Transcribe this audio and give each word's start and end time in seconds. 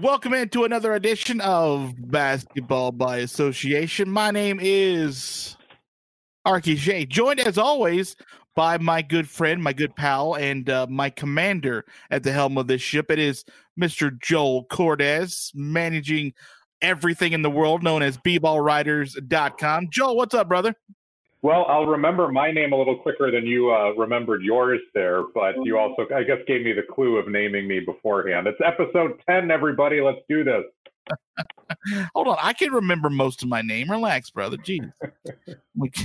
Welcome 0.00 0.32
into 0.32 0.62
another 0.62 0.94
edition 0.94 1.40
of 1.40 1.92
Basketball 1.98 2.92
by 2.92 3.16
Association. 3.16 4.08
My 4.08 4.30
name 4.30 4.60
is 4.62 5.56
Arky 6.46 6.76
J, 6.76 7.04
joined 7.04 7.40
as 7.40 7.58
always 7.58 8.14
by 8.54 8.78
my 8.78 9.02
good 9.02 9.28
friend, 9.28 9.60
my 9.60 9.72
good 9.72 9.96
pal, 9.96 10.34
and 10.34 10.70
uh, 10.70 10.86
my 10.88 11.10
commander 11.10 11.84
at 12.12 12.22
the 12.22 12.30
helm 12.30 12.58
of 12.58 12.68
this 12.68 12.80
ship. 12.80 13.10
It 13.10 13.18
is 13.18 13.44
Mr. 13.76 14.16
Joel 14.22 14.66
Cordes, 14.66 15.50
managing 15.56 16.32
everything 16.80 17.32
in 17.32 17.42
the 17.42 17.50
world 17.50 17.82
known 17.82 18.00
as 18.00 18.16
bballwriters.com. 18.18 19.88
Joel, 19.90 20.16
what's 20.16 20.34
up, 20.34 20.46
brother? 20.46 20.76
Well, 21.40 21.66
I'll 21.68 21.86
remember 21.86 22.28
my 22.32 22.50
name 22.50 22.72
a 22.72 22.76
little 22.76 22.96
quicker 22.96 23.30
than 23.30 23.46
you 23.46 23.70
uh, 23.70 23.92
remembered 23.92 24.42
yours 24.42 24.80
there, 24.92 25.22
but 25.34 25.54
you 25.62 25.78
also, 25.78 26.04
I 26.14 26.24
guess, 26.24 26.38
gave 26.48 26.62
me 26.62 26.72
the 26.72 26.82
clue 26.82 27.16
of 27.16 27.28
naming 27.28 27.68
me 27.68 27.78
beforehand. 27.78 28.48
It's 28.48 28.58
episode 28.64 29.20
10, 29.28 29.50
everybody. 29.50 30.00
Let's 30.00 30.18
do 30.28 30.42
this. 30.42 30.64
Hold 32.14 32.28
on. 32.28 32.38
I 32.42 32.52
can 32.52 32.72
remember 32.72 33.08
most 33.08 33.44
of 33.44 33.48
my 33.48 33.62
name. 33.62 33.88
Relax, 33.88 34.30
brother. 34.30 34.56
Jeez. 34.56 34.90
like, 35.76 35.96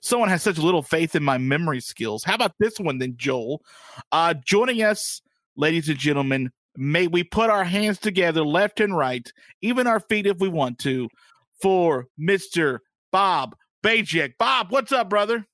someone 0.00 0.30
has 0.30 0.42
such 0.42 0.56
little 0.56 0.82
faith 0.82 1.14
in 1.14 1.22
my 1.22 1.36
memory 1.36 1.80
skills. 1.80 2.24
How 2.24 2.34
about 2.34 2.54
this 2.58 2.80
one, 2.80 2.96
then, 2.96 3.14
Joel? 3.18 3.62
Uh, 4.10 4.32
joining 4.42 4.82
us, 4.82 5.20
ladies 5.54 5.90
and 5.90 5.98
gentlemen, 5.98 6.50
may 6.78 7.08
we 7.08 7.24
put 7.24 7.50
our 7.50 7.64
hands 7.64 7.98
together, 7.98 8.42
left 8.42 8.80
and 8.80 8.96
right, 8.96 9.30
even 9.60 9.86
our 9.86 10.00
feet 10.00 10.26
if 10.26 10.38
we 10.38 10.48
want 10.48 10.78
to, 10.78 11.10
for 11.60 12.06
Mr. 12.18 12.78
Bob 13.10 13.54
Bajek. 13.82 14.34
Bob, 14.38 14.70
what's 14.70 14.92
up, 14.92 15.10
brother? 15.10 15.46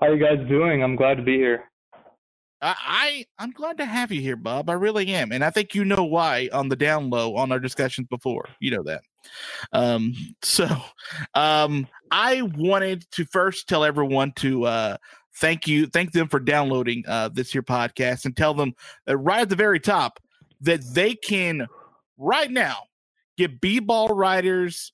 How 0.00 0.12
you 0.12 0.18
guys 0.18 0.46
doing? 0.48 0.82
I'm 0.82 0.96
glad 0.96 1.16
to 1.16 1.22
be 1.22 1.36
here. 1.36 1.64
I, 2.60 3.26
I 3.38 3.42
am 3.42 3.50
glad 3.52 3.78
to 3.78 3.84
have 3.84 4.10
you 4.10 4.20
here, 4.20 4.36
Bob. 4.36 4.68
I 4.68 4.74
really 4.74 5.08
am, 5.08 5.32
and 5.32 5.44
I 5.44 5.50
think 5.50 5.74
you 5.74 5.84
know 5.84 6.04
why 6.04 6.48
on 6.52 6.68
the 6.68 6.76
down 6.76 7.10
low 7.10 7.36
on 7.36 7.52
our 7.52 7.60
discussions 7.60 8.08
before. 8.08 8.48
You 8.60 8.72
know 8.72 8.82
that. 8.84 9.02
Um, 9.72 10.14
so, 10.42 10.68
um, 11.34 11.86
I 12.10 12.42
wanted 12.42 13.08
to 13.12 13.24
first 13.26 13.68
tell 13.68 13.84
everyone 13.84 14.32
to 14.36 14.64
uh 14.64 14.96
thank 15.36 15.68
you, 15.68 15.86
thank 15.86 16.12
them 16.12 16.28
for 16.28 16.40
downloading 16.40 17.04
uh 17.06 17.28
this 17.28 17.52
here 17.52 17.62
podcast, 17.62 18.24
and 18.24 18.36
tell 18.36 18.54
them 18.54 18.74
that 19.06 19.16
right 19.18 19.42
at 19.42 19.48
the 19.48 19.56
very 19.56 19.80
top 19.80 20.20
that 20.60 20.82
they 20.92 21.14
can 21.14 21.66
right 22.16 22.50
now 22.50 22.78
get 23.36 23.60
B 23.60 23.78
ball 23.78 24.08
writers 24.08 24.92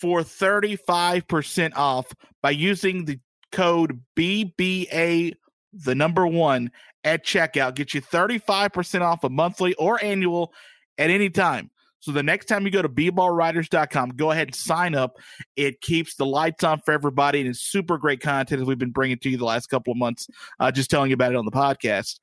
for 0.00 0.20
35% 0.20 1.72
off 1.74 2.12
by 2.42 2.50
using 2.50 3.04
the 3.04 3.18
code 3.52 4.00
BBA 4.16 5.34
the 5.72 5.94
number 5.94 6.26
one 6.26 6.70
at 7.04 7.24
checkout. 7.24 7.74
Get 7.74 7.94
you 7.94 8.00
35% 8.00 9.00
off 9.02 9.24
a 9.24 9.30
monthly 9.30 9.74
or 9.74 10.02
annual 10.02 10.52
at 10.98 11.10
any 11.10 11.30
time. 11.30 11.70
So 12.00 12.12
the 12.12 12.22
next 12.22 12.46
time 12.46 12.64
you 12.64 12.70
go 12.70 12.82
to 12.82 12.88
bballwriters.com, 12.88 14.10
go 14.10 14.30
ahead 14.30 14.48
and 14.48 14.54
sign 14.54 14.94
up. 14.94 15.16
It 15.56 15.80
keeps 15.80 16.14
the 16.14 16.26
lights 16.26 16.62
on 16.62 16.80
for 16.80 16.92
everybody 16.92 17.40
and 17.40 17.48
it's 17.48 17.60
super 17.60 17.98
great 17.98 18.20
content 18.20 18.64
we've 18.66 18.78
been 18.78 18.92
bringing 18.92 19.18
to 19.18 19.30
you 19.30 19.36
the 19.36 19.44
last 19.44 19.66
couple 19.68 19.92
of 19.92 19.96
months, 19.98 20.28
uh, 20.60 20.70
just 20.70 20.90
telling 20.90 21.10
you 21.10 21.14
about 21.14 21.32
it 21.32 21.36
on 21.36 21.44
the 21.44 21.50
podcast. 21.50 22.20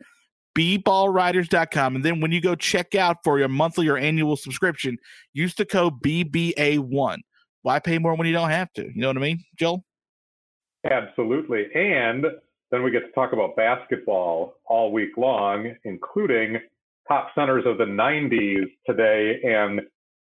bballwriters.com. 0.56 1.96
And 1.96 2.06
then 2.06 2.22
when 2.22 2.32
you 2.32 2.40
go 2.40 2.56
check 2.56 2.96
out 2.96 3.18
for 3.24 3.40
your 3.40 3.50
monthly 3.50 3.90
or 3.90 3.98
annual 3.98 4.38
subscription, 4.38 4.98
use 5.34 5.56
the 5.56 5.66
code 5.66 6.02
BBA1. 6.02 7.18
Why 7.64 7.80
pay 7.80 7.98
more 7.98 8.16
when 8.16 8.28
you 8.28 8.34
don't 8.34 8.50
have 8.50 8.72
to? 8.74 8.84
You 8.84 9.02
know 9.02 9.08
what 9.08 9.18
I 9.18 9.22
mean, 9.22 9.44
Joel? 9.58 9.84
Absolutely. 10.90 11.66
And 11.74 12.26
then 12.72 12.84
we 12.84 12.92
get 12.92 13.02
to 13.02 13.12
talk 13.14 13.34
about 13.34 13.56
basketball 13.56 14.56
all 14.66 14.92
week 14.92 15.18
long, 15.18 15.74
including 15.86 16.58
top 17.08 17.30
centers 17.36 17.64
of 17.66 17.78
the 17.78 17.86
90s 17.86 18.66
today, 18.86 19.40
and 19.44 19.82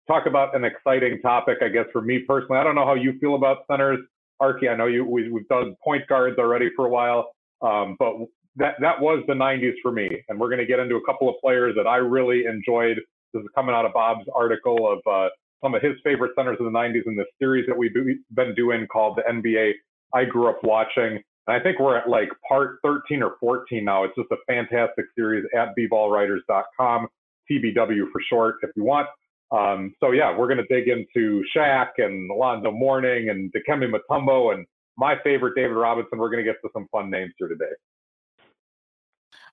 talk 0.07 0.25
about 0.25 0.55
an 0.55 0.63
exciting 0.63 1.19
topic, 1.21 1.57
I 1.61 1.67
guess, 1.67 1.85
for 1.93 2.01
me 2.01 2.19
personally. 2.27 2.57
I 2.57 2.63
don't 2.63 2.75
know 2.75 2.85
how 2.85 2.95
you 2.95 3.17
feel 3.19 3.35
about 3.35 3.65
centers. 3.69 3.99
Arky, 4.41 4.69
I 4.69 4.75
know 4.75 4.85
you 4.85 5.03
we, 5.05 5.23
have 5.23 5.47
done 5.47 5.75
point 5.83 6.07
guards 6.07 6.37
already 6.37 6.69
for 6.75 6.85
a 6.85 6.89
while, 6.89 7.31
um, 7.61 7.95
but 7.99 8.13
that 8.55 8.75
that 8.79 9.01
was 9.01 9.23
the 9.27 9.33
90s 9.33 9.73
for 9.81 9.91
me. 9.91 10.09
And 10.29 10.39
we're 10.39 10.49
going 10.49 10.59
to 10.59 10.65
get 10.65 10.79
into 10.79 10.95
a 10.95 11.05
couple 11.05 11.27
of 11.27 11.35
players 11.41 11.75
that 11.75 11.87
I 11.87 11.97
really 11.97 12.45
enjoyed. 12.45 12.97
This 13.33 13.41
is 13.41 13.49
coming 13.55 13.75
out 13.75 13.85
of 13.85 13.93
Bob's 13.93 14.25
article 14.33 14.91
of 14.91 14.99
uh, 15.11 15.29
some 15.63 15.75
of 15.75 15.81
his 15.81 15.94
favorite 16.03 16.31
centers 16.38 16.57
of 16.59 16.66
the 16.66 16.72
90s 16.72 17.07
in 17.07 17.16
this 17.16 17.28
series 17.40 17.66
that 17.68 17.78
we've 17.78 17.94
been 17.94 18.56
doing 18.56 18.88
called 18.88 19.18
the 19.18 19.23
NBA 19.23 19.73
I 20.13 20.25
grew 20.25 20.50
up 20.50 20.59
watching. 20.63 21.22
And 21.47 21.56
I 21.56 21.59
think 21.59 21.79
we're 21.79 21.97
at 21.97 22.09
like 22.09 22.29
part 22.47 22.79
13 22.84 23.23
or 23.23 23.35
14 23.40 23.84
now. 23.84 24.03
It's 24.03 24.16
just 24.16 24.31
a 24.31 24.38
fantastic 24.47 25.06
series 25.16 25.45
at 25.56 25.69
bballwriters.com, 25.78 27.07
TBW 27.50 28.12
for 28.12 28.22
short, 28.29 28.56
if 28.63 28.72
you 28.75 28.84
want. 28.84 29.07
Um, 29.51 29.94
so 30.01 30.12
yeah, 30.12 30.38
we're 30.38 30.47
going 30.47 30.63
to 30.66 30.73
dig 30.73 30.90
into 30.90 31.41
Shaq 31.56 31.88
and 31.97 32.29
Alonzo 32.29 32.72
Mourning 32.72 33.29
and 33.29 33.51
Dikembe 33.53 33.89
Mutombo 33.89 34.53
and 34.53 34.66
my 34.97 35.16
favorite 35.24 35.56
David 35.56 35.75
Robinson. 35.75 36.18
We're 36.18 36.29
going 36.29 36.44
to 36.44 36.51
get 36.51 36.59
to 36.63 36.69
some 36.74 36.88
fun 36.91 37.09
names 37.09 37.31
here 37.38 37.47
today. 37.47 37.72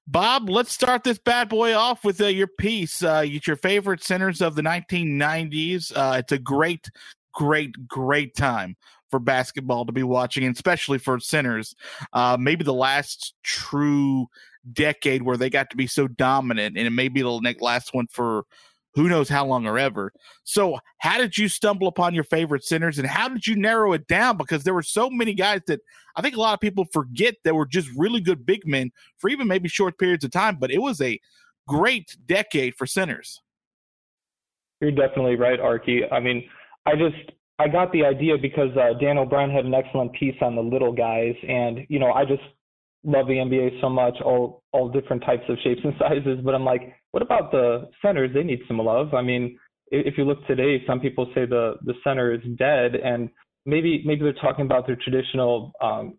Bob, 0.06 0.50
let's 0.50 0.72
start 0.72 1.02
this 1.02 1.18
bad 1.18 1.48
boy 1.48 1.74
off 1.74 2.04
with 2.04 2.20
uh, 2.20 2.26
your 2.26 2.46
piece. 2.46 3.02
Uh, 3.02 3.22
it's 3.24 3.46
your 3.46 3.56
favorite 3.56 4.02
centers 4.02 4.42
of 4.42 4.54
the 4.54 4.62
1990s. 4.62 5.92
Uh, 5.96 6.16
it's 6.18 6.32
a 6.32 6.38
great, 6.38 6.90
great, 7.32 7.88
great 7.88 8.36
time 8.36 8.76
for 9.10 9.18
basketball 9.18 9.86
to 9.86 9.92
be 9.92 10.02
watching, 10.02 10.44
and 10.44 10.54
especially 10.54 10.98
for 10.98 11.18
centers. 11.18 11.74
Uh, 12.12 12.36
maybe 12.38 12.64
the 12.64 12.74
last 12.74 13.34
true 13.42 14.26
decade 14.72 15.22
where 15.22 15.38
they 15.38 15.48
got 15.48 15.70
to 15.70 15.76
be 15.76 15.86
so 15.86 16.06
dominant, 16.06 16.76
and 16.76 16.86
it 16.86 16.90
may 16.90 17.08
be 17.08 17.22
the 17.22 17.54
last 17.60 17.94
one 17.94 18.06
for 18.10 18.44
who 18.94 19.08
knows 19.08 19.28
how 19.28 19.44
long 19.44 19.66
or 19.66 19.78
ever. 19.78 20.12
So, 20.44 20.78
how 20.98 21.18
did 21.18 21.36
you 21.36 21.48
stumble 21.48 21.88
upon 21.88 22.14
your 22.14 22.24
favorite 22.24 22.64
centers, 22.64 22.98
and 22.98 23.08
how 23.08 23.28
did 23.28 23.46
you 23.46 23.56
narrow 23.56 23.92
it 23.92 24.06
down? 24.06 24.36
Because 24.36 24.64
there 24.64 24.74
were 24.74 24.82
so 24.82 25.10
many 25.10 25.34
guys 25.34 25.60
that 25.66 25.80
I 26.16 26.22
think 26.22 26.36
a 26.36 26.40
lot 26.40 26.54
of 26.54 26.60
people 26.60 26.86
forget 26.92 27.34
that 27.44 27.54
were 27.54 27.66
just 27.66 27.88
really 27.96 28.20
good 28.20 28.46
big 28.46 28.66
men 28.66 28.92
for 29.18 29.28
even 29.30 29.48
maybe 29.48 29.68
short 29.68 29.98
periods 29.98 30.24
of 30.24 30.30
time. 30.30 30.56
But 30.60 30.70
it 30.70 30.80
was 30.80 31.00
a 31.00 31.20
great 31.66 32.16
decade 32.26 32.74
for 32.76 32.86
centers. 32.86 33.40
You're 34.80 34.92
definitely 34.92 35.36
right, 35.36 35.58
Arky. 35.58 36.00
I 36.12 36.20
mean, 36.20 36.44
I 36.86 36.92
just 36.92 37.32
I 37.58 37.68
got 37.68 37.92
the 37.92 38.04
idea 38.04 38.36
because 38.36 38.76
uh, 38.76 38.98
Dan 39.00 39.18
O'Brien 39.18 39.50
had 39.50 39.64
an 39.64 39.74
excellent 39.74 40.12
piece 40.12 40.36
on 40.40 40.56
the 40.56 40.62
little 40.62 40.92
guys, 40.92 41.34
and 41.48 41.86
you 41.88 41.98
know 41.98 42.12
I 42.12 42.24
just 42.24 42.42
love 43.04 43.26
the 43.26 43.34
NBA 43.34 43.80
so 43.80 43.88
much, 43.88 44.14
all 44.24 44.62
all 44.72 44.88
different 44.88 45.24
types 45.24 45.44
of 45.48 45.56
shapes 45.62 45.80
and 45.84 45.94
sizes. 45.98 46.40
But 46.44 46.54
I'm 46.54 46.64
like, 46.64 46.94
what 47.14 47.22
about 47.22 47.52
the 47.52 47.88
centers? 48.02 48.32
They 48.34 48.42
need 48.42 48.58
some 48.66 48.78
love. 48.78 49.14
I 49.14 49.22
mean, 49.22 49.56
if 49.92 50.18
you 50.18 50.24
look 50.24 50.44
today, 50.48 50.82
some 50.84 50.98
people 50.98 51.30
say 51.32 51.46
the 51.46 51.74
the 51.84 51.94
center 52.02 52.34
is 52.34 52.40
dead, 52.58 52.96
and 52.96 53.30
maybe 53.64 54.02
maybe 54.04 54.22
they're 54.22 54.32
talking 54.32 54.64
about 54.64 54.88
their 54.88 54.96
traditional, 54.96 55.70
um, 55.80 56.14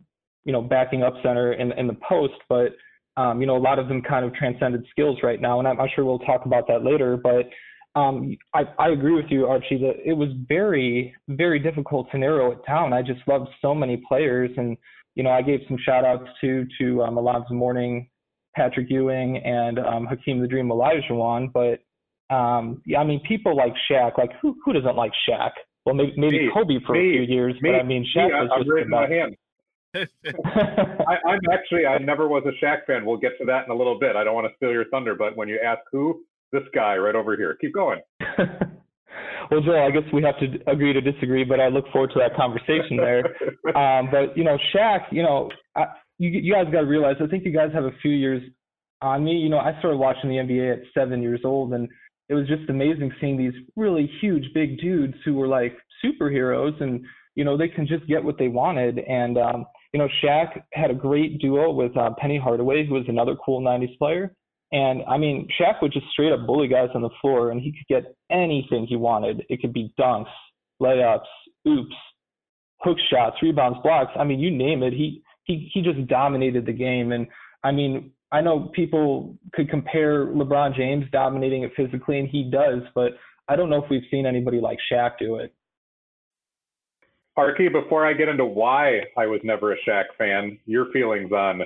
you 0.46 0.54
know, 0.54 0.62
backing 0.62 1.04
up 1.04 1.16
center 1.22 1.52
in 1.52 1.74
in 1.74 1.88
the 1.88 1.98
post, 2.08 2.36
but 2.48 2.78
um, 3.18 3.42
you 3.42 3.46
know, 3.46 3.58
a 3.58 3.66
lot 3.70 3.78
of 3.78 3.90
them 3.90 4.02
kind 4.02 4.24
of 4.24 4.34
transcended 4.36 4.86
skills 4.90 5.18
right 5.22 5.42
now, 5.42 5.60
and 5.60 5.68
I'm, 5.68 5.82
I'm 5.82 5.90
sure 5.94 6.06
we'll 6.06 6.20
talk 6.20 6.46
about 6.46 6.66
that 6.70 6.86
later. 6.86 7.18
But 7.18 7.50
um, 8.00 8.34
I, 8.54 8.62
I 8.80 8.90
agree 8.92 9.16
with 9.16 9.30
you, 9.30 9.48
Archie, 9.48 9.78
that 9.80 9.96
it 10.06 10.14
was 10.14 10.30
very, 10.48 11.14
very 11.28 11.60
difficult 11.60 12.10
to 12.12 12.18
narrow 12.18 12.54
it 12.54 12.60
down. 12.66 12.94
I 12.94 13.02
just 13.02 13.20
loved 13.28 13.50
so 13.62 13.76
many 13.76 14.02
players, 14.08 14.50
and 14.56 14.78
you 15.16 15.24
know, 15.24 15.32
I 15.32 15.42
gave 15.42 15.60
some 15.68 15.78
shout 15.86 16.06
outs 16.06 16.30
to 16.40 16.66
to 16.80 17.04
um, 17.04 17.18
Alonzo 17.18 17.54
Mourning, 17.54 18.08
Patrick 18.56 18.88
Ewing, 18.90 19.38
and 19.38 19.80
um, 19.80 20.06
Hakeem 20.06 20.42
the 20.42 20.48
Dream 20.48 20.68
Olajuwon. 20.68 21.52
But 21.54 22.36
um, 22.36 22.82
yeah, 22.86 23.00
I 23.00 23.04
mean, 23.04 23.22
people 23.28 23.56
like 23.56 23.74
Shaq. 23.90 24.18
Like, 24.18 24.32
who 24.42 24.56
who 24.64 24.74
doesn't 24.74 24.96
like 24.96 25.12
Shaq? 25.30 25.52
Well, 25.86 25.96
maybe, 25.96 26.14
maybe 26.18 26.40
me, 26.48 26.52
Kobe 26.54 26.80
for 26.86 26.94
me, 26.94 27.00
a 27.00 27.26
few 27.26 27.36
years, 27.36 27.54
me, 27.62 27.72
but 27.72 27.80
I 27.80 27.84
mean, 27.84 28.06
Shaq 28.16 28.30
was 28.30 28.50
I'm 28.52 28.62
just 28.62 28.72
raising 28.72 28.90
my 28.90 29.06
about, 29.06 29.12
hand. 29.12 29.38
I, 31.08 31.30
I'm 31.30 31.40
actually, 31.54 31.86
I 31.86 32.00
never 32.00 32.28
was 32.28 32.44
a 32.46 32.66
Shaq 32.66 32.86
fan. 32.86 33.06
We'll 33.06 33.18
get 33.18 33.38
to 33.40 33.46
that 33.46 33.66
in 33.66 33.72
a 33.72 33.76
little 33.76 33.98
bit. 34.00 34.16
I 34.16 34.24
don't 34.24 34.34
want 34.34 34.48
to 34.48 34.56
steal 34.58 34.72
your 34.72 34.86
thunder, 34.90 35.16
but 35.16 35.38
when 35.38 35.48
you 35.48 35.60
ask 35.64 35.82
who, 35.92 36.22
this 36.52 36.64
guy 36.74 36.96
right 36.98 37.16
over 37.16 37.36
here. 37.36 37.58
Keep 37.60 37.74
going. 37.74 38.00
well, 39.52 39.62
Joel, 39.62 39.86
I 39.86 39.92
guess 39.92 40.04
we 40.14 40.24
have 40.24 40.40
to 40.40 40.72
agree 40.72 40.94
to 40.94 41.02
disagree, 41.02 41.44
but 41.44 41.60
I 41.60 41.68
look 41.68 41.86
forward 41.92 42.12
to 42.14 42.20
that 42.20 42.36
conversation 42.36 42.98
there. 42.98 43.26
um, 43.78 44.10
but 44.12 44.38
you 44.38 44.44
know, 44.44 44.58
Shaq, 44.74 45.02
you 45.12 45.24
know, 45.24 45.50
I, 45.76 45.86
you, 46.18 46.30
you 46.30 46.54
guys 46.54 46.66
got 46.72 46.82
to 46.82 46.88
realize. 46.88 47.16
I 47.22 47.28
think 47.28 47.46
you 47.46 47.52
guys 47.52 47.72
have 47.74 47.86
a 47.86 47.92
few 48.02 48.12
years 48.12 48.42
on 49.02 49.24
me. 49.24 49.34
You 49.34 49.50
know, 49.50 49.60
I 49.60 49.78
started 49.80 49.98
watching 49.98 50.30
the 50.30 50.38
NBA 50.38 50.74
at 50.74 50.80
seven 50.94 51.22
years 51.22 51.42
old, 51.44 51.74
and 51.74 51.90
it 52.30 52.34
was 52.34 52.48
just 52.48 52.70
amazing 52.70 53.12
seeing 53.20 53.38
these 53.38 53.54
really 53.76 54.10
huge, 54.22 54.46
big 54.54 54.80
dudes 54.80 55.16
who 55.24 55.36
were 55.36 55.48
like 55.48 55.78
superheroes, 56.04 56.82
and 56.82 57.04
you 57.36 57.44
know, 57.44 57.58
they 57.58 57.68
can 57.68 57.86
just 57.86 58.08
get 58.08 58.24
what 58.24 58.38
they 58.38 58.48
wanted. 58.48 59.00
And 59.00 59.38
um, 59.38 59.66
you 59.94 60.00
know, 60.00 60.08
Shaq 60.24 60.62
had 60.74 60.92
a 60.92 60.96
great 60.96 61.40
duo 61.40 61.72
with 61.72 61.96
uh, 61.98 62.12
Penny 62.18 62.38
Hardaway, 62.38 62.86
who 62.86 62.96
was 62.96 63.06
another 63.08 63.36
cool 63.46 63.62
'90s 63.62 63.98
player. 63.98 64.34
And 64.72 65.04
I 65.08 65.18
mean, 65.18 65.48
Shaq 65.60 65.82
would 65.82 65.94
just 65.94 66.08
straight 66.12 66.32
up 66.32 66.48
bully 66.48 66.68
guys 66.68 66.90
on 66.96 67.02
the 67.02 67.10
floor, 67.22 67.52
and 67.52 67.62
he 67.62 67.72
could 67.72 67.88
get 67.88 68.16
anything 68.32 68.88
he 68.88 68.96
wanted. 68.96 69.44
It 69.50 69.62
could 69.62 69.74
be 69.74 69.94
dunks, 70.00 70.26
layups, 70.82 71.20
oops, 71.68 71.96
hook 72.82 72.98
shots, 73.10 73.38
rebounds, 73.42 73.78
blocks. 73.84 74.12
I 74.18 74.24
mean, 74.24 74.40
you 74.40 74.52
name 74.52 74.82
it. 74.82 74.94
He 74.94 75.22
he 75.46 75.70
he 75.74 75.82
just 75.82 76.06
dominated 76.08 76.66
the 76.66 76.74
game. 76.74 77.12
And 77.12 77.28
I 77.64 77.72
mean, 77.72 78.12
I 78.32 78.42
know 78.42 78.72
people 78.74 79.38
could 79.54 79.70
compare 79.70 80.28
LeBron 80.28 80.76
James 80.76 81.06
dominating 81.12 81.64
it 81.64 81.72
physically, 81.76 82.20
and 82.20 82.28
he 82.28 82.44
does, 82.44 82.82
but 82.94 83.14
I 83.48 83.56
don't 83.56 83.70
know 83.70 83.84
if 83.84 83.90
we've 83.90 84.04
seen 84.12 84.26
anybody 84.26 84.60
like 84.60 84.78
Shaq 84.92 85.18
do 85.20 85.38
it. 85.38 85.54
Arky, 87.38 87.72
before 87.72 88.06
I 88.06 88.14
get 88.14 88.30
into 88.30 88.46
why 88.46 89.02
I 89.18 89.28
was 89.28 89.42
never 89.44 89.74
a 89.74 89.78
Shaq 89.88 90.06
fan, 90.18 90.58
your 90.66 90.92
feelings 90.92 91.32
on 91.32 91.62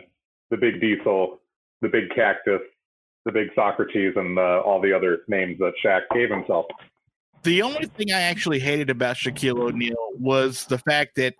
the 0.50 0.58
Big 0.58 0.82
Diesel, 0.82 1.40
the 1.82 1.88
Big 1.88 2.10
Cactus, 2.16 2.62
the 3.26 3.32
Big 3.32 3.50
Socrates, 3.56 4.14
and 4.16 4.36
the, 4.36 4.62
all 4.66 4.82
the 4.82 4.92
other 4.92 5.20
names 5.28 5.60
that 5.60 5.74
Shaq 5.86 6.02
gave 6.14 6.30
himself. 6.30 6.66
The 7.44 7.62
only 7.62 7.86
thing 7.86 8.12
I 8.12 8.22
actually 8.22 8.60
hated 8.60 8.90
about 8.90 9.16
Shaquille 9.16 9.60
O'Neal 9.60 10.10
was 10.18 10.66
the 10.66 10.80
fact 10.80 11.16
that 11.16 11.36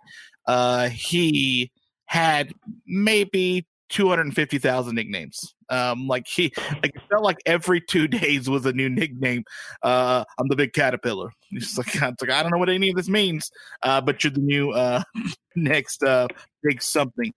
uh, 0.46 0.88
he 0.88 1.70
had 2.10 2.52
maybe 2.88 3.64
250,000 3.90 4.96
nicknames. 4.96 5.54
Um, 5.68 6.08
like 6.08 6.26
he, 6.26 6.52
like 6.82 6.96
it 6.96 7.02
felt 7.08 7.22
like 7.22 7.38
every 7.46 7.80
two 7.80 8.08
days 8.08 8.50
was 8.50 8.66
a 8.66 8.72
new 8.72 8.88
nickname. 8.88 9.44
Uh, 9.84 10.24
I'm 10.36 10.48
the 10.48 10.56
big 10.56 10.72
caterpillar. 10.72 11.30
It's 11.52 11.78
like, 11.78 11.86
it's 11.94 12.20
like 12.20 12.30
I 12.30 12.42
don't 12.42 12.50
know 12.50 12.58
what 12.58 12.68
any 12.68 12.90
of 12.90 12.96
this 12.96 13.08
means, 13.08 13.52
uh, 13.84 14.00
but 14.00 14.24
you're 14.24 14.32
the 14.32 14.40
new 14.40 14.72
uh, 14.72 15.04
next 15.56 16.02
uh, 16.02 16.26
big 16.64 16.82
something. 16.82 17.32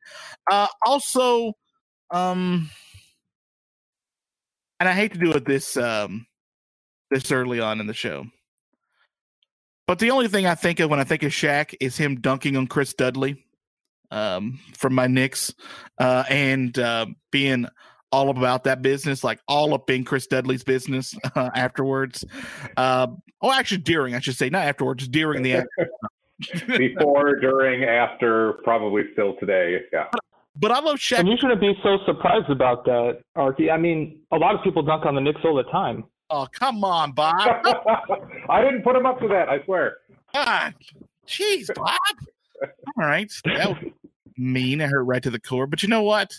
Uh, 0.52 0.68
also, 0.88 1.54
um, 2.10 2.72
and 4.80 4.90
I 4.90 4.94
hate 4.94 5.14
to 5.14 5.20
do 5.20 5.34
it 5.34 5.46
this 5.46 5.78
um, 5.78 6.25
this 7.12 7.31
early 7.31 7.60
on 7.60 7.80
in 7.80 7.86
the 7.86 7.94
show, 7.94 8.25
but 9.86 10.00
the 10.00 10.10
only 10.10 10.30
thing 10.30 10.48
I 10.48 10.56
think 10.56 10.80
of 10.80 10.90
when 10.90 11.00
I 11.00 11.04
think 11.04 11.22
of 11.22 11.31
Shaq 11.31 11.75
is 11.80 11.96
him 11.96 12.22
dunking 12.22 12.58
on 12.58 12.66
Chris 12.66 12.96
Dudley 12.96 13.43
um, 14.13 14.60
from 14.77 14.94
my 14.94 15.07
Knicks 15.07 15.54
uh, 15.98 16.24
and 16.30 16.77
uh, 16.77 17.07
being 17.31 17.68
all 18.12 18.30
about 18.30 18.63
that 18.65 18.81
business, 18.81 19.24
like 19.24 19.39
all 19.48 19.74
up 19.74 19.89
in 19.89 20.06
Chris 20.06 20.27
Dudley's 20.27 20.63
business 20.63 21.15
uh, 21.36 21.50
afterwards. 21.56 22.24
Uh, 22.77 23.07
oh, 23.42 23.51
actually, 23.51 23.80
during, 23.80 24.13
I 24.15 24.19
should 24.19 24.36
say, 24.36 24.50
not 24.50 24.65
afterwards, 24.65 25.07
during 25.07 25.42
the. 25.42 25.65
Before, 26.77 27.39
during, 27.39 27.86
after, 27.86 28.54
probably 28.63 29.04
still 29.13 29.36
today. 29.39 29.80
Yeah. 29.94 30.07
But 30.57 30.71
I 30.71 30.80
love 30.80 30.98
Shaq. 30.98 31.19
And 31.19 31.27
you 31.27 31.36
shouldn't 31.39 31.62
be 31.62 31.74
so 31.81 31.98
surprised 32.06 32.50
about 32.50 32.83
that, 32.86 33.19
Arky. 33.38 33.71
I 33.71 33.77
mean, 33.77 34.19
a 34.31 34.38
lot 34.38 34.54
of 34.54 34.62
people 34.62 34.83
dunk 34.83 35.06
on 35.06 35.15
the 35.15 35.21
Knicks 35.21 35.39
all 35.45 35.56
the 35.56 35.63
time. 35.71 36.04
Oh, 36.30 36.48
come 36.51 36.83
on, 36.83 37.13
Bob. 37.13 37.39
I 38.50 38.62
didn't 38.62 38.83
put 38.83 38.95
him 38.95 39.06
up 39.06 39.19
to 39.21 39.27
that, 39.30 39.48
I 39.48 39.63
swear. 39.63 39.98
God. 40.33 40.74
Jeez, 41.27 41.74
Bob. 41.74 41.98
All 42.98 43.06
right. 43.06 43.31
That 43.45 43.69
was 43.69 43.94
mean. 44.38 44.81
I 44.81 44.88
hurt 44.88 45.03
right 45.03 45.24
to 45.24 45.30
the 45.30 45.39
core. 45.39 45.68
But 45.68 45.83
you 45.83 45.89
know 45.89 46.03
what? 46.03 46.33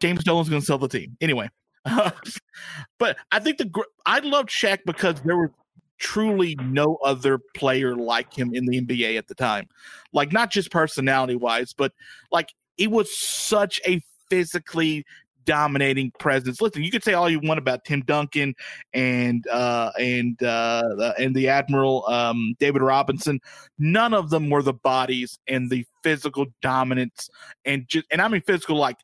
James 0.00 0.24
Dolan's 0.24 0.48
going 0.48 0.60
to 0.60 0.66
sell 0.66 0.78
the 0.78 0.88
team. 0.88 1.16
Anyway. 1.20 1.48
but 2.98 3.16
I 3.32 3.40
think 3.40 3.58
the 3.58 3.84
I 4.06 4.20
loved 4.20 4.50
Shaq 4.50 4.80
because 4.86 5.20
there 5.22 5.36
was 5.36 5.50
truly 5.98 6.56
no 6.62 6.96
other 7.04 7.38
player 7.54 7.96
like 7.96 8.36
him 8.36 8.54
in 8.54 8.66
the 8.66 8.80
NBA 8.80 9.18
at 9.18 9.28
the 9.28 9.34
time. 9.34 9.68
Like 10.12 10.32
not 10.32 10.50
just 10.50 10.70
personality 10.70 11.36
wise, 11.36 11.72
but 11.72 11.92
like 12.30 12.50
he 12.76 12.86
was 12.86 13.16
such 13.16 13.80
a 13.86 14.00
physically 14.30 15.04
dominating 15.44 16.12
presence. 16.18 16.60
Listen, 16.60 16.82
you 16.82 16.90
could 16.90 17.04
say 17.04 17.14
all 17.14 17.28
you 17.28 17.40
want 17.40 17.58
about 17.58 17.84
Tim 17.84 18.02
Duncan 18.02 18.54
and 18.92 19.46
uh, 19.48 19.92
and 19.98 20.40
uh, 20.42 21.14
and 21.18 21.34
the 21.34 21.48
Admiral 21.48 22.06
um, 22.08 22.54
David 22.58 22.82
Robinson. 22.82 23.40
None 23.78 24.14
of 24.14 24.30
them 24.30 24.50
were 24.50 24.62
the 24.62 24.72
bodies 24.72 25.38
and 25.46 25.70
the 25.70 25.86
physical 26.02 26.46
dominance 26.60 27.28
and 27.64 27.86
just 27.88 28.06
and 28.10 28.20
I 28.20 28.28
mean 28.28 28.42
physical 28.42 28.76
like 28.76 28.98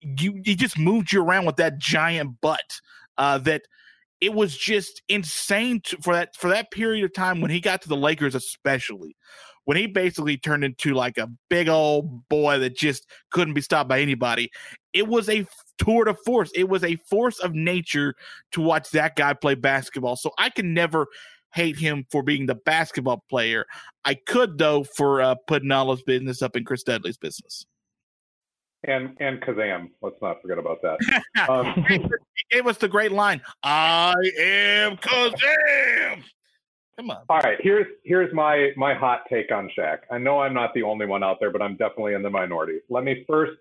you 0.00 0.40
he 0.44 0.54
just 0.54 0.78
moved 0.78 1.12
you 1.12 1.22
around 1.22 1.46
with 1.46 1.56
that 1.56 1.78
giant 1.78 2.40
butt 2.40 2.80
uh, 3.18 3.38
that 3.38 3.62
it 4.20 4.32
was 4.32 4.56
just 4.56 5.02
insane 5.08 5.80
to, 5.84 5.96
for 5.98 6.14
that 6.14 6.36
for 6.36 6.48
that 6.50 6.70
period 6.70 7.04
of 7.04 7.12
time 7.12 7.40
when 7.40 7.50
he 7.50 7.60
got 7.60 7.82
to 7.82 7.88
the 7.88 7.96
Lakers 7.96 8.34
especially 8.34 9.16
when 9.64 9.76
he 9.76 9.86
basically 9.86 10.36
turned 10.36 10.64
into 10.64 10.94
like 10.94 11.18
a 11.18 11.30
big 11.48 11.68
old 11.68 12.28
boy 12.28 12.58
that 12.58 12.76
just 12.76 13.06
couldn't 13.30 13.54
be 13.54 13.60
stopped 13.60 13.88
by 13.88 14.00
anybody. 14.00 14.50
It 14.92 15.08
was 15.08 15.28
a 15.28 15.46
tour 15.78 16.04
de 16.04 16.14
force. 16.14 16.50
It 16.54 16.68
was 16.68 16.84
a 16.84 16.96
force 16.96 17.38
of 17.40 17.54
nature 17.54 18.14
to 18.52 18.60
watch 18.60 18.90
that 18.90 19.16
guy 19.16 19.32
play 19.32 19.54
basketball. 19.54 20.16
So 20.16 20.30
i 20.38 20.50
can 20.50 20.74
never 20.74 21.06
hate 21.54 21.76
him 21.76 22.04
for 22.10 22.22
being 22.22 22.46
the 22.46 22.54
basketball 22.54 23.24
player 23.30 23.64
i 24.04 24.14
could 24.14 24.58
though 24.58 24.84
for 24.84 25.22
uh, 25.22 25.34
putting 25.46 25.70
all 25.72 25.90
his 25.90 26.02
business 26.02 26.42
up 26.42 26.56
in 26.56 26.64
chris 26.64 26.82
dudley's 26.82 27.16
business 27.16 27.64
and 28.86 29.16
and 29.20 29.40
Kazaam. 29.40 29.90
Let's 30.02 30.16
not 30.20 30.40
forget 30.42 30.58
about 30.58 30.82
that. 30.82 30.98
Um, 31.48 31.84
he 31.88 31.98
gave 32.50 32.66
us 32.66 32.78
the 32.78 32.88
great 32.88 33.12
line, 33.12 33.40
"I 33.62 34.14
am 34.38 34.96
Kazaam." 34.96 36.22
Come 36.96 37.10
on. 37.10 37.22
All 37.28 37.40
right, 37.40 37.58
here's 37.60 37.86
here's 38.04 38.32
my 38.32 38.70
my 38.76 38.94
hot 38.94 39.22
take 39.28 39.50
on 39.50 39.68
Shaq. 39.76 39.98
I 40.10 40.18
know 40.18 40.40
I'm 40.40 40.54
not 40.54 40.72
the 40.74 40.82
only 40.82 41.06
one 41.06 41.24
out 41.24 41.38
there, 41.40 41.50
but 41.50 41.60
I'm 41.60 41.76
definitely 41.76 42.14
in 42.14 42.22
the 42.22 42.30
minority. 42.30 42.78
Let 42.88 43.04
me 43.04 43.24
first 43.28 43.52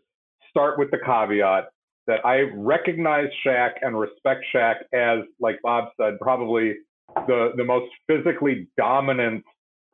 start 0.49 0.77
with 0.77 0.91
the 0.91 0.99
caveat 0.99 1.69
that 2.05 2.23
I 2.25 2.41
recognize 2.53 3.29
Shaq 3.45 3.71
and 3.81 3.99
respect 3.99 4.45
Shaq 4.53 4.75
as, 4.93 5.25
like 5.39 5.59
Bob 5.63 5.85
said, 5.99 6.19
probably 6.19 6.75
the 7.27 7.51
the 7.55 7.63
most 7.63 7.91
physically 8.07 8.67
dominant 8.77 9.43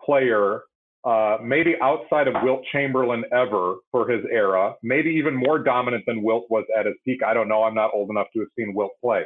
player 0.03 0.61
uh, 1.05 1.38
maybe 1.41 1.75
outside 1.81 2.27
of 2.27 2.35
Wilt 2.43 2.61
Chamberlain 2.71 3.23
ever 3.31 3.75
for 3.91 4.09
his 4.09 4.23
era, 4.29 4.75
maybe 4.83 5.09
even 5.11 5.33
more 5.33 5.57
dominant 5.59 6.03
than 6.05 6.21
Wilt 6.21 6.45
was 6.49 6.65
at 6.77 6.85
his 6.85 6.95
peak. 7.05 7.21
I 7.25 7.33
don't 7.33 7.47
know. 7.47 7.63
I'm 7.63 7.75
not 7.75 7.91
old 7.93 8.09
enough 8.09 8.27
to 8.33 8.39
have 8.39 8.49
seen 8.57 8.73
Wilt 8.73 8.91
play. 9.01 9.23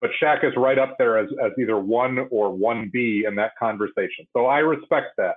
But 0.00 0.10
Shaq 0.22 0.44
is 0.44 0.52
right 0.56 0.78
up 0.78 0.94
there 0.96 1.18
as, 1.18 1.28
as 1.44 1.50
either 1.58 1.78
one 1.78 2.28
or 2.30 2.52
1B 2.56 3.26
in 3.26 3.34
that 3.34 3.52
conversation. 3.58 4.26
So 4.32 4.46
I 4.46 4.58
respect 4.58 5.08
that. 5.16 5.34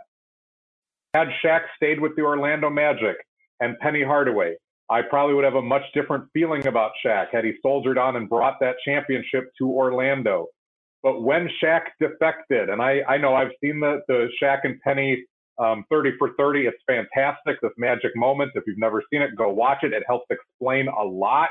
Had 1.16 1.30
Shaq 1.44 1.62
stayed 1.76 2.00
with 2.00 2.16
the 2.16 2.22
Orlando 2.22 2.70
Magic 2.70 3.18
and 3.60 3.78
Penny 3.80 4.04
Hardaway, 4.04 4.56
I 4.90 5.02
probably 5.02 5.34
would 5.34 5.46
have 5.46 5.56
a 5.56 5.62
much 5.62 5.84
different 5.96 6.26
feeling 6.32 6.68
about 6.68 6.92
Shaq 7.04 7.28
had 7.32 7.44
he 7.44 7.54
soldiered 7.64 7.98
on 7.98 8.18
and 8.18 8.30
brought 8.30 8.60
that 8.60 8.76
championship 8.86 9.52
to 9.58 9.68
Orlando. 9.68 10.48
But 11.04 11.22
when 11.22 11.50
Shaq 11.62 11.82
defected, 12.00 12.70
and 12.70 12.82
I, 12.82 13.02
I 13.08 13.18
know 13.18 13.36
I've 13.36 13.52
seen 13.64 13.80
the, 13.80 14.02
the 14.08 14.28
Shaq 14.42 14.60
and 14.64 14.80
Penny 14.82 15.24
um, 15.60 15.84
30 15.92 16.12
for 16.18 16.32
30. 16.40 16.62
It's 16.62 16.78
fantastic, 16.88 17.62
this 17.62 17.72
magic 17.78 18.12
moment. 18.16 18.52
If 18.56 18.64
you've 18.66 18.80
never 18.80 19.04
seen 19.12 19.22
it, 19.22 19.36
go 19.36 19.50
watch 19.50 19.80
it. 19.84 19.94
It 19.94 20.02
helps 20.08 20.26
explain 20.32 20.88
a 20.88 21.04
lot 21.04 21.50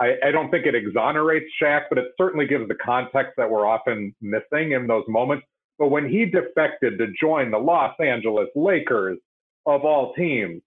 I, 0.00 0.14
I 0.26 0.30
don't 0.30 0.50
think 0.50 0.66
it 0.66 0.74
exonerates 0.74 1.46
Shaq, 1.60 1.84
but 1.88 1.98
it 1.98 2.06
certainly 2.16 2.46
gives 2.46 2.68
the 2.68 2.76
context 2.76 3.32
that 3.36 3.50
we're 3.50 3.66
often 3.66 4.14
missing 4.20 4.72
in 4.72 4.86
those 4.86 5.04
moments. 5.08 5.44
But 5.78 5.88
when 5.88 6.08
he 6.08 6.24
defected 6.24 6.98
to 6.98 7.08
join 7.20 7.50
the 7.50 7.58
Los 7.58 7.94
Angeles 8.00 8.48
Lakers 8.54 9.18
of 9.66 9.84
all 9.84 10.12
teams, 10.14 10.62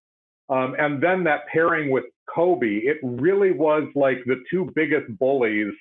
um, 0.50 0.76
and 0.78 1.02
then 1.02 1.24
that 1.26 1.48
pairing 1.52 1.92
with 1.92 2.06
Kobe, 2.34 2.80
it 2.84 2.98
really 3.04 3.52
was 3.52 3.84
like 3.96 4.18
the 4.26 4.42
two 4.50 4.72
biggest 4.76 5.18
bullies, 5.18 5.74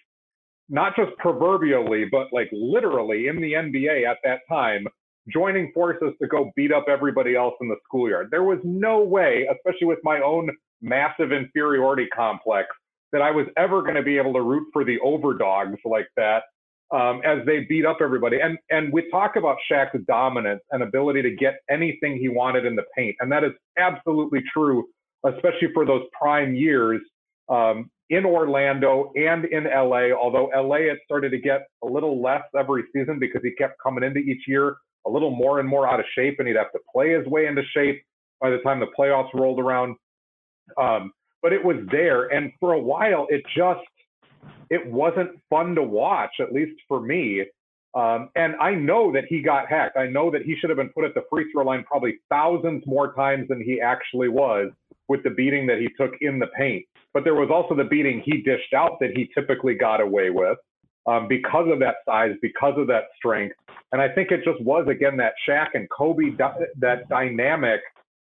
not 0.70 0.94
just 0.96 1.10
proverbially, 1.18 2.06
but 2.10 2.28
like 2.32 2.48
literally 2.52 3.26
in 3.26 3.40
the 3.40 3.52
NBA 3.52 4.08
at 4.08 4.18
that 4.24 4.40
time, 4.48 4.86
joining 5.28 5.70
forces 5.72 6.12
to 6.22 6.28
go 6.28 6.52
beat 6.56 6.72
up 6.72 6.86
everybody 6.88 7.36
else 7.36 7.54
in 7.60 7.68
the 7.68 7.76
schoolyard. 7.84 8.28
There 8.30 8.44
was 8.44 8.58
no 8.64 9.02
way, 9.02 9.46
especially 9.52 9.88
with 9.88 9.98
my 10.02 10.20
own 10.20 10.48
massive 10.80 11.32
inferiority 11.32 12.06
complex, 12.14 12.68
that 13.12 13.20
I 13.20 13.32
was 13.32 13.46
ever 13.56 13.82
going 13.82 13.96
to 13.96 14.02
be 14.02 14.16
able 14.16 14.32
to 14.34 14.42
root 14.42 14.68
for 14.72 14.84
the 14.84 14.98
overdogs 15.00 15.78
like 15.84 16.06
that 16.16 16.44
um, 16.92 17.20
as 17.24 17.44
they 17.46 17.66
beat 17.68 17.84
up 17.84 17.98
everybody. 18.00 18.38
And 18.40 18.56
and 18.70 18.92
we 18.92 19.10
talk 19.10 19.36
about 19.36 19.56
Shaq's 19.70 20.04
dominance 20.06 20.62
and 20.70 20.82
ability 20.82 21.22
to 21.22 21.34
get 21.34 21.56
anything 21.68 22.18
he 22.18 22.28
wanted 22.28 22.64
in 22.64 22.76
the 22.76 22.84
paint, 22.96 23.16
and 23.20 23.30
that 23.32 23.42
is 23.42 23.52
absolutely 23.76 24.40
true, 24.52 24.86
especially 25.26 25.68
for 25.74 25.84
those 25.84 26.02
prime 26.18 26.54
years 26.54 27.00
um, 27.48 27.90
in 28.10 28.26
Orlando 28.26 29.12
and 29.14 29.44
in 29.46 29.64
LA. 29.64 30.10
Although 30.12 30.50
LA 30.54 30.88
had 30.88 30.98
started 31.04 31.30
to 31.30 31.38
get 31.38 31.68
a 31.82 31.86
little 31.86 32.20
less 32.20 32.42
every 32.58 32.84
season 32.92 33.18
because 33.18 33.40
he 33.42 33.52
kept 33.52 33.76
coming 33.82 34.04
into 34.04 34.18
each 34.18 34.42
year 34.46 34.76
a 35.06 35.10
little 35.10 35.30
more 35.30 35.60
and 35.60 35.68
more 35.68 35.88
out 35.88 36.00
of 36.00 36.06
shape, 36.14 36.36
and 36.38 36.46
he'd 36.46 36.56
have 36.56 36.72
to 36.72 36.80
play 36.92 37.12
his 37.12 37.26
way 37.26 37.46
into 37.46 37.62
shape 37.74 38.02
by 38.40 38.50
the 38.50 38.58
time 38.58 38.80
the 38.80 38.86
playoffs 38.98 39.32
rolled 39.32 39.58
around. 39.58 39.96
Um, 40.76 41.12
but 41.42 41.52
it 41.52 41.64
was 41.64 41.76
there, 41.90 42.26
and 42.26 42.52
for 42.60 42.74
a 42.74 42.78
while, 42.78 43.26
it 43.30 43.42
just 43.56 43.80
it 44.68 44.86
wasn't 44.86 45.30
fun 45.48 45.74
to 45.74 45.82
watch, 45.82 46.32
at 46.38 46.52
least 46.52 46.78
for 46.86 47.00
me. 47.00 47.44
Um, 47.94 48.28
and 48.36 48.54
I 48.60 48.72
know 48.72 49.10
that 49.12 49.24
he 49.28 49.42
got 49.42 49.68
hacked. 49.68 49.96
I 49.96 50.06
know 50.06 50.30
that 50.30 50.42
he 50.42 50.54
should 50.56 50.70
have 50.70 50.76
been 50.76 50.90
put 50.90 51.04
at 51.04 51.14
the 51.14 51.24
free 51.30 51.50
throw 51.50 51.64
line 51.64 51.82
probably 51.84 52.18
thousands 52.28 52.84
more 52.86 53.12
times 53.14 53.48
than 53.48 53.60
he 53.60 53.80
actually 53.80 54.28
was 54.28 54.70
with 55.10 55.24
the 55.24 55.30
beating 55.30 55.66
that 55.66 55.78
he 55.78 55.88
took 55.98 56.12
in 56.20 56.38
the 56.38 56.46
paint. 56.56 56.86
But 57.12 57.24
there 57.24 57.34
was 57.34 57.50
also 57.52 57.74
the 57.74 57.88
beating 57.88 58.22
he 58.24 58.42
dished 58.42 58.72
out 58.72 59.00
that 59.00 59.10
he 59.16 59.28
typically 59.34 59.74
got 59.74 60.00
away 60.00 60.30
with 60.30 60.56
um, 61.08 61.26
because 61.26 61.66
of 61.68 61.80
that 61.80 61.96
size, 62.06 62.36
because 62.40 62.74
of 62.78 62.86
that 62.86 63.06
strength. 63.16 63.56
And 63.90 64.00
I 64.00 64.08
think 64.08 64.30
it 64.30 64.44
just 64.44 64.62
was, 64.62 64.86
again, 64.88 65.16
that 65.16 65.32
Shaq 65.48 65.70
and 65.74 65.88
Kobe, 65.90 66.36
that 66.38 67.08
dynamic 67.08 67.80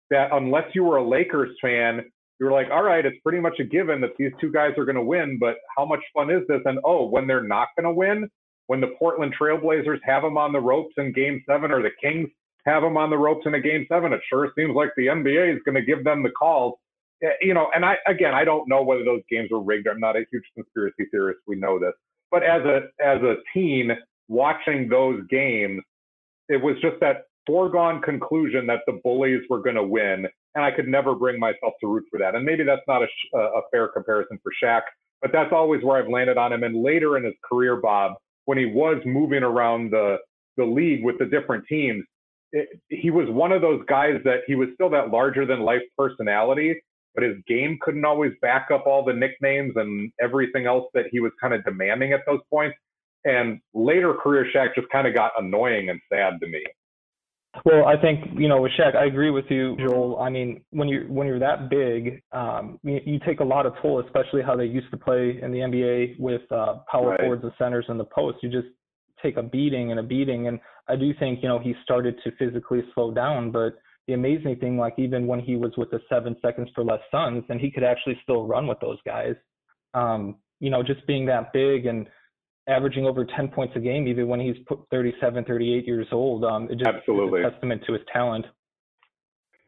that 0.09 0.29
unless 0.33 0.63
you 0.73 0.83
were 0.83 0.97
a 0.97 1.07
Lakers 1.07 1.55
fan, 1.61 2.01
you 2.39 2.47
were 2.47 2.51
like, 2.51 2.71
all 2.71 2.81
right, 2.81 3.05
it's 3.05 3.19
pretty 3.21 3.39
much 3.39 3.59
a 3.59 3.65
given 3.65 4.01
that 4.01 4.17
these 4.17 4.31
two 4.41 4.51
guys 4.51 4.71
are 4.75 4.85
going 4.85 4.95
to 4.95 5.03
win, 5.03 5.37
but 5.39 5.57
how 5.77 5.85
much 5.85 5.99
fun 6.11 6.31
is 6.31 6.41
this? 6.47 6.61
And 6.65 6.79
oh, 6.83 7.05
when 7.05 7.27
they're 7.27 7.43
not 7.43 7.67
going 7.77 7.83
to 7.83 7.93
win, 7.93 8.27
when 8.65 8.81
the 8.81 8.95
Portland 8.97 9.35
Trailblazers 9.39 9.99
have 10.03 10.23
them 10.23 10.39
on 10.39 10.53
the 10.53 10.59
ropes 10.59 10.95
in 10.97 11.13
game 11.13 11.43
seven 11.47 11.71
or 11.71 11.83
the 11.83 11.91
Kings 12.01 12.29
have 12.65 12.83
them 12.83 12.97
on 12.97 13.09
the 13.09 13.17
ropes 13.17 13.45
in 13.45 13.53
a 13.53 13.59
game 13.59 13.85
seven, 13.89 14.13
it 14.13 14.21
sure 14.29 14.51
seems 14.57 14.75
like 14.75 14.89
the 14.95 15.07
NBA 15.07 15.55
is 15.55 15.61
going 15.65 15.75
to 15.75 15.81
give 15.81 16.03
them 16.03 16.23
the 16.23 16.31
calls. 16.31 16.75
You 17.41 17.53
know, 17.53 17.67
and 17.75 17.83
I, 17.83 17.97
again, 18.07 18.33
I 18.33 18.45
don't 18.45 18.69
know 18.69 18.81
whether 18.81 19.03
those 19.03 19.21
games 19.29 19.49
were 19.51 19.61
rigged. 19.61 19.87
I'm 19.87 19.99
not 19.99 20.15
a 20.15 20.25
huge 20.31 20.43
conspiracy 20.55 21.05
theorist. 21.11 21.39
We 21.47 21.57
know 21.57 21.77
this. 21.79 21.93
But 22.31 22.43
as 22.43 22.61
a, 22.63 22.81
as 23.03 23.21
a 23.21 23.35
teen 23.53 23.91
watching 24.27 24.87
those 24.87 25.21
games, 25.29 25.81
it 26.47 26.61
was 26.61 26.75
just 26.81 26.95
that 27.01 27.23
foregone 27.45 28.01
conclusion 28.01 28.67
that 28.67 28.81
the 28.87 28.99
bullies 29.03 29.41
were 29.49 29.61
going 29.61 29.75
to 29.75 29.83
win, 29.83 30.27
and 30.55 30.63
I 30.63 30.71
could 30.71 30.87
never 30.87 31.15
bring 31.15 31.39
myself 31.39 31.73
to 31.81 31.87
root 31.87 32.05
for 32.09 32.19
that. 32.19 32.35
And 32.35 32.45
maybe 32.45 32.63
that's 32.63 32.81
not 32.87 33.01
a, 33.01 33.37
a 33.37 33.61
fair 33.71 33.87
comparison 33.87 34.39
for 34.43 34.51
Shaq, 34.63 34.81
but 35.21 35.31
that's 35.33 35.51
always 35.51 35.83
where 35.83 36.01
I've 36.01 36.09
landed 36.09 36.37
on 36.37 36.53
him. 36.53 36.63
And 36.63 36.83
later 36.83 37.17
in 37.17 37.23
his 37.23 37.33
career, 37.43 37.77
Bob, 37.77 38.13
when 38.45 38.57
he 38.57 38.65
was 38.65 39.01
moving 39.05 39.43
around 39.43 39.91
the 39.91 40.17
the 40.57 40.65
league 40.65 41.03
with 41.05 41.17
the 41.17 41.25
different 41.25 41.63
teams, 41.67 42.03
it, 42.51 42.69
he 42.89 43.11
was 43.11 43.27
one 43.29 43.51
of 43.51 43.61
those 43.61 43.81
guys 43.87 44.19
that 44.23 44.41
he 44.47 44.55
was 44.55 44.69
still 44.73 44.89
that 44.91 45.11
larger 45.11 45.45
than 45.45 45.61
life 45.61 45.81
personality, 45.97 46.81
but 47.15 47.23
his 47.23 47.37
game 47.47 47.77
couldn't 47.81 48.05
always 48.05 48.31
back 48.41 48.69
up 48.73 48.85
all 48.85 49.03
the 49.03 49.13
nicknames 49.13 49.73
and 49.75 50.11
everything 50.21 50.65
else 50.65 50.85
that 50.93 51.05
he 51.11 51.19
was 51.19 51.31
kind 51.41 51.53
of 51.53 51.63
demanding 51.63 52.13
at 52.13 52.21
those 52.25 52.39
points. 52.49 52.77
And 53.25 53.59
later 53.73 54.13
career 54.13 54.47
Shaq 54.53 54.75
just 54.75 54.89
kind 54.89 55.07
of 55.07 55.13
got 55.13 55.31
annoying 55.37 55.89
and 55.89 55.99
sad 56.11 56.39
to 56.41 56.47
me. 56.47 56.63
Well, 57.65 57.85
I 57.85 57.99
think 57.99 58.19
you 58.37 58.47
know 58.47 58.61
with 58.61 58.71
Shaq, 58.79 58.95
I 58.95 59.05
agree 59.05 59.31
with 59.31 59.45
you, 59.49 59.75
Joel. 59.77 60.19
I 60.19 60.29
mean, 60.29 60.61
when 60.69 60.87
you're 60.87 61.05
when 61.07 61.27
you're 61.27 61.39
that 61.39 61.69
big, 61.69 62.21
um, 62.31 62.79
you, 62.83 62.99
you 63.05 63.19
take 63.25 63.39
a 63.39 63.43
lot 63.43 63.65
of 63.65 63.73
toll, 63.81 63.99
especially 64.05 64.43
how 64.43 64.55
they 64.55 64.65
used 64.65 64.89
to 64.91 64.97
play 64.97 65.39
in 65.41 65.51
the 65.51 65.57
NBA 65.57 66.19
with 66.19 66.43
uh, 66.51 66.75
power 66.89 67.09
right. 67.09 67.19
forwards 67.19 67.43
and 67.43 67.51
centers 67.57 67.85
in 67.89 67.97
the 67.97 68.05
post. 68.05 68.37
You 68.43 68.49
just 68.49 68.67
take 69.21 69.37
a 69.37 69.43
beating 69.43 69.89
and 69.89 69.99
a 69.99 70.03
beating, 70.03 70.47
and 70.47 70.59
I 70.89 70.95
do 70.95 71.13
think 71.19 71.41
you 71.41 71.47
know 71.47 71.59
he 71.59 71.73
started 71.83 72.19
to 72.23 72.31
physically 72.37 72.83
slow 72.93 73.11
down. 73.11 73.51
But 73.51 73.79
the 74.07 74.13
amazing 74.13 74.57
thing, 74.57 74.77
like 74.77 74.93
even 74.97 75.27
when 75.27 75.39
he 75.39 75.55
was 75.55 75.71
with 75.77 75.91
the 75.91 75.99
seven 76.09 76.35
seconds 76.41 76.69
for 76.73 76.83
less 76.83 77.01
Suns, 77.11 77.43
and 77.49 77.61
he 77.61 77.71
could 77.71 77.83
actually 77.83 78.19
still 78.23 78.47
run 78.47 78.67
with 78.67 78.79
those 78.79 78.97
guys. 79.05 79.35
Um, 79.93 80.37
you 80.59 80.69
know, 80.69 80.83
just 80.83 81.05
being 81.07 81.25
that 81.27 81.53
big 81.53 81.85
and 81.85 82.07
averaging 82.67 83.05
over 83.05 83.25
10 83.25 83.47
points 83.49 83.73
a 83.75 83.79
game, 83.79 84.07
even 84.07 84.27
when 84.27 84.39
he's 84.39 84.55
37, 84.91 85.45
38 85.45 85.87
years 85.87 86.07
old. 86.11 86.43
Um, 86.43 86.65
it 86.69 86.77
just 86.77 86.89
Absolutely. 86.89 87.43
a 87.43 87.49
testament 87.49 87.81
to 87.87 87.93
his 87.93 88.01
talent. 88.11 88.45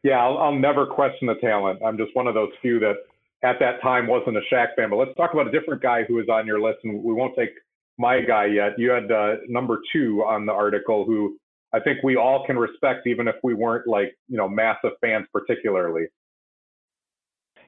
Yeah, 0.02 0.18
I'll, 0.18 0.38
I'll 0.38 0.54
never 0.54 0.86
question 0.86 1.28
the 1.28 1.34
talent. 1.36 1.80
I'm 1.84 1.96
just 1.96 2.10
one 2.14 2.26
of 2.26 2.34
those 2.34 2.50
few 2.60 2.78
that 2.80 2.94
at 3.42 3.56
that 3.60 3.80
time 3.82 4.06
wasn't 4.06 4.36
a 4.36 4.40
Shaq 4.52 4.74
fan. 4.76 4.90
But 4.90 4.96
let's 4.96 5.14
talk 5.16 5.32
about 5.32 5.48
a 5.48 5.50
different 5.50 5.82
guy 5.82 6.04
who 6.04 6.18
is 6.20 6.28
on 6.28 6.46
your 6.46 6.60
list, 6.60 6.78
and 6.84 7.02
we 7.02 7.12
won't 7.12 7.34
take 7.36 7.50
my 8.02 8.20
guy 8.20 8.46
yet. 8.46 8.72
You 8.76 8.90
had 8.90 9.10
uh, 9.10 9.36
number 9.48 9.78
two 9.92 10.24
on 10.26 10.44
the 10.44 10.52
article, 10.52 11.04
who 11.06 11.38
I 11.72 11.78
think 11.78 11.98
we 12.02 12.16
all 12.16 12.44
can 12.44 12.58
respect, 12.58 13.06
even 13.06 13.28
if 13.28 13.36
we 13.44 13.54
weren't 13.54 13.86
like 13.86 14.14
you 14.28 14.36
know 14.36 14.48
massive 14.48 14.92
fans 15.00 15.26
particularly. 15.32 16.06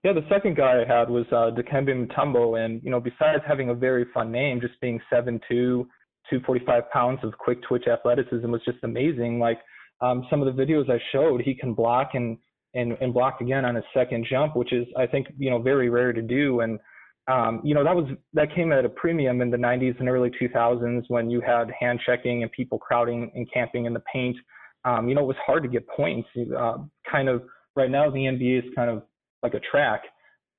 Yeah, 0.02 0.12
the 0.12 0.26
second 0.28 0.56
guy 0.56 0.82
I 0.82 0.84
had 0.86 1.08
was 1.08 1.24
uh, 1.30 1.50
Dikembe 1.56 1.94
Mutombo, 1.96 2.62
and 2.62 2.82
you 2.82 2.90
know, 2.90 3.00
besides 3.00 3.42
having 3.46 3.70
a 3.70 3.74
very 3.74 4.04
fun 4.12 4.30
name, 4.30 4.60
just 4.60 4.78
being 4.82 5.00
7'2", 5.10 5.40
245 5.48 6.90
pounds 6.90 7.20
of 7.22 7.32
quick 7.38 7.62
twitch 7.66 7.84
athleticism 7.86 8.50
was 8.50 8.60
just 8.66 8.78
amazing. 8.82 9.38
Like 9.38 9.58
um, 10.02 10.26
some 10.28 10.42
of 10.42 10.54
the 10.54 10.62
videos 10.62 10.90
I 10.90 10.98
showed, 11.12 11.40
he 11.40 11.54
can 11.54 11.72
block 11.72 12.10
and 12.14 12.36
and 12.74 12.96
and 13.00 13.14
block 13.14 13.40
again 13.40 13.64
on 13.64 13.76
his 13.76 13.84
second 13.94 14.26
jump, 14.28 14.56
which 14.56 14.72
is 14.72 14.86
I 14.98 15.06
think 15.06 15.28
you 15.38 15.48
know 15.48 15.62
very 15.62 15.88
rare 15.88 16.12
to 16.12 16.22
do. 16.22 16.60
And 16.60 16.78
um, 17.26 17.60
you 17.64 17.74
know 17.74 17.84
that 17.84 17.94
was 17.94 18.06
that 18.34 18.54
came 18.54 18.72
at 18.72 18.84
a 18.84 18.88
premium 18.88 19.40
in 19.40 19.50
the 19.50 19.56
90s 19.56 19.98
and 19.98 20.08
early 20.08 20.30
2000s 20.40 21.04
when 21.08 21.30
you 21.30 21.40
had 21.40 21.70
hand 21.78 22.00
checking 22.04 22.42
and 22.42 22.52
people 22.52 22.78
crowding 22.78 23.30
and 23.34 23.50
camping 23.52 23.86
in 23.86 23.94
the 23.94 24.02
paint. 24.12 24.36
Um, 24.84 25.08
you 25.08 25.14
know 25.14 25.22
it 25.22 25.26
was 25.26 25.36
hard 25.44 25.62
to 25.62 25.68
get 25.68 25.86
points. 25.88 26.28
Uh, 26.36 26.78
kind 27.10 27.28
of 27.28 27.42
right 27.76 27.90
now 27.90 28.10
the 28.10 28.18
NBA 28.18 28.58
is 28.58 28.74
kind 28.74 28.90
of 28.90 29.02
like 29.42 29.54
a 29.54 29.60
track 29.60 30.02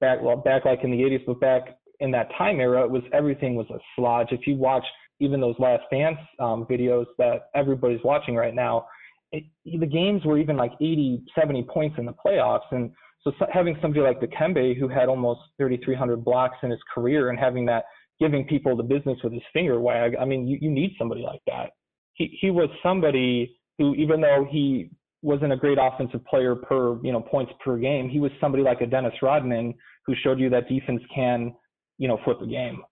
back 0.02 0.22
well 0.22 0.38
back 0.38 0.66
like 0.66 0.80
in 0.84 0.92
the 0.92 0.98
80s, 0.98 1.26
but 1.26 1.40
back 1.40 1.78
in 2.00 2.12
that 2.12 2.30
time 2.38 2.60
era, 2.60 2.84
it 2.84 2.90
was 2.90 3.04
everything 3.14 3.56
was 3.56 3.68
a 3.70 3.80
slodge. 4.00 4.32
If 4.32 4.48
you 4.48 4.56
watch 4.56 4.86
even 5.20 5.40
those 5.40 5.56
last 5.60 5.84
dance 5.92 6.18
um, 6.40 6.66
videos 6.70 7.06
that 7.18 7.50
everybody's 7.56 8.04
watching 8.04 8.36
right 8.36 8.54
now, 8.54 8.88
it, 9.32 9.44
the 9.64 9.86
games 9.86 10.26
were 10.26 10.38
even 10.38 10.58
like 10.58 10.74
80, 10.82 11.24
70 11.38 11.64
points 11.64 11.96
in 11.98 12.06
the 12.06 12.14
playoffs. 12.14 12.72
And 12.72 12.92
so 13.26 13.46
having 13.52 13.78
somebody 13.82 14.02
like 14.02 14.20
Dikembe 14.22 14.78
who 14.78 14.88
had 14.88 15.10
almost 15.10 15.42
3,300 15.58 16.24
blocks 16.24 16.58
in 16.64 16.70
his 16.70 16.80
career 16.94 17.30
and 17.30 17.40
having 17.40 17.66
that 17.66 17.86
giving 18.20 18.46
people 18.46 18.76
the 18.76 18.84
business 18.84 19.18
with 19.24 19.34
his 19.34 19.42
finger 19.52 19.80
wag, 19.80 20.16
I 20.20 20.26
mean, 20.26 20.48
you, 20.48 20.58
you 20.62 20.70
need 20.70 20.96
somebody 20.98 21.22
like 21.22 21.42
that. 21.48 21.72
He 22.14 22.38
he 22.40 22.52
was 22.52 22.70
somebody 22.82 23.58
who, 23.78 23.94
even 23.96 24.22
though 24.22 24.48
he 24.50 24.90
wasn't 25.26 25.52
a 25.52 25.58
great 25.58 25.78
offensive 25.82 26.24
player 26.26 26.56
per 26.56 27.00
you 27.04 27.12
know 27.12 27.20
points 27.20 27.52
per 27.64 27.78
game. 27.78 28.08
He 28.08 28.20
was 28.20 28.32
somebody 28.40 28.64
like 28.64 28.82
a 28.82 28.86
Dennis 28.86 29.14
Rodman 29.22 29.74
who 30.06 30.14
showed 30.24 30.40
you 30.40 30.50
that 30.52 30.70
defense 30.70 31.02
can 31.14 31.54
you 31.98 32.08
know 32.08 32.20
flip 32.24 32.40
a 32.42 32.48
game. 32.48 32.84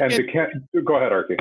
And 0.00 0.10
the, 0.10 0.82
go 0.82 0.96
ahead, 0.96 1.12
Arky. 1.12 1.38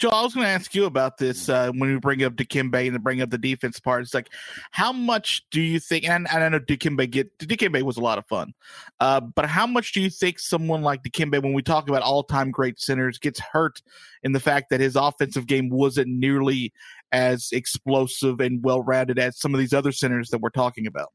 Joe, 0.00 0.08
I 0.08 0.22
was 0.22 0.34
going 0.34 0.46
to 0.46 0.50
ask 0.50 0.74
you 0.74 0.86
about 0.86 1.18
this 1.18 1.50
uh, 1.50 1.70
when 1.72 1.92
we 1.92 1.98
bring 1.98 2.22
up 2.22 2.32
Dikembe 2.32 2.88
and 2.88 3.04
bring 3.04 3.20
up 3.20 3.28
the 3.28 3.36
defense 3.36 3.78
part. 3.78 4.00
It's 4.02 4.14
like, 4.14 4.30
how 4.70 4.92
much 4.92 5.44
do 5.50 5.60
you 5.60 5.78
think? 5.78 6.08
And, 6.08 6.26
and 6.32 6.42
I 6.42 6.48
know 6.48 6.58
Dikembe 6.58 7.10
get 7.10 7.36
Dikembe 7.38 7.82
was 7.82 7.98
a 7.98 8.00
lot 8.00 8.16
of 8.16 8.26
fun, 8.26 8.54
uh, 9.00 9.20
but 9.20 9.44
how 9.44 9.66
much 9.66 9.92
do 9.92 10.00
you 10.00 10.08
think 10.08 10.38
someone 10.38 10.80
like 10.80 11.02
Dikembe, 11.02 11.42
when 11.42 11.52
we 11.52 11.60
talk 11.60 11.90
about 11.90 12.00
all 12.00 12.22
time 12.22 12.50
great 12.50 12.80
centers, 12.80 13.18
gets 13.18 13.40
hurt 13.40 13.82
in 14.22 14.32
the 14.32 14.40
fact 14.40 14.70
that 14.70 14.80
his 14.80 14.96
offensive 14.96 15.46
game 15.46 15.68
wasn't 15.68 16.08
nearly 16.08 16.72
as 17.12 17.50
explosive 17.52 18.40
and 18.40 18.64
well 18.64 18.80
rounded 18.80 19.18
as 19.18 19.38
some 19.38 19.52
of 19.52 19.60
these 19.60 19.74
other 19.74 19.92
centers 19.92 20.30
that 20.30 20.40
we're 20.40 20.48
talking 20.48 20.86
about? 20.86 21.08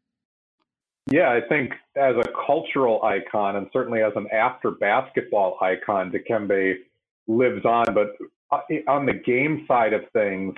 Yeah, 1.11 1.31
I 1.31 1.41
think 1.49 1.71
as 1.95 2.15
a 2.17 2.29
cultural 2.45 3.01
icon 3.03 3.55
and 3.55 3.67
certainly 3.73 4.03
as 4.03 4.13
an 4.15 4.27
after 4.31 4.69
basketball 4.69 5.57
icon, 5.59 6.11
Dikembe 6.11 6.75
lives 7.27 7.65
on. 7.65 7.85
But 7.93 8.09
Uh, 8.55 8.91
on 8.91 9.05
the 9.05 9.13
game 9.13 9.65
side 9.67 9.93
of 9.93 10.01
things, 10.13 10.55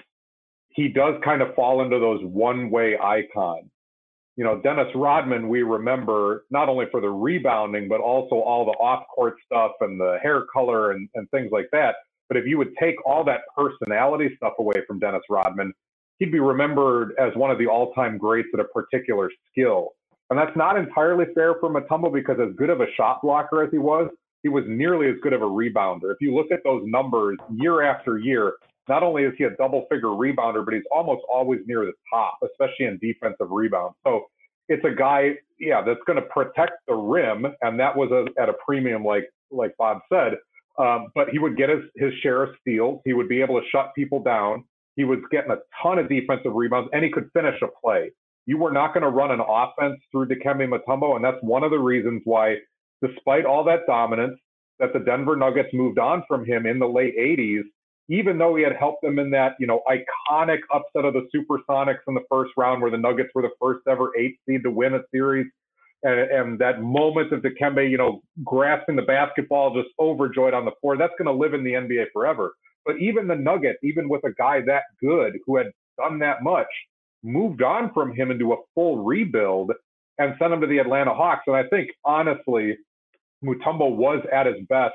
he 0.70 0.88
does 0.90 1.16
kind 1.24 1.42
of 1.42 1.56
fall 1.56 1.84
into 1.84 2.00
those 2.00 2.22
one 2.24 2.70
way 2.70 2.98
icons. 2.98 3.70
you 4.38 4.44
know, 4.44 4.62
Dennis 4.62 4.88
Rodman, 4.96 5.50
we 5.50 5.64
remember 5.64 6.46
not 6.52 6.70
only 6.70 6.86
for 6.92 7.02
the 7.02 7.10
rebounding, 7.10 7.90
but 7.90 8.00
also 8.02 8.36
all 8.38 8.66
the 8.66 8.74
off 8.74 9.06
court 9.14 9.36
stuff 9.46 9.72
and 9.82 10.00
the 10.00 10.20
hair 10.24 10.46
color 10.54 10.92
and, 10.92 11.10
and 11.16 11.30
things 11.32 11.50
like 11.52 11.70
that. 11.74 11.96
But 12.30 12.38
if 12.38 12.48
you 12.48 12.58
would 12.58 12.76
take 12.80 12.96
all 13.06 13.24
that 13.26 13.42
personality 13.58 14.30
stuff 14.38 14.54
away 14.60 14.76
from 14.88 15.00
Dennis 15.00 15.24
Rodman, 15.30 15.74
he'd 16.20 16.32
be 16.32 16.40
remembered 16.40 17.14
as 17.20 17.36
one 17.36 17.52
of 17.52 17.58
the 17.60 17.68
all 17.68 17.94
time 17.94 18.18
greats 18.18 18.50
at 18.54 18.60
a 18.60 18.66
particular 18.66 19.32
skill. 19.52 19.92
And 20.30 20.40
that's 20.40 20.58
not 20.58 20.78
entirely 20.78 21.26
fair 21.36 21.56
for 21.60 21.70
Mutombo 21.70 22.14
because, 22.14 22.38
as 22.40 22.56
good 22.58 22.70
of 22.70 22.82
a 22.82 22.88
shot 22.98 23.22
blocker 23.24 23.64
as 23.64 23.72
he 23.72 23.80
was, 23.80 24.10
he 24.44 24.50
was 24.50 24.64
nearly 24.68 25.08
as 25.10 25.16
good 25.22 25.34
of 25.34 25.42
a 25.42 25.46
rebounder. 25.46 26.12
If 26.12 26.18
you 26.22 26.36
look 26.36 26.52
at 26.52 26.64
those 26.64 26.84
numbers 26.86 27.38
year 27.52 27.82
after 27.82 28.18
year, 28.18 28.54
not 28.88 29.04
only 29.04 29.24
is 29.24 29.34
he 29.38 29.44
a 29.44 29.50
double 29.52 29.86
figure 29.92 30.10
rebounder, 30.10 30.64
but 30.64 30.74
he's 30.74 30.84
almost 30.96 31.22
always 31.32 31.60
near 31.66 31.86
the 31.86 31.94
top, 32.14 32.38
especially 32.44 32.86
in 32.86 32.98
defensive 33.00 33.52
rebounds. 33.52 33.96
So 34.06 34.26
it's 34.70 34.84
a 34.86 34.96
guy, 34.96 35.32
yeah, 35.60 35.82
that's 35.82 36.00
going 36.06 36.22
to 36.22 36.28
protect 36.30 36.74
the 36.88 36.94
rim, 36.94 37.46
and 37.62 37.80
that 37.80 37.96
was 37.96 38.12
a, 38.12 38.42
at 38.42 38.50
a 38.50 38.54
premium, 38.66 39.04
like 39.04 39.30
like 39.52 39.76
Bob 39.78 40.00
said. 40.12 40.34
Um, 40.78 41.08
but 41.16 41.30
he 41.30 41.40
would 41.40 41.58
get 41.58 41.70
his, 41.70 41.80
his 41.96 42.14
share 42.22 42.44
of 42.44 42.50
steals. 42.62 43.02
He 43.04 43.14
would 43.14 43.28
be 43.28 43.42
able 43.42 43.60
to 43.60 43.68
shut 43.72 43.94
people 43.96 44.22
down. 44.22 44.64
He 44.96 45.06
was 45.06 45.20
getting 45.32 45.52
a 45.52 45.58
ton 45.82 45.98
of 45.98 46.08
defensive 46.08 46.54
rebounds, 46.54 46.90
and 46.94 47.04
he 47.04 47.10
could 47.10 47.30
finish 47.34 47.60
a 47.62 47.68
play. 47.84 48.12
You 48.46 48.58
were 48.58 48.72
not 48.72 48.94
going 48.94 49.04
to 49.04 49.10
run 49.10 49.32
an 49.32 49.40
offense 49.40 50.00
through 50.12 50.28
Dikembe 50.28 50.70
Mutombo, 50.70 51.16
and 51.16 51.26
that's 51.26 51.38
one 51.42 51.64
of 51.64 51.72
the 51.72 51.80
reasons 51.80 52.22
why, 52.26 52.58
despite 53.02 53.46
all 53.46 53.64
that 53.66 53.86
dominance, 53.88 54.40
that 54.80 54.94
the 54.94 55.00
Denver 55.00 55.36
Nuggets 55.36 55.70
moved 55.74 56.00
on 56.00 56.24
from 56.28 56.46
him 56.46 56.66
in 56.66 56.80
the 56.80 56.88
late 56.88 57.18
80s 57.18 57.64
even 58.10 58.38
though 58.38 58.56
he 58.56 58.64
had 58.64 58.76
helped 58.76 59.02
them 59.02 59.20
in 59.20 59.30
that, 59.32 59.56
you 59.60 59.68
know, 59.68 59.82
iconic 59.88 60.60
upset 60.74 61.06
of 61.06 61.14
the 61.14 61.28
Supersonics 61.36 62.00
in 62.08 62.14
the 62.14 62.24
first 62.30 62.52
round 62.56 62.82
where 62.82 62.92
the 62.92 62.98
Nuggets 62.98 63.30
were 63.36 63.42
the 63.42 63.52
first 63.62 63.82
ever 63.88 64.12
eight 64.18 64.38
seed 64.48 64.64
to 64.64 64.72
win 64.72 64.94
a 64.94 65.02
series. 65.12 65.48
And, 66.04 66.20
and 66.20 66.60
that 66.60 66.82
moment 66.82 67.34
of 67.34 67.42
Dikembe, 67.42 67.90
you 67.90 67.98
know, 67.98 68.22
grasping 68.44 68.96
the 68.96 69.02
basketball, 69.02 69.76
just 69.76 69.94
overjoyed 70.00 70.54
on 70.54 70.64
the 70.64 70.72
floor, 70.80 70.96
that's 70.96 71.14
going 71.18 71.26
to 71.26 71.34
live 71.34 71.54
in 71.54 71.64
the 71.64 71.72
NBA 71.72 72.06
forever. 72.14 72.54
But 72.86 72.98
even 73.00 73.28
the 73.28 73.36
Nuggets, 73.36 73.80
even 73.84 74.08
with 74.08 74.24
a 74.24 74.32
guy 74.38 74.62
that 74.62 74.84
good 75.02 75.34
who 75.46 75.58
had 75.58 75.68
done 75.98 76.20
that 76.20 76.44
much, 76.44 76.68
moved 77.24 77.62
on 77.62 77.92
from 77.94 78.14
him 78.14 78.32
into 78.32 78.54
a 78.54 78.58
full 78.74 79.04
rebuild 79.04 79.72
and 80.20 80.36
sent 80.40 80.54
him 80.54 80.62
to 80.62 80.68
the 80.68 80.78
Atlanta 80.78 81.14
Hawks. 81.14 81.44
And 81.48 81.58
I 81.58 81.64
think, 81.64 81.90
honestly, 82.06 82.78
Mutombo 83.44 83.96
was 83.96 84.26
at 84.32 84.46
his 84.46 84.56
best 84.70 84.94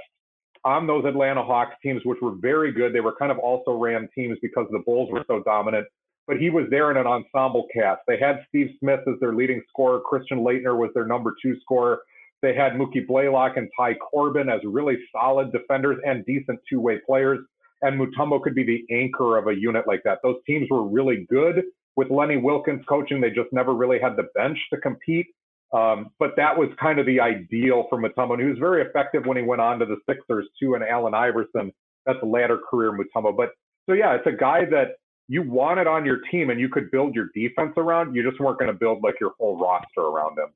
on 0.64 0.87
those 0.87 1.04
Atlanta 1.04 1.42
Hawks 1.42 1.75
teams, 1.82 2.02
which 2.04 2.20
were 2.22 2.34
very 2.40 2.72
good. 2.72 2.92
They 2.92 3.00
were 3.00 3.14
kind 3.18 3.32
of 3.32 3.38
also 3.38 3.72
ran 3.72 4.08
teams 4.14 4.38
because 4.40 4.66
the 4.70 4.78
Bulls 4.80 5.11
were 5.11 5.25
so 5.26 5.42
dominant. 5.42 5.87
But 6.26 6.38
he 6.38 6.50
was 6.50 6.66
there 6.70 6.90
in 6.90 6.96
an 6.96 7.06
ensemble 7.06 7.66
cast. 7.75 8.02
They 8.06 8.16
had 8.18 8.44
Steve 8.49 8.70
Smith 8.78 9.00
as 9.08 9.18
their 9.20 9.34
leading 9.34 9.61
scorer. 9.68 10.00
Christian 10.00 10.38
Laettner 10.38 10.76
was 10.76 10.90
their 10.94 11.06
number 11.06 11.34
two 11.42 11.56
scorer. 11.61 12.00
They 12.42 12.54
had 12.54 12.72
Mookie 12.72 13.06
Blaylock 13.06 13.56
and 13.56 13.68
Ty 13.76 13.94
Corbin 13.94 14.49
as 14.49 14.61
really 14.64 14.96
solid 15.12 15.52
defenders 15.52 15.99
and 16.04 16.25
decent 16.25 16.61
two-way 16.68 17.00
players. 17.06 17.40
And 17.82 18.00
Mutombo 18.00 18.40
could 18.40 18.54
be 18.54 18.64
the 18.64 18.84
anchor 18.94 19.37
of 19.37 19.49
a 19.49 19.54
unit 19.54 19.87
like 19.88 20.02
that. 20.04 20.18
Those 20.22 20.37
teams 20.46 20.68
were 20.70 20.84
really 20.84 21.26
good. 21.28 21.64
With 21.96 22.11
Lenny 22.11 22.37
Wilkens 22.37 22.84
coaching, 22.88 23.20
they 23.20 23.30
just 23.30 23.52
never 23.52 23.75
really 23.75 23.99
had 24.00 24.16
the 24.16 24.28
bench 24.34 24.58
to 24.72 24.80
compete. 24.80 25.26
Um, 25.73 26.11
but 26.19 26.33
that 26.37 26.57
was 26.57 26.69
kind 26.79 26.99
of 26.99 27.07
the 27.07 27.19
ideal 27.21 27.87
for 27.88 27.99
Mutombo. 27.99 28.33
And 28.33 28.43
he 28.43 28.49
was 28.49 28.59
very 28.59 28.83
effective 28.83 29.25
when 29.25 29.38
he 29.38 29.43
went 29.43 29.62
on 29.62 29.79
to 29.79 29.87
the 29.87 29.97
Sixers 30.07 30.47
too, 30.61 30.75
and 30.75 30.85
Allen 30.85 31.14
Iverson. 31.14 31.73
That's 32.05 32.19
a 32.23 32.26
latter 32.26 32.59
career 32.59 32.93
Mutombo. 32.93 33.37
But 33.37 33.50
so 33.88 33.95
yeah, 33.95 34.14
it's 34.14 34.26
a 34.26 34.37
guy 34.37 34.64
that 34.67 34.97
you 35.29 35.43
wanted 35.43 35.87
on 35.87 36.05
your 36.05 36.19
team 36.31 36.50
and 36.50 36.61
you 36.61 36.69
could 36.69 36.91
build 36.91 37.14
your 37.14 37.29
defense 37.35 37.73
around. 37.76 38.14
You 38.14 38.29
just 38.29 38.41
weren't 38.41 38.59
going 38.59 38.71
to 38.71 38.79
build 38.79 39.02
like 39.02 39.14
your 39.21 39.33
whole 39.38 39.59
roster 39.59 40.00
around 40.00 40.38
him. 40.38 40.49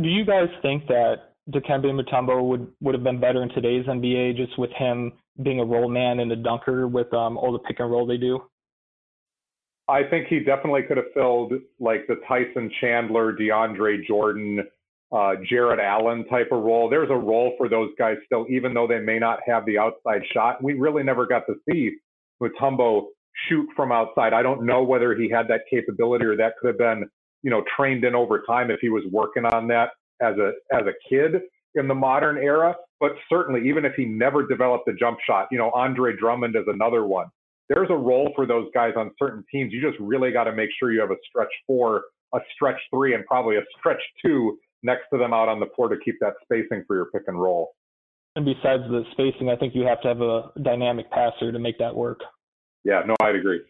Do 0.00 0.08
you 0.08 0.24
guys 0.24 0.48
think 0.62 0.86
that 0.86 1.34
Dikembe 1.50 1.86
Mutombo 1.86 2.42
would 2.48 2.72
would 2.80 2.94
have 2.94 3.04
been 3.04 3.20
better 3.20 3.42
in 3.42 3.48
today's 3.50 3.84
NBA 3.86 4.36
just 4.36 4.58
with 4.58 4.70
him 4.78 5.12
being 5.42 5.60
a 5.60 5.64
roll 5.64 5.88
man 5.88 6.20
and 6.20 6.30
a 6.32 6.36
dunker 6.36 6.86
with 6.86 7.12
um, 7.12 7.36
all 7.36 7.52
the 7.52 7.58
pick 7.58 7.80
and 7.80 7.90
roll 7.90 8.06
they 8.06 8.16
do? 8.16 8.40
I 9.88 10.02
think 10.02 10.26
he 10.28 10.40
definitely 10.40 10.82
could 10.82 10.98
have 10.98 11.12
filled 11.14 11.54
like 11.80 12.06
the 12.06 12.16
Tyson 12.28 12.70
Chandler, 12.80 13.32
DeAndre 13.32 14.06
Jordan, 14.06 14.60
uh, 15.10 15.34
Jarrett 15.48 15.80
Allen 15.80 16.26
type 16.26 16.48
of 16.52 16.62
role. 16.62 16.90
There's 16.90 17.10
a 17.10 17.16
role 17.16 17.54
for 17.56 17.68
those 17.70 17.90
guys 17.98 18.16
still, 18.26 18.46
even 18.50 18.74
though 18.74 18.86
they 18.86 19.00
may 19.00 19.18
not 19.18 19.40
have 19.46 19.64
the 19.64 19.78
outside 19.78 20.22
shot. 20.32 20.62
We 20.62 20.74
really 20.74 21.02
never 21.02 21.26
got 21.26 21.44
to 21.46 21.54
see 21.70 21.96
Mutombo 22.42 23.06
shoot 23.48 23.66
from 23.74 23.90
outside. 23.90 24.34
I 24.34 24.42
don't 24.42 24.66
know 24.66 24.82
whether 24.82 25.14
he 25.14 25.30
had 25.30 25.48
that 25.48 25.62
capability 25.70 26.26
or 26.26 26.36
that 26.36 26.54
could 26.60 26.68
have 26.68 26.78
been, 26.78 27.08
you 27.42 27.50
know, 27.50 27.64
trained 27.74 28.04
in 28.04 28.14
over 28.14 28.42
time 28.46 28.70
if 28.70 28.80
he 28.80 28.90
was 28.90 29.04
working 29.10 29.46
on 29.46 29.68
that 29.68 29.90
as 30.20 30.36
a 30.36 30.52
as 30.70 30.82
a 30.86 30.92
kid 31.08 31.40
in 31.76 31.88
the 31.88 31.94
modern 31.94 32.36
era. 32.36 32.76
But 33.00 33.12
certainly, 33.30 33.66
even 33.66 33.86
if 33.86 33.94
he 33.94 34.04
never 34.04 34.46
developed 34.46 34.88
a 34.88 34.92
jump 34.94 35.18
shot, 35.26 35.48
you 35.50 35.56
know, 35.56 35.70
Andre 35.70 36.14
Drummond 36.14 36.56
is 36.56 36.64
another 36.66 37.06
one 37.06 37.28
there's 37.68 37.88
a 37.90 37.96
role 37.96 38.32
for 38.34 38.46
those 38.46 38.68
guys 38.74 38.92
on 38.96 39.10
certain 39.18 39.44
teams. 39.50 39.72
You 39.72 39.80
just 39.80 39.98
really 40.00 40.30
got 40.30 40.44
to 40.44 40.52
make 40.52 40.70
sure 40.78 40.92
you 40.92 41.00
have 41.00 41.10
a 41.10 41.16
stretch 41.28 41.52
four, 41.66 42.04
a 42.34 42.38
stretch 42.54 42.80
three, 42.90 43.14
and 43.14 43.24
probably 43.26 43.56
a 43.56 43.62
stretch 43.78 44.00
two 44.24 44.58
next 44.82 45.04
to 45.12 45.18
them 45.18 45.32
out 45.32 45.48
on 45.48 45.60
the 45.60 45.66
floor 45.76 45.88
to 45.88 45.96
keep 46.04 46.16
that 46.20 46.34
spacing 46.42 46.84
for 46.86 46.96
your 46.96 47.06
pick 47.06 47.22
and 47.26 47.40
roll. 47.40 47.74
And 48.36 48.44
besides 48.44 48.84
the 48.88 49.02
spacing, 49.12 49.50
I 49.50 49.56
think 49.56 49.74
you 49.74 49.82
have 49.82 50.00
to 50.02 50.08
have 50.08 50.20
a 50.20 50.50
dynamic 50.62 51.10
passer 51.10 51.50
to 51.50 51.58
make 51.58 51.78
that 51.78 51.94
work. 51.94 52.20
Yeah, 52.84 53.02
no, 53.04 53.16
I'd 53.20 53.34
agree. 53.34 53.60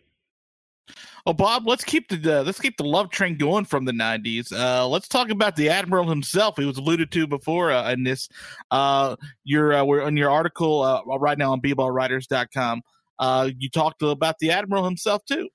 Oh, 1.26 1.32
Bob, 1.32 1.66
let's 1.66 1.84
keep 1.84 2.08
the 2.08 2.40
uh, 2.40 2.42
let's 2.42 2.60
keep 2.60 2.76
the 2.76 2.84
love 2.84 3.10
train 3.10 3.36
going 3.36 3.64
from 3.64 3.84
the 3.84 3.92
'90s. 3.92 4.52
Uh, 4.52 4.86
let's 4.88 5.08
talk 5.08 5.28
about 5.30 5.56
the 5.56 5.68
admiral 5.68 6.08
himself. 6.08 6.56
He 6.56 6.64
was 6.64 6.78
alluded 6.78 7.10
to 7.12 7.26
before 7.26 7.70
uh, 7.70 7.92
in 7.92 8.04
this. 8.04 8.28
Uh, 8.70 9.16
your 9.44 9.74
uh, 9.74 9.84
we're 9.84 10.06
in 10.08 10.16
your 10.16 10.30
article 10.30 10.82
uh, 10.82 11.02
right 11.18 11.36
now 11.36 11.52
on 11.52 11.60
bballwriters.com 11.60 12.82
uh, 13.18 13.48
you 13.56 13.68
talked 13.68 14.02
about 14.02 14.36
the 14.40 14.50
admiral 14.50 14.84
himself 14.84 15.22
too. 15.26 15.48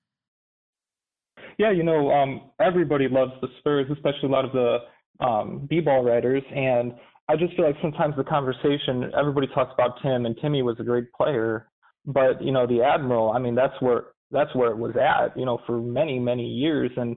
Yeah, 1.57 1.71
you 1.71 1.83
know, 1.83 2.11
um, 2.11 2.51
everybody 2.59 3.07
loves 3.07 3.33
the 3.41 3.47
Spurs, 3.59 3.87
especially 3.91 4.29
a 4.29 4.31
lot 4.31 4.45
of 4.45 4.51
the 4.53 5.25
um, 5.25 5.67
b-ball 5.69 6.03
writers, 6.03 6.43
and 6.53 6.93
I 7.29 7.35
just 7.35 7.55
feel 7.55 7.65
like 7.65 7.75
sometimes 7.81 8.15
the 8.17 8.23
conversation, 8.23 9.11
everybody 9.17 9.47
talks 9.47 9.71
about 9.73 10.01
Tim, 10.01 10.25
and 10.25 10.35
Timmy 10.41 10.61
was 10.61 10.77
a 10.79 10.83
great 10.83 11.11
player, 11.13 11.67
but 12.05 12.41
you 12.41 12.51
know, 12.51 12.67
the 12.67 12.81
admiral, 12.81 13.31
I 13.31 13.39
mean, 13.39 13.55
that's 13.55 13.73
where 13.79 14.05
that's 14.31 14.53
where 14.55 14.71
it 14.71 14.77
was 14.77 14.95
at, 14.95 15.37
you 15.37 15.45
know, 15.45 15.59
for 15.65 15.79
many 15.79 16.19
many 16.19 16.45
years, 16.45 16.91
and 16.97 17.15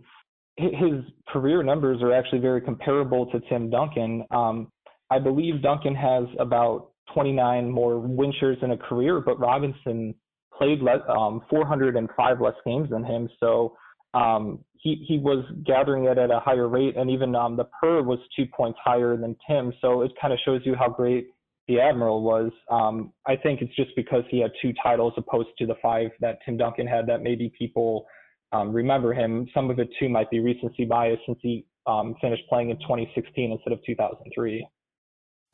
his 0.59 1.05
career 1.29 1.63
numbers 1.63 2.01
are 2.03 2.13
actually 2.13 2.39
very 2.39 2.61
comparable 2.61 3.27
to 3.27 3.41
Tim 3.49 3.69
Duncan. 3.69 4.25
Um, 4.31 4.71
I 5.11 5.19
believe 5.19 5.63
Duncan 5.63 5.95
has 5.95 6.25
about 6.39 6.91
29 7.15 7.71
more 7.71 7.99
win 7.99 8.33
shares 8.41 8.59
in 8.63 8.71
a 8.73 8.77
career, 8.77 9.21
but 9.21 9.39
Robinson 9.39 10.15
played 10.59 10.81
less, 10.81 11.01
um, 11.09 11.43
405 11.51 12.41
less 12.41 12.55
games 12.65 12.91
than 12.91 13.05
him. 13.05 13.29
So 13.41 13.77
um, 14.15 14.61
he 14.75 15.05
he 15.07 15.19
was 15.19 15.45
gathering 15.65 16.05
it 16.05 16.19
at 16.19 16.31
a 16.31 16.41
higher 16.41 16.69
rate, 16.69 16.97
and 16.97 17.11
even 17.11 17.35
um, 17.35 17.57
the 17.57 17.65
per 17.81 18.03
was 18.03 18.19
two 18.35 18.47
points 18.47 18.79
higher 18.83 19.17
than 19.17 19.37
Tim. 19.49 19.73
So 19.81 20.03
it 20.03 20.13
kind 20.21 20.33
of 20.33 20.39
shows 20.45 20.63
you 20.65 20.75
how 20.75 20.89
great 20.89 21.29
the 21.69 21.81
Admiral 21.81 22.23
was. 22.23 22.53
Um, 22.71 23.13
I 23.27 23.37
think 23.37 23.61
it's 23.61 23.75
just 23.75 23.91
because 23.97 24.23
he 24.31 24.41
had 24.41 24.53
two 24.63 24.73
titles 24.83 25.13
opposed 25.17 25.49
to 25.59 25.67
the 25.67 25.75
five 25.83 26.11
that 26.21 26.39
Tim 26.45 26.57
Duncan 26.57 26.87
had 26.87 27.07
that 27.09 27.23
maybe 27.23 27.53
people 27.59 28.07
um, 28.53 28.73
remember 28.73 29.13
him. 29.13 29.49
Some 29.53 29.71
of 29.71 29.79
it 29.79 29.89
too 29.99 30.09
might 30.09 30.31
be 30.31 30.39
recency 30.39 30.85
bias 30.85 31.19
since 31.27 31.39
he 31.43 31.67
um, 31.87 32.15
finished 32.21 32.43
playing 32.49 32.71
in 32.71 32.77
2016 32.79 33.53
instead 33.53 33.73
of 33.73 33.81
2003. 33.85 34.67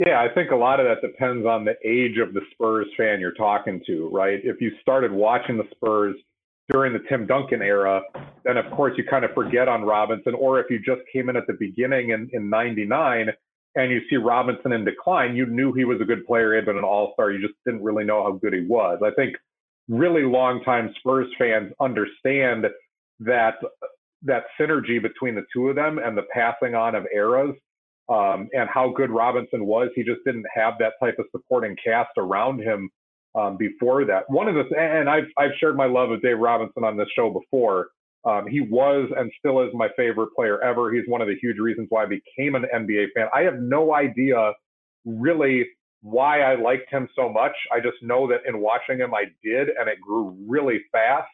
Yeah, 0.04 0.20
I 0.20 0.32
think 0.34 0.50
a 0.50 0.56
lot 0.56 0.80
of 0.80 0.86
that 0.86 1.06
depends 1.06 1.46
on 1.46 1.64
the 1.64 1.74
age 1.84 2.18
of 2.18 2.34
the 2.34 2.40
Spurs 2.52 2.86
fan 2.96 3.20
you're 3.20 3.34
talking 3.34 3.80
to, 3.86 4.08
right? 4.08 4.40
If 4.42 4.60
you 4.60 4.72
started 4.80 5.12
watching 5.12 5.56
the 5.56 5.68
Spurs 5.70 6.16
during 6.68 6.92
the 6.92 7.00
Tim 7.08 7.26
Duncan 7.26 7.62
era, 7.62 8.02
then 8.44 8.56
of 8.56 8.68
course 8.72 8.94
you 8.96 9.04
kind 9.04 9.24
of 9.24 9.32
forget 9.32 9.68
on 9.68 9.82
Robinson. 9.82 10.34
Or 10.34 10.58
if 10.58 10.66
you 10.70 10.78
just 10.78 11.02
came 11.12 11.28
in 11.28 11.36
at 11.36 11.46
the 11.46 11.52
beginning 11.52 12.10
in, 12.10 12.28
in 12.32 12.50
99 12.50 13.28
and 13.76 13.90
you 13.92 14.00
see 14.10 14.16
Robinson 14.16 14.72
in 14.72 14.84
decline, 14.84 15.36
you 15.36 15.46
knew 15.46 15.72
he 15.72 15.84
was 15.84 16.00
a 16.00 16.04
good 16.04 16.26
player, 16.26 16.52
he 16.52 16.56
had 16.56 16.66
been 16.66 16.78
an 16.78 16.84
all 16.84 17.12
star. 17.12 17.30
You 17.30 17.40
just 17.40 17.58
didn't 17.64 17.84
really 17.84 18.04
know 18.04 18.24
how 18.24 18.32
good 18.32 18.54
he 18.54 18.66
was. 18.66 19.00
I 19.04 19.10
think 19.14 19.36
really 19.88 20.22
longtime 20.22 20.92
Spurs 20.98 21.28
fans 21.38 21.72
understand 21.80 22.66
that 23.20 23.54
that 24.24 24.44
synergy 24.58 25.00
between 25.00 25.36
the 25.36 25.44
two 25.52 25.68
of 25.68 25.76
them 25.76 25.98
and 25.98 26.16
the 26.16 26.26
passing 26.34 26.74
on 26.74 26.96
of 26.96 27.06
eras 27.14 27.54
um, 28.12 28.48
and 28.52 28.68
how 28.68 28.92
good 28.94 29.10
Robinson 29.10 29.64
was. 29.64 29.88
He 29.94 30.02
just 30.02 30.20
didn't 30.24 30.44
have 30.54 30.74
that 30.80 30.92
type 31.00 31.16
of 31.18 31.24
supporting 31.30 31.76
cast 31.82 32.10
around 32.18 32.60
him 32.60 32.90
um, 33.34 33.56
before 33.56 34.04
that. 34.04 34.28
One 34.28 34.48
of 34.48 34.54
the 34.54 34.76
and 34.78 35.08
I've 35.08 35.28
I've 35.38 35.52
shared 35.58 35.76
my 35.76 35.86
love 35.86 36.10
of 36.10 36.20
Dave 36.20 36.38
Robinson 36.38 36.84
on 36.84 36.96
this 36.96 37.08
show 37.16 37.30
before. 37.30 37.88
Um, 38.24 38.46
he 38.46 38.60
was 38.60 39.10
and 39.16 39.32
still 39.38 39.62
is 39.62 39.70
my 39.72 39.88
favorite 39.96 40.28
player 40.36 40.62
ever. 40.62 40.92
He's 40.92 41.08
one 41.08 41.22
of 41.22 41.26
the 41.26 41.36
huge 41.40 41.58
reasons 41.58 41.86
why 41.90 42.04
I 42.04 42.06
became 42.06 42.54
an 42.54 42.66
NBA 42.72 43.06
fan. 43.16 43.26
I 43.34 43.40
have 43.40 43.58
no 43.58 43.94
idea 43.94 44.52
really 45.04 45.66
why 46.02 46.42
I 46.42 46.60
liked 46.60 46.90
him 46.90 47.08
so 47.16 47.28
much. 47.28 47.52
I 47.72 47.80
just 47.80 47.96
know 48.02 48.28
that 48.28 48.40
in 48.46 48.60
watching 48.60 48.98
him, 48.98 49.14
I 49.14 49.24
did, 49.42 49.68
and 49.68 49.88
it 49.88 50.00
grew 50.00 50.36
really 50.46 50.80
fast. 50.92 51.28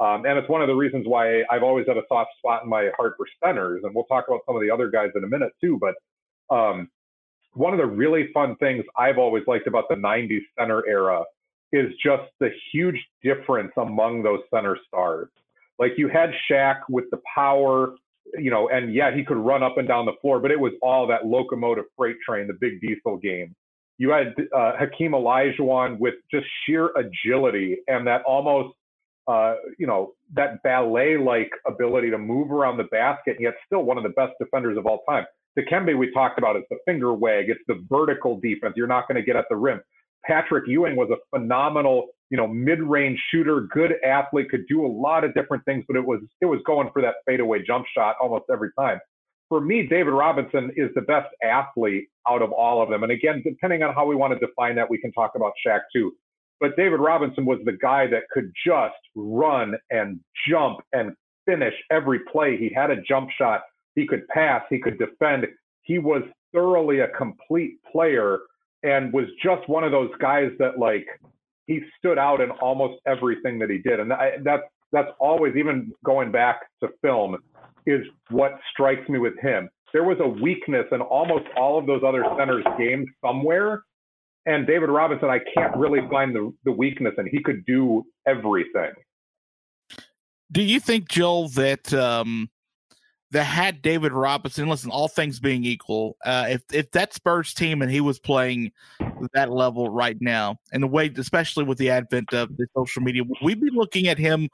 Um, 0.00 0.24
and 0.24 0.38
it's 0.38 0.48
one 0.48 0.62
of 0.62 0.68
the 0.68 0.74
reasons 0.74 1.06
why 1.06 1.42
I've 1.50 1.62
always 1.62 1.86
had 1.86 1.96
a 1.96 2.02
soft 2.08 2.30
spot 2.38 2.62
in 2.64 2.68
my 2.68 2.90
heart 2.96 3.14
for 3.16 3.26
centers. 3.44 3.82
And 3.84 3.94
we'll 3.94 4.04
talk 4.04 4.24
about 4.26 4.40
some 4.46 4.56
of 4.56 4.62
the 4.62 4.70
other 4.70 4.90
guys 4.90 5.10
in 5.14 5.24
a 5.24 5.28
minute 5.28 5.52
too. 5.60 5.78
But 5.80 5.94
um, 6.52 6.88
one 7.54 7.72
of 7.72 7.78
the 7.78 7.86
really 7.86 8.30
fun 8.32 8.56
things 8.56 8.84
I've 8.96 9.18
always 9.18 9.44
liked 9.46 9.66
about 9.66 9.84
the 9.88 9.96
90s 9.96 10.42
center 10.58 10.86
era 10.88 11.22
is 11.72 11.92
just 12.04 12.24
the 12.40 12.50
huge 12.72 12.96
difference 13.22 13.72
among 13.76 14.22
those 14.22 14.40
center 14.52 14.78
stars. 14.86 15.28
Like 15.78 15.92
you 15.96 16.08
had 16.08 16.30
Shaq 16.50 16.80
with 16.88 17.04
the 17.10 17.18
power, 17.34 17.94
you 18.38 18.50
know, 18.50 18.68
and 18.68 18.94
yeah, 18.94 19.14
he 19.14 19.24
could 19.24 19.38
run 19.38 19.62
up 19.62 19.78
and 19.78 19.88
down 19.88 20.06
the 20.06 20.12
floor, 20.20 20.38
but 20.38 20.50
it 20.50 20.60
was 20.60 20.72
all 20.82 21.06
that 21.06 21.26
locomotive 21.26 21.84
freight 21.96 22.16
train, 22.26 22.46
the 22.46 22.56
big 22.60 22.80
diesel 22.80 23.16
game. 23.16 23.54
You 23.98 24.10
had 24.10 24.34
uh, 24.54 24.72
Hakeem 24.78 25.12
Olajuwon 25.12 25.98
with 25.98 26.14
just 26.30 26.46
sheer 26.64 26.90
agility 26.96 27.78
and 27.88 28.06
that 28.06 28.22
almost 28.22 28.74
uh, 29.28 29.54
you 29.78 29.86
know, 29.86 30.12
that 30.34 30.62
ballet 30.62 31.16
like 31.16 31.50
ability 31.66 32.10
to 32.10 32.18
move 32.18 32.50
around 32.50 32.76
the 32.76 32.84
basket, 32.84 33.36
and 33.36 33.40
yet 33.42 33.54
still 33.64 33.82
one 33.82 33.96
of 33.96 34.02
the 34.02 34.10
best 34.10 34.32
defenders 34.40 34.76
of 34.76 34.86
all 34.86 35.02
time. 35.08 35.24
Dikembe, 35.58 35.96
we 35.96 36.10
talked 36.12 36.38
about, 36.38 36.56
it's 36.56 36.66
the 36.70 36.78
finger 36.86 37.12
wag, 37.12 37.48
it's 37.48 37.60
the 37.68 37.84
vertical 37.88 38.40
defense. 38.40 38.74
You're 38.76 38.86
not 38.86 39.06
going 39.08 39.16
to 39.16 39.22
get 39.22 39.36
at 39.36 39.44
the 39.50 39.56
rim. 39.56 39.80
Patrick 40.24 40.64
Ewing 40.68 40.96
was 40.96 41.10
a 41.10 41.16
phenomenal, 41.36 42.08
you 42.30 42.36
know, 42.36 42.46
mid-range 42.46 43.20
shooter, 43.30 43.62
good 43.72 43.94
athlete, 44.04 44.48
could 44.50 44.66
do 44.68 44.86
a 44.86 44.88
lot 44.88 45.24
of 45.24 45.34
different 45.34 45.64
things, 45.64 45.84
but 45.88 45.96
it 45.96 46.04
was 46.04 46.20
it 46.40 46.46
was 46.46 46.60
going 46.64 46.88
for 46.92 47.02
that 47.02 47.16
fadeaway 47.26 47.62
jump 47.66 47.86
shot 47.94 48.16
almost 48.20 48.44
every 48.52 48.70
time. 48.78 48.98
For 49.48 49.60
me, 49.60 49.86
David 49.86 50.12
Robinson 50.12 50.70
is 50.76 50.88
the 50.94 51.02
best 51.02 51.28
athlete 51.42 52.08
out 52.26 52.40
of 52.40 52.52
all 52.52 52.82
of 52.82 52.88
them. 52.88 53.02
And 53.02 53.12
again, 53.12 53.42
depending 53.44 53.82
on 53.82 53.94
how 53.94 54.06
we 54.06 54.14
want 54.14 54.32
to 54.32 54.46
define 54.46 54.76
that, 54.76 54.88
we 54.88 54.98
can 54.98 55.12
talk 55.12 55.32
about 55.34 55.52
Shaq 55.66 55.80
too. 55.94 56.12
But 56.58 56.76
David 56.76 57.00
Robinson 57.00 57.44
was 57.44 57.58
the 57.64 57.76
guy 57.82 58.06
that 58.06 58.22
could 58.32 58.50
just 58.64 58.94
run 59.14 59.74
and 59.90 60.20
jump 60.48 60.78
and 60.92 61.12
finish 61.44 61.74
every 61.90 62.20
play. 62.32 62.56
He 62.56 62.72
had 62.72 62.90
a 62.90 63.02
jump 63.02 63.28
shot. 63.36 63.62
He 63.94 64.06
could 64.06 64.26
pass. 64.28 64.62
He 64.70 64.78
could 64.78 64.98
defend. 64.98 65.46
He 65.82 65.98
was 65.98 66.22
thoroughly 66.52 67.00
a 67.00 67.08
complete 67.08 67.78
player 67.90 68.38
and 68.82 69.12
was 69.12 69.26
just 69.42 69.68
one 69.68 69.84
of 69.84 69.92
those 69.92 70.10
guys 70.20 70.50
that 70.58 70.78
like 70.78 71.06
he 71.66 71.80
stood 71.98 72.18
out 72.18 72.40
in 72.40 72.50
almost 72.50 73.00
everything 73.06 73.58
that 73.60 73.70
he 73.70 73.78
did. 73.78 74.00
And 74.00 74.12
I, 74.12 74.32
that's 74.42 74.64
that's 74.92 75.10
always 75.20 75.56
even 75.56 75.92
going 76.04 76.30
back 76.30 76.60
to 76.82 76.88
film 77.00 77.38
is 77.86 78.02
what 78.30 78.58
strikes 78.72 79.08
me 79.08 79.18
with 79.18 79.38
him. 79.40 79.68
There 79.92 80.04
was 80.04 80.18
a 80.20 80.28
weakness 80.28 80.86
in 80.92 81.00
almost 81.00 81.44
all 81.56 81.78
of 81.78 81.86
those 81.86 82.02
other 82.06 82.24
centers' 82.36 82.64
games 82.78 83.06
somewhere 83.24 83.82
and 84.46 84.66
David 84.66 84.88
Robinson, 84.88 85.28
I 85.28 85.38
can't 85.54 85.76
really 85.76 86.00
find 86.10 86.34
the, 86.34 86.52
the 86.64 86.72
weakness, 86.72 87.14
and 87.16 87.28
he 87.28 87.42
could 87.42 87.64
do 87.64 88.04
everything. 88.26 88.92
Do 90.50 90.62
you 90.62 90.80
think, 90.80 91.08
Joel, 91.08 91.48
that 91.50 91.94
um, 91.94 92.50
the 93.32 93.42
had 93.42 93.80
David 93.80 94.12
Robinson, 94.12 94.68
listen, 94.68 94.90
all 94.90 95.08
things 95.08 95.40
being 95.40 95.64
equal, 95.64 96.16
uh, 96.24 96.46
if 96.50 96.62
if 96.70 96.90
that 96.90 97.14
Spurs 97.14 97.54
team 97.54 97.80
and 97.80 97.90
he 97.90 98.02
was 98.02 98.18
playing 98.18 98.72
that 99.32 99.50
level 99.50 99.88
right 99.88 100.18
now, 100.20 100.58
and 100.70 100.82
the 100.82 100.86
way, 100.86 101.10
especially 101.16 101.64
with 101.64 101.78
the 101.78 101.88
advent 101.88 102.34
of 102.34 102.54
the 102.58 102.66
social 102.76 103.02
media, 103.02 103.22
would 103.40 103.60
be 103.60 103.70
looking 103.72 104.06
at 104.06 104.18
him 104.18 104.50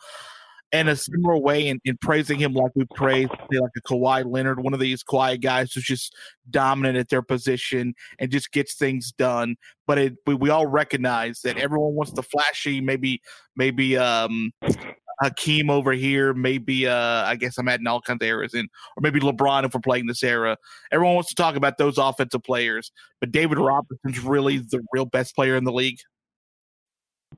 in 0.71 0.87
a 0.87 0.95
similar 0.95 1.37
way 1.37 1.69
and, 1.69 1.81
praising 2.01 2.39
him 2.39 2.53
like 2.53 2.71
we 2.77 2.85
praise 2.95 3.27
say, 3.51 3.59
like 3.59 3.71
a 3.77 3.81
Kawhi 3.81 4.31
Leonard, 4.31 4.63
one 4.63 4.75
of 4.75 4.81
these 4.81 5.03
quiet 5.03 5.41
guys 5.41 5.73
who's 5.73 5.85
just 5.85 6.15
dominant 6.51 6.99
at 6.99 7.09
their 7.09 7.23
position 7.23 7.95
and 8.19 8.31
just 8.31 8.53
gets 8.53 8.75
things 8.75 9.11
done. 9.13 9.57
But 9.87 9.99
it, 9.99 10.17
we, 10.27 10.35
we 10.35 10.51
all 10.51 10.67
recognize 10.67 11.41
that 11.41 11.57
everyone 11.57 11.95
wants 11.95 12.13
the 12.13 12.23
flashy, 12.23 12.81
maybe 12.81 13.23
maybe 13.57 13.97
um, 13.97 14.53
Hakeem 15.21 15.71
over 15.71 15.93
here, 15.93 16.35
maybe 16.35 16.87
uh, 16.87 17.25
I 17.25 17.37
guess 17.37 17.59
I'm 17.59 17.69
adding 17.69 17.87
all 17.87 18.01
kinds 18.01 18.23
of 18.23 18.29
eras 18.29 18.55
in, 18.55 18.69
or 18.97 19.01
maybe 19.01 19.21
LeBron 19.21 19.65
if 19.65 19.75
we're 19.75 19.81
playing 19.81 20.07
this 20.07 20.23
era. 20.23 20.57
Everyone 20.93 21.15
wants 21.15 21.31
to 21.31 21.35
talk 21.35 21.57
about 21.57 21.79
those 21.79 21.99
offensive 21.99 22.43
players, 22.43 22.93
but 23.21 23.33
David 23.33 23.59
Robinson's 23.59 24.21
really 24.21 24.59
the 24.59 24.81
real 24.93 25.07
best 25.07 25.35
player 25.35 25.57
in 25.57 25.65
the 25.65 25.73
league. 25.73 25.99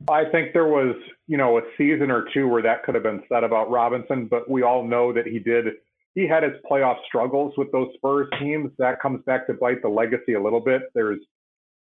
I 0.08 0.24
think 0.24 0.52
there 0.52 0.66
was, 0.66 0.94
you 1.26 1.36
know, 1.36 1.58
a 1.58 1.62
season 1.76 2.10
or 2.10 2.26
two 2.32 2.48
where 2.48 2.62
that 2.62 2.84
could 2.84 2.94
have 2.94 3.02
been 3.02 3.22
said 3.30 3.44
about 3.44 3.70
Robinson, 3.70 4.26
but 4.26 4.48
we 4.48 4.62
all 4.62 4.86
know 4.86 5.12
that 5.12 5.26
he 5.26 5.38
did. 5.38 5.66
He 6.14 6.26
had 6.26 6.42
his 6.42 6.52
playoff 6.70 6.96
struggles 7.06 7.54
with 7.56 7.70
those 7.72 7.88
Spurs 7.94 8.28
teams. 8.38 8.70
That 8.78 9.00
comes 9.00 9.22
back 9.26 9.46
to 9.46 9.54
bite 9.54 9.82
the 9.82 9.88
legacy 9.88 10.34
a 10.34 10.42
little 10.42 10.60
bit. 10.60 10.82
There's 10.94 11.20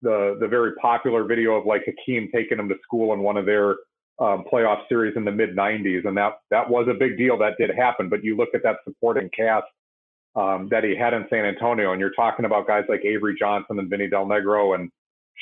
the 0.02 0.36
the 0.40 0.48
very 0.48 0.74
popular 0.76 1.24
video 1.24 1.52
of 1.54 1.66
like 1.66 1.82
Hakeem 1.84 2.30
taking 2.34 2.58
him 2.58 2.68
to 2.68 2.76
school 2.82 3.12
in 3.12 3.20
one 3.20 3.36
of 3.36 3.46
their 3.46 3.76
um, 4.20 4.44
playoff 4.52 4.86
series 4.88 5.16
in 5.16 5.24
the 5.24 5.32
mid 5.32 5.56
90s, 5.56 6.06
and 6.06 6.16
that 6.16 6.40
that 6.50 6.68
was 6.68 6.86
a 6.88 6.94
big 6.94 7.16
deal. 7.16 7.38
That 7.38 7.56
did 7.58 7.70
happen. 7.74 8.08
But 8.08 8.22
you 8.22 8.36
look 8.36 8.50
at 8.54 8.62
that 8.62 8.76
supporting 8.84 9.30
cast 9.36 9.66
um, 10.36 10.68
that 10.70 10.84
he 10.84 10.94
had 10.94 11.14
in 11.14 11.26
San 11.30 11.44
Antonio, 11.44 11.92
and 11.92 12.00
you're 12.00 12.12
talking 12.12 12.44
about 12.44 12.66
guys 12.66 12.84
like 12.88 13.04
Avery 13.04 13.34
Johnson 13.38 13.78
and 13.78 13.88
Vinny 13.88 14.08
Del 14.08 14.26
Negro 14.26 14.74
and 14.74 14.90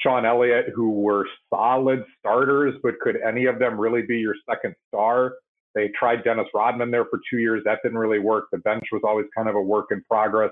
Sean 0.02 0.24
Elliott, 0.24 0.66
who 0.74 0.90
were 0.90 1.26
solid 1.52 2.04
starters, 2.18 2.74
but 2.82 2.98
could 3.00 3.16
any 3.26 3.46
of 3.46 3.58
them 3.58 3.78
really 3.78 4.02
be 4.02 4.18
your 4.18 4.34
second 4.48 4.74
star? 4.86 5.34
They 5.74 5.90
tried 5.98 6.24
Dennis 6.24 6.46
Rodman 6.54 6.90
there 6.90 7.04
for 7.06 7.20
two 7.30 7.38
years. 7.38 7.62
That 7.64 7.80
didn't 7.82 7.98
really 7.98 8.20
work. 8.20 8.46
The 8.52 8.58
bench 8.58 8.84
was 8.92 9.02
always 9.04 9.26
kind 9.36 9.48
of 9.48 9.56
a 9.56 9.60
work 9.60 9.86
in 9.90 10.02
progress. 10.08 10.50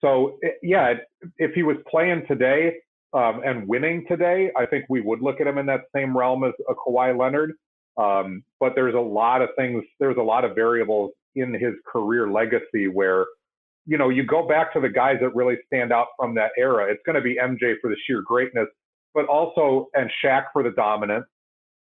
So, 0.00 0.38
yeah, 0.62 0.94
if 1.36 1.52
he 1.54 1.62
was 1.62 1.76
playing 1.90 2.24
today 2.26 2.76
um, 3.12 3.42
and 3.44 3.66
winning 3.66 4.04
today, 4.08 4.50
I 4.56 4.66
think 4.66 4.84
we 4.88 5.00
would 5.00 5.20
look 5.22 5.40
at 5.40 5.46
him 5.46 5.58
in 5.58 5.66
that 5.66 5.82
same 5.94 6.16
realm 6.16 6.44
as 6.44 6.52
a 6.68 6.74
Kawhi 6.74 7.18
Leonard. 7.18 7.52
Um, 7.96 8.44
but 8.60 8.74
there's 8.74 8.94
a 8.94 9.00
lot 9.00 9.42
of 9.42 9.48
things, 9.56 9.82
there's 9.98 10.18
a 10.18 10.22
lot 10.22 10.44
of 10.44 10.54
variables 10.54 11.12
in 11.34 11.52
his 11.54 11.74
career 11.90 12.30
legacy 12.30 12.86
where 12.86 13.26
you 13.88 13.96
know, 13.96 14.10
you 14.10 14.22
go 14.22 14.46
back 14.46 14.70
to 14.74 14.80
the 14.80 14.88
guys 14.90 15.16
that 15.22 15.34
really 15.34 15.56
stand 15.66 15.92
out 15.92 16.08
from 16.18 16.34
that 16.34 16.50
era. 16.58 16.92
It's 16.92 17.00
going 17.06 17.16
to 17.16 17.22
be 17.22 17.36
MJ 17.36 17.76
for 17.80 17.88
the 17.88 17.96
sheer 18.06 18.20
greatness, 18.20 18.66
but 19.14 19.24
also 19.26 19.88
and 19.94 20.10
Shaq 20.22 20.44
for 20.52 20.62
the 20.62 20.70
dominance, 20.70 21.24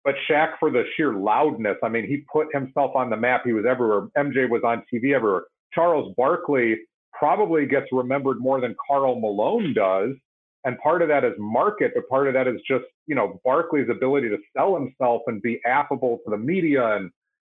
but 0.03 0.15
Shaq 0.27 0.53
for 0.59 0.71
the 0.71 0.83
sheer 0.97 1.13
loudness. 1.13 1.77
I 1.83 1.89
mean, 1.89 2.07
he 2.07 2.25
put 2.33 2.47
himself 2.51 2.95
on 2.95 3.11
the 3.11 3.17
map. 3.17 3.43
He 3.45 3.53
was 3.53 3.65
everywhere. 3.69 4.07
MJ 4.17 4.49
was 4.49 4.63
on 4.65 4.83
TV 4.91 5.13
everywhere. 5.13 5.43
Charles 5.75 6.11
Barkley 6.17 6.77
probably 7.13 7.67
gets 7.67 7.85
remembered 7.91 8.39
more 8.39 8.59
than 8.59 8.75
Karl 8.87 9.19
Malone 9.19 9.75
does. 9.75 10.15
And 10.63 10.77
part 10.79 11.01
of 11.01 11.07
that 11.07 11.23
is 11.23 11.33
market, 11.39 11.91
but 11.95 12.07
part 12.07 12.27
of 12.27 12.33
that 12.35 12.47
is 12.47 12.61
just, 12.67 12.85
you 13.07 13.15
know, 13.15 13.39
Barkley's 13.43 13.89
ability 13.89 14.29
to 14.29 14.37
sell 14.55 14.75
himself 14.75 15.23
and 15.27 15.41
be 15.41 15.59
affable 15.65 16.19
to 16.23 16.31
the 16.31 16.37
media 16.37 16.97
and 16.97 17.09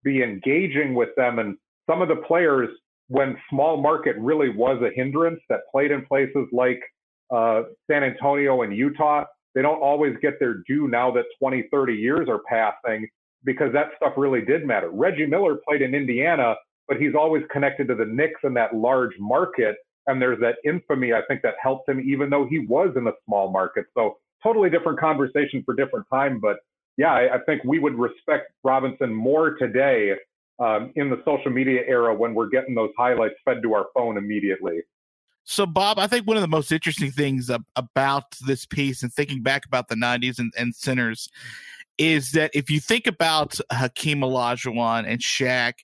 be 0.04 0.22
engaging 0.22 0.94
with 0.94 1.08
them. 1.16 1.38
And 1.38 1.56
some 1.88 2.00
of 2.00 2.08
the 2.08 2.16
players 2.16 2.68
when 3.08 3.36
small 3.50 3.76
market 3.76 4.16
really 4.18 4.48
was 4.48 4.82
a 4.82 4.94
hindrance 4.94 5.40
that 5.48 5.60
played 5.70 5.90
in 5.90 6.04
places 6.06 6.46
like 6.52 6.80
uh, 7.34 7.62
San 7.90 8.04
Antonio 8.04 8.62
and 8.62 8.74
Utah, 8.74 9.24
they 9.54 9.62
don't 9.62 9.80
always 9.80 10.14
get 10.22 10.38
their 10.38 10.62
due 10.66 10.88
now 10.88 11.10
that 11.12 11.24
20, 11.38 11.64
30 11.70 11.94
years 11.94 12.28
are 12.28 12.40
passing 12.48 13.06
because 13.44 13.72
that 13.72 13.88
stuff 13.96 14.14
really 14.16 14.40
did 14.42 14.64
matter. 14.64 14.90
Reggie 14.90 15.26
Miller 15.26 15.56
played 15.68 15.82
in 15.82 15.94
Indiana, 15.94 16.54
but 16.88 16.96
he's 16.96 17.14
always 17.14 17.42
connected 17.50 17.88
to 17.88 17.94
the 17.94 18.04
Knicks 18.04 18.40
in 18.44 18.54
that 18.54 18.74
large 18.74 19.12
market. 19.18 19.76
And 20.06 20.20
there's 20.20 20.40
that 20.40 20.56
infamy, 20.64 21.12
I 21.12 21.22
think, 21.28 21.42
that 21.42 21.54
helped 21.62 21.88
him, 21.88 22.00
even 22.00 22.30
though 22.30 22.46
he 22.46 22.60
was 22.60 22.90
in 22.96 23.06
a 23.06 23.12
small 23.26 23.50
market. 23.50 23.86
So, 23.94 24.18
totally 24.42 24.70
different 24.70 24.98
conversation 24.98 25.62
for 25.64 25.74
different 25.74 26.06
time. 26.12 26.40
But 26.40 26.56
yeah, 26.96 27.12
I, 27.12 27.36
I 27.36 27.38
think 27.46 27.62
we 27.64 27.78
would 27.78 27.94
respect 27.94 28.52
Robinson 28.64 29.14
more 29.14 29.54
today 29.54 30.14
um, 30.58 30.92
in 30.96 31.10
the 31.10 31.22
social 31.24 31.50
media 31.50 31.82
era 31.86 32.14
when 32.14 32.34
we're 32.34 32.48
getting 32.48 32.74
those 32.74 32.90
highlights 32.96 33.34
fed 33.44 33.62
to 33.62 33.74
our 33.74 33.86
phone 33.94 34.16
immediately. 34.16 34.80
So, 35.44 35.66
Bob, 35.66 35.98
I 35.98 36.06
think 36.06 36.26
one 36.26 36.36
of 36.36 36.40
the 36.40 36.48
most 36.48 36.70
interesting 36.70 37.10
things 37.10 37.50
about 37.74 38.24
this 38.46 38.64
piece 38.64 39.02
and 39.02 39.12
thinking 39.12 39.42
back 39.42 39.66
about 39.66 39.88
the 39.88 39.96
90s 39.96 40.38
and, 40.38 40.52
and 40.56 40.74
centers 40.74 41.28
is 41.98 42.30
that 42.32 42.52
if 42.54 42.70
you 42.70 42.78
think 42.78 43.06
about 43.06 43.58
Hakeem 43.70 44.20
Olajuwon 44.20 45.04
and 45.06 45.20
Shaq 45.20 45.74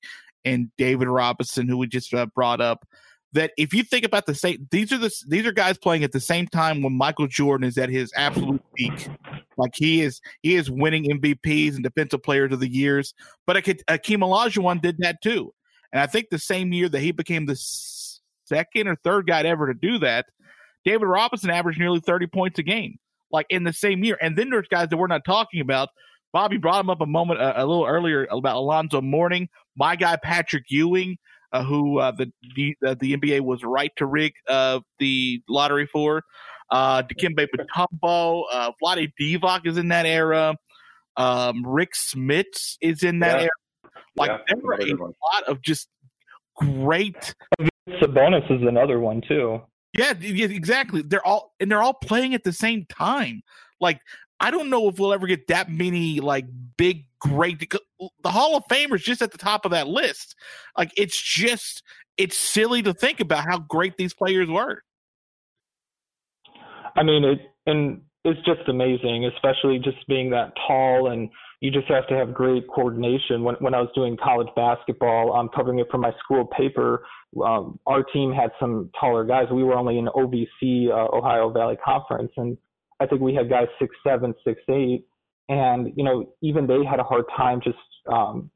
and 0.45 0.71
David 0.79 1.09
Robinson, 1.09 1.69
who 1.69 1.77
we 1.77 1.89
just 1.89 2.15
uh, 2.15 2.27
brought 2.27 2.61
up, 2.61 2.87
that 3.33 3.53
if 3.59 3.75
you 3.75 3.83
think 3.83 4.05
about 4.05 4.27
the 4.27 4.35
same, 4.35 4.67
these 4.71 4.93
are 4.93 4.99
the 4.99 5.13
these 5.27 5.47
are 5.47 5.53
guys 5.53 5.77
playing 5.77 6.05
at 6.05 6.13
the 6.13 6.21
same 6.21 6.47
time 6.47 6.83
when 6.83 6.95
Michael 6.95 7.27
Jordan 7.27 7.67
is 7.67 7.77
at 7.77 7.91
his 7.91 8.11
absolute 8.17 8.63
peak. 8.75 9.09
Like 9.57 9.73
he 9.75 10.03
is 10.03 10.21
he 10.43 10.55
is 10.55 10.71
winning 10.71 11.05
MVPs 11.05 11.75
and 11.75 11.83
Defensive 11.83 12.23
Players 12.23 12.53
of 12.53 12.61
the 12.61 12.73
Years. 12.73 13.13
But 13.47 13.57
Hakeem 13.57 14.21
Olajuwon 14.21 14.81
did 14.81 14.99
that 14.99 15.21
too, 15.23 15.53
and 15.93 16.01
I 16.01 16.07
think 16.07 16.29
the 16.31 16.39
same 16.39 16.73
year 16.73 16.89
that 16.89 17.01
he 17.01 17.13
became 17.13 17.47
the 17.47 17.57
second 18.47 18.89
or 18.89 18.97
third 18.97 19.27
guy 19.27 19.43
ever 19.43 19.67
to 19.67 19.75
do 19.75 19.99
that, 19.99 20.27
David 20.85 21.07
Robinson 21.07 21.51
averaged 21.51 21.79
nearly 21.79 22.01
thirty 22.01 22.27
points 22.27 22.59
a 22.59 22.63
game, 22.63 22.99
like 23.31 23.47
in 23.51 23.65
the 23.65 23.73
same 23.75 24.05
year. 24.05 24.17
And 24.23 24.39
then 24.39 24.49
there's 24.49 24.69
guys 24.69 24.89
that 24.89 24.97
we're 24.97 25.07
not 25.07 25.25
talking 25.25 25.61
about. 25.61 25.91
Bobby 26.33 26.59
brought 26.59 26.81
him 26.81 26.91
up 26.91 27.01
a 27.01 27.07
moment 27.07 27.41
a, 27.41 27.63
a 27.63 27.65
little 27.65 27.87
earlier 27.87 28.27
about 28.31 28.57
Alonzo 28.57 29.01
Mourning, 29.01 29.49
my 29.77 29.97
guy 29.97 30.17
Patrick 30.17 30.65
Ewing 30.69 31.19
uh, 31.53 31.65
who 31.65 31.99
uh, 31.99 32.13
the, 32.13 32.31
the 32.57 32.77
the 32.83 33.17
NBA 33.17 33.41
was 33.41 33.63
right 33.65 33.93
to 33.97 34.07
rig 34.07 34.33
uh, 34.49 34.81
the 34.99 35.43
lottery 35.49 35.87
for. 35.87 36.23
Uh, 36.71 37.03
Dikembe 37.03 37.47
Mutombo, 37.49 38.43
uh, 38.53 38.73
Vlade 38.83 39.11
Divac 39.19 39.67
is 39.67 39.79
in 39.79 39.89
that 39.89 40.05
era. 40.05 40.55
Um, 41.17 41.67
Rik 41.67 41.91
Smits 41.95 42.77
is 42.81 43.03
in 43.03 43.21
that 43.21 43.37
yeah. 43.37 43.43
era. 43.43 43.91
Like 44.17 44.31
Yeah, 44.31 44.39
there 44.49 44.63
were 44.63 44.75
a 44.75 44.95
one. 44.95 45.15
lot 45.35 45.45
of 45.49 45.63
just 45.63 45.89
great. 46.57 47.35
Sabonis 47.89 48.51
is 48.51 48.67
another 48.67 49.01
one 49.01 49.23
too. 49.27 49.63
Yeah, 49.97 50.13
yeah, 50.21 50.47
exactly. 50.47 51.03
They're 51.03 51.27
all 51.27 51.55
and 51.59 51.71
they're 51.71 51.83
all 51.83 51.95
playing 51.95 52.35
at 52.35 52.45
the 52.45 52.53
same 52.53 52.85
time. 52.87 53.43
Like 53.81 54.01
I 54.41 54.51
don't 54.51 54.71
know 54.71 54.89
if 54.89 54.99
we'll 54.99 55.15
ever 55.15 55.27
get 55.27 55.49
that 55.49 55.71
many 55.71 56.21
like 56.21 56.47
big 56.77 57.07
great 57.21 57.61
the 58.23 58.31
Hall 58.31 58.57
of 58.57 58.65
Famers 58.71 59.03
just 59.03 59.23
at 59.23 59.33
the 59.33 59.39
top 59.39 59.65
of 59.65 59.71
that 59.73 59.89
list. 59.89 60.35
Like 60.77 60.93
it's 60.97 61.21
just 61.21 61.83
it's 62.17 62.37
silly 62.37 62.83
to 62.83 62.95
think 62.95 63.21
about 63.21 63.45
how 63.49 63.59
great 63.61 63.97
these 63.97 64.15
players 64.15 64.49
were. 64.49 64.83
I 66.97 67.03
mean, 67.03 67.25
it 67.25 67.39
and 67.67 68.03
it's 68.25 68.41
just 68.45 68.69
amazing, 68.69 69.31
especially 69.35 69.79
just 69.79 70.07
being 70.09 70.31
that 70.31 70.53
tall 70.67 71.11
and 71.11 71.31
you 71.61 71.71
just 71.73 71.89
have 71.89 72.07
to 72.09 72.15
have 72.15 72.33
great 72.35 72.65
coordination. 72.69 73.43
When 73.43 73.57
when 73.57 73.75
I 73.75 73.81
was 73.81 73.91
doing 73.95 74.17
college 74.23 74.49
basketball, 74.55 75.33
I'm 75.33 75.47
um, 75.47 75.51
covering 75.55 75.79
it 75.79 75.89
for 75.91 75.99
my 75.99 76.13
school 76.25 76.47
paper, 76.47 77.05
um, 77.45 77.79
our 77.87 78.03
team 78.03 78.33
had 78.33 78.51
some 78.59 78.91
taller 78.99 79.25
guys. 79.25 79.47
We 79.53 79.65
were 79.65 79.75
only 79.75 79.99
in 79.99 80.07
OVC, 80.07 80.89
uh, 80.89 81.17
Ohio 81.17 81.51
Valley 81.51 81.77
Conference, 81.85 82.33
and 82.37 82.57
I 83.01 83.07
think 83.07 83.21
we 83.21 83.35
had 83.35 83.51
guys 83.51 83.67
six 83.79 83.95
seven, 84.07 84.35
six 84.45 84.61
eight, 84.71 85.05
and 85.49 85.93
you 85.97 86.05
know 86.05 86.33
even 86.43 86.67
they 86.67 86.85
had 86.89 87.01
a 87.01 87.05
hard 87.05 87.25
time 87.37 87.61
just 87.63 87.79
um, 88.13 88.51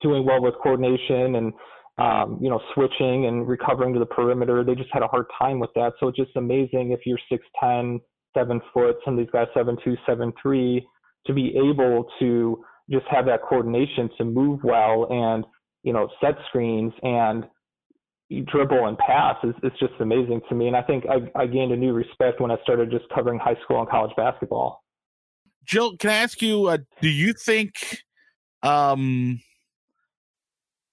doing 0.00 0.24
well 0.24 0.42
with 0.42 0.54
coordination 0.62 1.36
and 1.36 1.52
um, 1.98 2.38
you 2.40 2.48
know 2.50 2.60
switching 2.74 3.26
and 3.26 3.48
recovering 3.48 3.92
to 3.94 4.00
the 4.00 4.06
perimeter. 4.06 4.64
They 4.64 4.74
just 4.74 4.90
had 4.92 5.02
a 5.02 5.08
hard 5.08 5.26
time 5.38 5.58
with 5.58 5.70
that. 5.74 5.92
So 6.00 6.08
it's 6.08 6.18
just 6.18 6.36
amazing 6.36 6.92
if 6.92 7.00
you're 7.06 7.18
six 7.30 7.44
ten, 7.60 8.00
seven 8.36 8.60
foot, 8.72 8.96
some 9.04 9.14
of 9.14 9.18
these 9.18 9.30
guys 9.32 9.46
seven 9.54 9.76
two, 9.84 9.96
seven 10.06 10.32
three, 10.40 10.86
to 11.26 11.34
be 11.34 11.56
able 11.56 12.08
to 12.20 12.62
just 12.90 13.06
have 13.10 13.26
that 13.26 13.40
coordination 13.42 14.08
to 14.16 14.24
move 14.24 14.60
well 14.64 15.06
and 15.10 15.44
you 15.82 15.92
know 15.92 16.08
set 16.20 16.34
screens 16.48 16.92
and 17.02 17.44
dribble 18.46 18.86
and 18.86 18.98
pass 18.98 19.36
is, 19.42 19.54
is 19.62 19.72
just 19.78 19.94
amazing 20.00 20.40
to 20.48 20.54
me. 20.54 20.66
And 20.66 20.76
I 20.76 20.82
think 20.82 21.04
I, 21.06 21.40
I 21.40 21.46
gained 21.46 21.72
a 21.72 21.76
new 21.76 21.92
respect 21.92 22.40
when 22.40 22.50
I 22.50 22.56
started 22.62 22.90
just 22.90 23.04
covering 23.14 23.38
high 23.38 23.56
school 23.64 23.80
and 23.80 23.88
college 23.88 24.14
basketball. 24.16 24.82
Jill, 25.68 25.96
can 25.98 26.10
I 26.10 26.14
ask 26.14 26.40
you? 26.40 26.66
Uh, 26.66 26.78
do 27.02 27.10
you 27.10 27.34
think 27.34 28.02
um, 28.62 29.40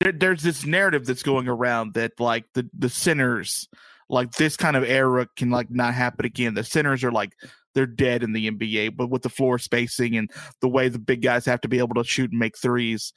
there, 0.01 0.11
there's 0.11 0.43
this 0.43 0.65
narrative 0.65 1.05
that's 1.05 1.23
going 1.23 1.47
around 1.47 1.93
that 1.93 2.19
like 2.19 2.43
the 2.53 2.69
the 2.77 2.89
centers, 2.89 3.69
like 4.09 4.33
this 4.33 4.57
kind 4.57 4.75
of 4.75 4.83
era, 4.83 5.27
can 5.37 5.49
like 5.49 5.71
not 5.71 5.93
happen 5.93 6.25
again? 6.25 6.55
The 6.55 6.63
centers 6.65 7.05
are 7.05 7.11
like 7.11 7.31
they're 7.73 7.85
dead 7.85 8.21
in 8.21 8.33
the 8.33 8.51
NBA, 8.51 8.97
but 8.97 9.09
with 9.09 9.21
the 9.21 9.29
floor 9.29 9.57
spacing 9.59 10.17
and 10.17 10.29
the 10.59 10.67
way 10.67 10.89
the 10.89 10.99
big 10.99 11.21
guys 11.21 11.45
have 11.45 11.61
to 11.61 11.69
be 11.69 11.79
able 11.79 11.95
to 11.95 12.03
shoot 12.03 12.31
and 12.31 12.39
make 12.39 12.57
threes. 12.57 13.13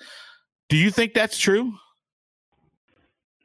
Do 0.68 0.76
you 0.76 0.92
think 0.92 1.12
that's 1.12 1.38
true? 1.38 1.72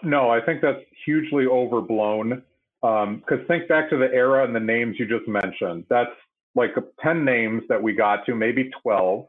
No, 0.04 0.30
I 0.30 0.40
think 0.40 0.62
that's 0.62 0.82
hugely 1.06 1.46
overblown. 1.48 2.44
Because 2.82 3.40
think 3.48 3.70
back 3.70 3.90
to 3.90 3.98
the 3.98 4.14
era 4.14 4.44
and 4.44 4.54
the 4.54 4.60
names 4.60 4.98
you 5.00 5.08
just 5.08 5.28
mentioned. 5.28 5.86
That's 5.90 6.12
like 6.56 6.76
10 7.02 7.26
names 7.26 7.64
that 7.70 7.82
we 7.82 7.94
got 7.94 8.26
to, 8.26 8.36
maybe 8.36 8.70
12. 8.82 9.26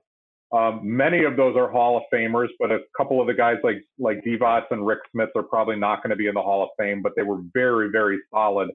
Um, 0.52 0.80
many 0.84 1.24
of 1.24 1.37
those 1.37 1.56
are 1.56 1.68
Hall 1.70 1.96
of 1.96 2.04
Famers, 2.12 2.48
but 2.60 2.70
a 2.70 2.78
couple 2.96 3.20
of 3.20 3.26
the 3.26 3.34
guys 3.34 3.56
like 3.64 3.84
like 3.98 4.22
Divac 4.24 4.64
and 4.70 4.87
Rik 4.87 5.00
Smits 5.14 5.30
are 5.34 5.42
probably 5.42 5.76
not 5.76 6.02
going 6.02 6.10
to 6.10 6.16
be 6.16 6.28
in 6.28 6.34
the 6.34 6.42
Hall 6.42 6.62
of 6.62 6.68
Fame, 6.78 7.02
but 7.02 7.12
they 7.16 7.22
were 7.22 7.40
very, 7.52 7.90
very 7.90 8.18
solid 8.30 8.70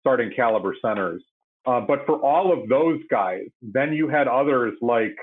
starting 0.00 0.30
caliber 0.34 0.76
centers. 0.84 1.22
Uh, 1.64 1.80
but 1.80 2.04
for 2.06 2.16
all 2.16 2.52
of 2.52 2.68
those 2.68 3.00
guys, 3.10 3.46
then 3.62 3.92
you 3.92 4.08
had 4.08 4.28
others 4.28 4.74
like, 4.82 5.16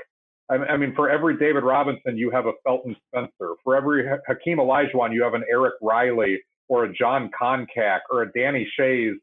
I 0.50 0.56
I 0.56 0.78
mean, 0.78 0.96
for 0.96 1.10
every 1.10 1.38
David 1.38 1.64
Robinson, 1.64 2.18
you 2.18 2.32
have 2.32 2.48
a 2.48 2.54
Felton 2.64 2.96
Spencer. 3.08 3.56
For 3.64 3.76
every 3.76 4.08
Ha- 4.08 4.22
Hakeem 4.28 4.58
Olajuwon, 4.58 5.14
you 5.14 5.22
have 5.22 5.34
an 5.36 5.44
Eric 5.52 5.76
Riley 5.82 6.42
or 6.70 6.86
a 6.86 6.94
Jon 6.94 7.30
Koncak 7.40 8.00
or 8.10 8.24
a 8.24 8.32
Danny 8.32 8.68
Schayes 8.80 9.16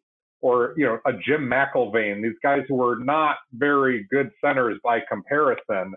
or 0.47 0.75
you 0.77 0.87
know 0.87 1.01
a 1.07 1.13
Jim 1.13 1.51
McIlvaine. 1.51 2.23
These 2.23 2.39
guys 2.41 2.63
who 2.69 2.77
were 2.77 2.99
not 2.99 3.37
very 3.53 4.07
good 4.13 4.31
centers 4.43 4.79
by 4.85 5.01
comparison. 5.09 5.95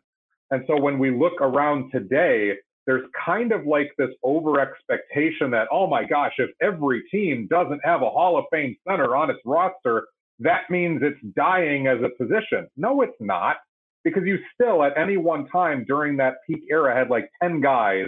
And 0.50 0.64
so 0.66 0.82
when 0.82 0.98
we 0.98 1.12
look 1.12 1.40
around 1.40 1.92
today, 1.92 2.54
there's 2.88 3.06
kind 3.24 3.52
of 3.52 3.68
like 3.68 3.92
this 4.00 4.10
over 4.24 4.60
expectation 4.60 5.52
that, 5.52 5.68
oh 5.72 5.86
my 5.86 6.04
gosh, 6.04 6.34
if 6.40 6.50
every 6.60 7.04
team 7.12 7.48
doesn't 7.48 7.82
have 7.84 8.02
a 8.02 8.10
Hall 8.10 8.40
of 8.40 8.46
Fame 8.52 8.76
center 8.88 9.16
on 9.16 9.30
its 9.30 9.40
roster, 9.46 10.08
that 10.40 10.62
means 10.72 11.04
it's 11.04 11.36
dying 11.36 11.86
as 11.86 12.00
a 12.02 12.10
position. 12.18 12.68
No, 12.76 13.04
it's 13.04 13.14
not, 13.20 13.58
because 14.04 14.24
you 14.26 14.40
still 14.56 14.82
at 14.84 14.98
any 14.98 15.18
one 15.18 15.48
time 15.50 15.86
during 15.88 16.18
that 16.18 16.38
peak 16.48 16.64
era 16.72 16.96
had 16.98 17.12
like 17.12 17.30
10 17.44 17.62
guys 17.62 18.08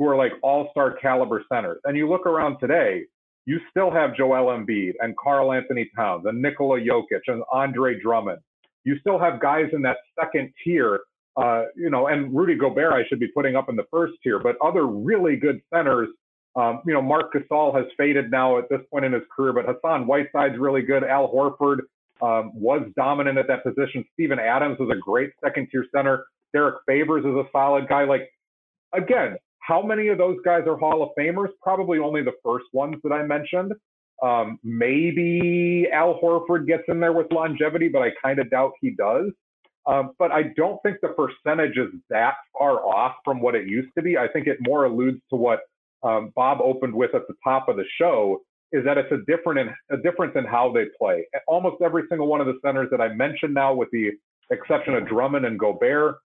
who 0.00 0.08
are 0.08 0.16
like 0.16 0.32
all 0.42 0.68
star 0.72 0.96
caliber 0.96 1.44
centers. 1.52 1.78
And 1.84 1.96
you 1.96 2.08
look 2.08 2.26
around 2.26 2.58
today, 2.58 3.04
you 3.46 3.60
still 3.70 3.90
have 3.90 4.16
Joel 4.16 4.56
Embiid 4.56 4.94
and 5.00 5.16
Karl-Anthony 5.16 5.90
Towns 5.96 6.26
and 6.26 6.42
Nikola 6.42 6.80
Jokic 6.80 7.22
and 7.28 7.42
Andre 7.52 7.98
Drummond. 8.00 8.38
You 8.84 8.98
still 9.00 9.18
have 9.18 9.40
guys 9.40 9.66
in 9.72 9.82
that 9.82 9.98
second 10.20 10.52
tier 10.62 11.00
uh, 11.36 11.64
you 11.74 11.90
know, 11.90 12.06
and 12.06 12.34
Rudy 12.34 12.54
Gobert, 12.54 12.92
I 12.92 13.06
should 13.08 13.20
be 13.20 13.28
putting 13.28 13.56
up 13.56 13.68
in 13.68 13.76
the 13.76 13.84
first 13.90 14.14
tier, 14.22 14.38
but 14.38 14.56
other 14.64 14.86
really 14.86 15.36
good 15.36 15.60
centers. 15.72 16.08
Um, 16.54 16.80
you 16.86 16.94
know, 16.94 17.02
Marc 17.02 17.34
Gasol 17.34 17.76
has 17.76 17.84
faded 17.98 18.30
now 18.30 18.58
at 18.58 18.70
this 18.70 18.80
point 18.90 19.04
in 19.04 19.12
his 19.12 19.22
career, 19.34 19.52
but 19.52 19.66
Hassan 19.66 20.06
Whiteside's 20.06 20.58
really 20.58 20.80
good. 20.80 21.04
Al 21.04 21.30
Horford 21.30 21.80
um, 22.22 22.52
was 22.54 22.82
dominant 22.96 23.36
at 23.36 23.46
that 23.48 23.62
position. 23.62 24.02
Steven 24.14 24.38
Adams 24.38 24.78
is 24.80 24.88
a 24.88 24.96
great 24.96 25.32
second 25.44 25.68
tier 25.70 25.84
center. 25.94 26.24
Derrick 26.54 26.76
Favors 26.86 27.26
is 27.26 27.34
a 27.34 27.44
solid 27.52 27.86
guy. 27.88 28.04
Like, 28.04 28.30
again, 28.94 29.36
how 29.66 29.82
many 29.82 30.08
of 30.08 30.18
those 30.18 30.36
guys 30.44 30.62
are 30.68 30.76
Hall 30.76 31.02
of 31.02 31.08
Famers? 31.18 31.48
Probably 31.60 31.98
only 31.98 32.22
the 32.22 32.34
first 32.44 32.66
ones 32.72 32.96
that 33.02 33.12
I 33.12 33.24
mentioned. 33.24 33.72
Um, 34.22 34.58
maybe 34.62 35.88
Al 35.92 36.20
Horford 36.20 36.66
gets 36.66 36.84
in 36.88 37.00
there 37.00 37.12
with 37.12 37.26
longevity, 37.32 37.88
but 37.88 38.00
I 38.00 38.10
kind 38.22 38.38
of 38.38 38.48
doubt 38.48 38.72
he 38.80 38.92
does. 38.92 39.32
Um, 39.86 40.12
but 40.18 40.30
I 40.30 40.44
don't 40.56 40.80
think 40.82 40.98
the 41.02 41.08
percentage 41.08 41.76
is 41.76 41.88
that 42.10 42.34
far 42.56 42.84
off 42.84 43.16
from 43.24 43.40
what 43.40 43.54
it 43.54 43.68
used 43.68 43.90
to 43.96 44.02
be. 44.02 44.16
I 44.16 44.28
think 44.28 44.46
it 44.46 44.58
more 44.60 44.84
alludes 44.84 45.20
to 45.30 45.36
what 45.36 45.60
um, 46.02 46.32
Bob 46.36 46.58
opened 46.62 46.94
with 46.94 47.14
at 47.14 47.26
the 47.26 47.34
top 47.42 47.68
of 47.68 47.76
the 47.76 47.84
show, 48.00 48.42
is 48.72 48.84
that 48.84 48.98
it's 48.98 49.10
a 49.12 49.18
different 49.26 49.60
in, 49.60 49.96
a 49.96 50.00
difference 50.00 50.34
in 50.36 50.44
how 50.44 50.72
they 50.72 50.86
play. 50.98 51.26
Almost 51.48 51.82
every 51.82 52.04
single 52.08 52.28
one 52.28 52.40
of 52.40 52.46
the 52.46 52.58
centers 52.64 52.88
that 52.90 53.00
I 53.00 53.08
mentioned 53.14 53.54
now, 53.54 53.74
with 53.74 53.88
the 53.90 54.10
exception 54.50 54.94
of 54.94 55.08
Drummond 55.08 55.44
and 55.44 55.58
Gobert, 55.58 56.16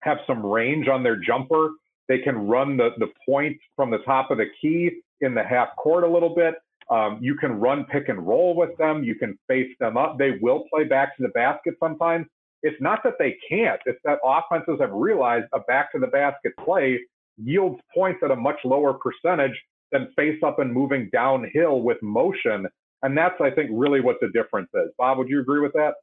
have 0.00 0.18
some 0.26 0.44
range 0.44 0.88
on 0.88 1.02
their 1.02 1.16
jumper. 1.16 1.70
They 2.08 2.18
can 2.18 2.36
run 2.46 2.76
the 2.76 2.90
the 2.98 3.08
point 3.26 3.56
from 3.76 3.90
the 3.90 3.98
top 3.98 4.30
of 4.30 4.38
the 4.38 4.46
key 4.60 4.90
in 5.20 5.34
the 5.34 5.42
half 5.42 5.68
court 5.76 6.04
a 6.04 6.08
little 6.08 6.34
bit. 6.34 6.54
Um, 6.90 7.18
you 7.22 7.34
can 7.34 7.52
run 7.52 7.86
pick 7.86 8.08
and 8.08 8.26
roll 8.26 8.54
with 8.54 8.76
them. 8.76 9.02
You 9.04 9.14
can 9.14 9.38
face 9.48 9.70
them 9.80 9.96
up. 9.96 10.18
They 10.18 10.32
will 10.42 10.64
play 10.72 10.84
back 10.84 11.16
to 11.16 11.22
the 11.22 11.30
basket 11.30 11.74
sometimes. 11.80 12.26
It's 12.62 12.80
not 12.80 13.00
that 13.04 13.14
they 13.18 13.36
can't. 13.48 13.80
It's 13.86 13.98
that 14.04 14.18
offenses 14.24 14.80
have 14.80 14.92
realized 14.92 15.46
a 15.54 15.60
back 15.60 15.92
to 15.92 15.98
the 15.98 16.06
basket 16.08 16.52
play 16.62 16.98
yields 17.36 17.80
points 17.94 18.20
at 18.22 18.30
a 18.30 18.36
much 18.36 18.58
lower 18.64 18.94
percentage 18.94 19.58
than 19.92 20.08
face 20.16 20.38
up 20.44 20.58
and 20.58 20.72
moving 20.72 21.08
downhill 21.12 21.82
with 21.82 21.98
motion. 22.02 22.66
And 23.02 23.16
that's, 23.16 23.34
I 23.40 23.50
think, 23.50 23.70
really 23.72 24.00
what 24.00 24.16
the 24.20 24.28
difference 24.28 24.68
is. 24.74 24.90
Bob, 24.98 25.18
would 25.18 25.28
you 25.28 25.40
agree 25.40 25.60
with 25.60 25.72
that? 25.72 25.94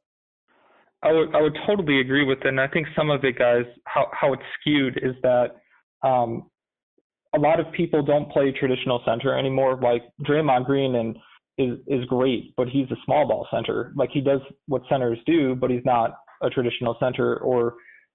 I 1.02 1.10
would 1.10 1.34
I 1.34 1.42
would 1.42 1.56
totally 1.66 2.00
agree 2.00 2.24
with 2.24 2.38
it. 2.42 2.46
And 2.46 2.60
I 2.60 2.68
think 2.68 2.86
some 2.96 3.10
of 3.10 3.24
it, 3.24 3.36
guys, 3.38 3.64
how 3.86 4.06
how 4.12 4.32
it's 4.32 4.42
skewed 4.60 4.98
is 5.02 5.14
that 5.22 5.56
um, 6.02 6.50
a 7.34 7.38
lot 7.38 7.60
of 7.60 7.72
people 7.72 8.02
don't 8.02 8.30
play 8.30 8.52
traditional 8.52 9.02
center 9.06 9.36
anymore. 9.36 9.78
Like 9.82 10.02
Draymond 10.26 10.66
Green 10.66 10.96
and 10.96 11.16
is 11.58 11.78
is 11.86 12.04
great, 12.06 12.54
but 12.56 12.68
he's 12.68 12.90
a 12.90 12.96
small 13.04 13.26
ball 13.26 13.46
center. 13.50 13.92
Like 13.96 14.10
he 14.12 14.20
does 14.20 14.40
what 14.66 14.82
centers 14.88 15.18
do, 15.26 15.54
but 15.54 15.70
he's 15.70 15.84
not 15.84 16.14
a 16.42 16.50
traditional 16.50 16.96
center. 17.00 17.36
Or 17.38 17.74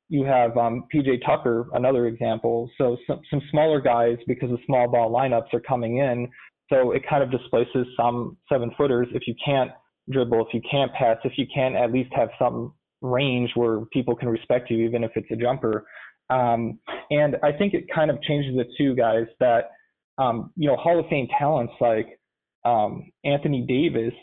you 0.09 0.23
have 0.23 0.55
um, 0.57 0.85
PJ 0.93 1.25
Tucker, 1.25 1.67
another 1.73 2.07
example. 2.07 2.69
So 2.77 2.97
some 3.07 3.21
some 3.29 3.41
smaller 3.51 3.81
guys 3.81 4.17
because 4.27 4.49
the 4.49 4.57
small 4.65 4.87
ball 4.89 5.11
lineups 5.11 5.53
are 5.53 5.59
coming 5.61 5.97
in. 5.97 6.27
So 6.71 6.91
it 6.91 7.03
kind 7.09 7.23
of 7.23 7.31
displaces 7.31 7.87
some 7.95 8.37
seven 8.51 8.71
footers 8.77 9.07
if 9.13 9.23
you 9.25 9.35
can't 9.43 9.71
dribble, 10.11 10.45
if 10.47 10.53
you 10.53 10.61
can't 10.69 10.91
pass, 10.93 11.17
if 11.23 11.33
you 11.37 11.45
can't 11.53 11.75
at 11.75 11.91
least 11.91 12.09
have 12.13 12.29
some 12.39 12.73
range 13.01 13.51
where 13.55 13.85
people 13.85 14.15
can 14.15 14.29
respect 14.29 14.69
you, 14.69 14.85
even 14.85 15.03
if 15.03 15.11
it's 15.15 15.29
a 15.31 15.35
jumper. 15.35 15.85
Um, 16.29 16.79
and 17.09 17.37
I 17.43 17.51
think 17.51 17.73
it 17.73 17.85
kind 17.93 18.11
of 18.11 18.21
changes 18.21 18.55
it 18.57 18.67
too, 18.77 18.95
guys, 18.95 19.25
that, 19.39 19.71
um, 20.17 20.51
you 20.55 20.67
know, 20.67 20.75
Hall 20.75 20.99
of 20.99 21.05
Fame 21.09 21.27
talents 21.37 21.73
like 21.79 22.19
um, 22.65 23.11
Anthony 23.23 23.65
Davis, 23.67 24.13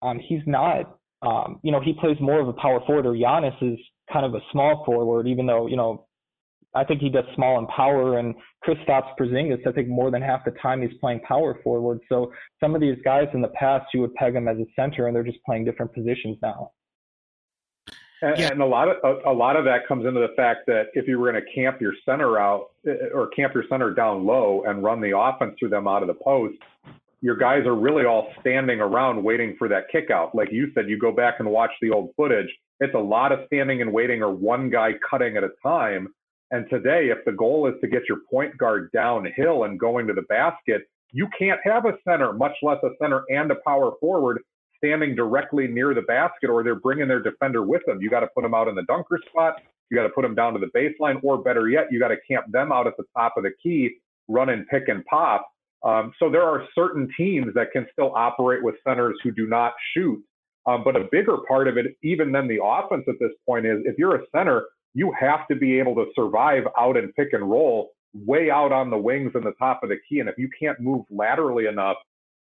um, 0.00 0.20
he's 0.26 0.40
not, 0.46 0.98
um, 1.22 1.60
you 1.62 1.72
know, 1.72 1.80
he 1.80 1.92
plays 2.00 2.16
more 2.20 2.40
of 2.40 2.48
a 2.48 2.52
power 2.54 2.80
forward, 2.86 3.04
or 3.04 3.12
Giannis 3.12 3.60
is 3.60 3.78
kind 4.12 4.24
of 4.24 4.34
a 4.34 4.40
small 4.52 4.84
forward, 4.86 5.26
even 5.26 5.46
though, 5.46 5.66
you 5.66 5.76
know, 5.76 6.06
I 6.74 6.84
think 6.84 7.00
he 7.00 7.08
does 7.08 7.24
small 7.34 7.58
and 7.58 7.66
power, 7.68 8.18
and 8.18 8.34
Kristaps 8.66 9.10
Porzingis, 9.18 9.66
I 9.66 9.72
think 9.72 9.88
more 9.88 10.10
than 10.10 10.22
half 10.22 10.44
the 10.44 10.52
time 10.62 10.82
he's 10.82 10.96
playing 11.00 11.20
power 11.20 11.58
forward. 11.64 11.98
So 12.08 12.32
some 12.60 12.74
of 12.74 12.80
these 12.80 12.96
guys 13.04 13.26
in 13.34 13.40
the 13.40 13.48
past, 13.48 13.86
you 13.92 14.00
would 14.02 14.14
peg 14.14 14.34
them 14.34 14.48
as 14.48 14.58
a 14.58 14.66
center, 14.76 15.06
and 15.06 15.16
they're 15.16 15.24
just 15.24 15.42
playing 15.44 15.64
different 15.64 15.92
positions 15.92 16.36
now. 16.42 16.70
And, 18.22 18.38
Yeah. 18.38 18.50
and 18.50 18.60
a 18.60 18.66
lot 18.66 18.88
of 18.88 18.96
a, 19.04 19.30
a 19.30 19.32
lot 19.32 19.56
of 19.56 19.64
that 19.64 19.86
comes 19.86 20.04
into 20.06 20.20
the 20.20 20.34
fact 20.36 20.66
that 20.66 20.88
if 20.94 21.06
you 21.06 21.18
were 21.18 21.30
going 21.30 21.42
to 21.42 21.52
camp 21.52 21.80
your 21.80 21.94
center 22.04 22.38
out 22.38 22.70
uh, 22.86 23.14
or 23.14 23.28
camp 23.28 23.54
your 23.54 23.64
center 23.68 23.92
down 23.92 24.26
low 24.26 24.64
and 24.66 24.82
run 24.82 25.00
the 25.00 25.16
offense 25.16 25.54
through 25.58 25.68
them 25.70 25.86
out 25.86 26.02
of 26.02 26.08
the 26.08 26.14
post, 26.14 26.56
your 27.20 27.36
guys 27.36 27.66
are 27.66 27.74
really 27.74 28.04
all 28.04 28.32
standing 28.40 28.80
around 28.80 29.22
waiting 29.22 29.56
for 29.58 29.68
that 29.68 29.84
kick 29.90 30.10
out. 30.10 30.34
Like 30.34 30.50
you 30.52 30.70
said, 30.74 30.88
you 30.88 30.98
go 30.98 31.12
back 31.12 31.36
and 31.38 31.48
watch 31.50 31.70
the 31.80 31.90
old 31.90 32.10
footage. 32.16 32.48
It's 32.80 32.94
a 32.94 32.98
lot 32.98 33.32
of 33.32 33.40
standing 33.46 33.82
and 33.82 33.92
waiting 33.92 34.22
or 34.22 34.32
one 34.32 34.70
guy 34.70 34.92
cutting 35.08 35.36
at 35.36 35.44
a 35.44 35.50
time. 35.62 36.08
And 36.50 36.68
today, 36.70 37.08
if 37.10 37.24
the 37.24 37.32
goal 37.32 37.66
is 37.66 37.74
to 37.82 37.88
get 37.88 38.02
your 38.08 38.18
point 38.30 38.56
guard 38.56 38.90
downhill 38.92 39.64
and 39.64 39.78
going 39.78 40.06
to 40.06 40.14
the 40.14 40.22
basket, 40.22 40.82
you 41.12 41.28
can't 41.38 41.60
have 41.64 41.84
a 41.86 41.92
center, 42.08 42.32
much 42.32 42.54
less 42.62 42.78
a 42.82 42.90
center 43.00 43.24
and 43.28 43.50
a 43.50 43.56
power 43.66 43.92
forward 44.00 44.40
standing 44.78 45.14
directly 45.14 45.66
near 45.68 45.94
the 45.94 46.02
basket 46.02 46.48
or 46.48 46.62
they're 46.62 46.74
bringing 46.74 47.08
their 47.08 47.20
defender 47.20 47.62
with 47.62 47.82
them. 47.86 48.00
You 48.00 48.10
got 48.10 48.20
to 48.20 48.28
put 48.28 48.42
them 48.42 48.54
out 48.54 48.68
in 48.68 48.74
the 48.74 48.84
dunker 48.84 49.20
spot. 49.28 49.54
You 49.90 49.96
got 49.96 50.04
to 50.04 50.10
put 50.10 50.22
them 50.22 50.34
down 50.34 50.52
to 50.54 50.58
the 50.58 50.70
baseline, 50.78 51.18
or 51.22 51.38
better 51.38 51.68
yet, 51.68 51.86
you 51.90 51.98
got 51.98 52.08
to 52.08 52.18
camp 52.30 52.46
them 52.50 52.72
out 52.72 52.86
at 52.86 52.96
the 52.98 53.04
top 53.16 53.34
of 53.36 53.44
the 53.44 53.52
key, 53.62 53.96
run 54.28 54.50
and 54.50 54.66
pick 54.68 54.88
and 54.88 55.04
pop. 55.06 55.48
Um, 55.82 56.12
so 56.18 56.30
there 56.30 56.42
are 56.42 56.66
certain 56.74 57.08
teams 57.16 57.54
that 57.54 57.72
can 57.72 57.86
still 57.92 58.12
operate 58.14 58.62
with 58.62 58.74
centers 58.86 59.16
who 59.22 59.30
do 59.30 59.46
not 59.46 59.72
shoot. 59.94 60.22
Um, 60.66 60.84
but 60.84 60.96
a 60.96 61.08
bigger 61.10 61.38
part 61.48 61.68
of 61.68 61.78
it, 61.78 61.96
even 62.02 62.32
than 62.32 62.46
the 62.46 62.62
offense 62.62 63.04
at 63.08 63.14
this 63.20 63.30
point, 63.46 63.64
is 63.64 63.78
if 63.84 63.96
you're 63.96 64.16
a 64.16 64.24
center, 64.36 64.66
you 64.92 65.12
have 65.18 65.48
to 65.48 65.56
be 65.56 65.78
able 65.78 65.94
to 65.94 66.06
survive 66.14 66.64
out 66.78 66.96
and 66.96 67.14
pick 67.14 67.32
and 67.32 67.48
roll 67.48 67.90
way 68.14 68.50
out 68.50 68.72
on 68.72 68.90
the 68.90 68.98
wings 68.98 69.32
and 69.34 69.44
the 69.44 69.54
top 69.58 69.82
of 69.82 69.88
the 69.88 69.96
key. 70.08 70.20
And 70.20 70.28
if 70.28 70.36
you 70.36 70.50
can't 70.60 70.78
move 70.80 71.04
laterally 71.10 71.66
enough 71.66 71.96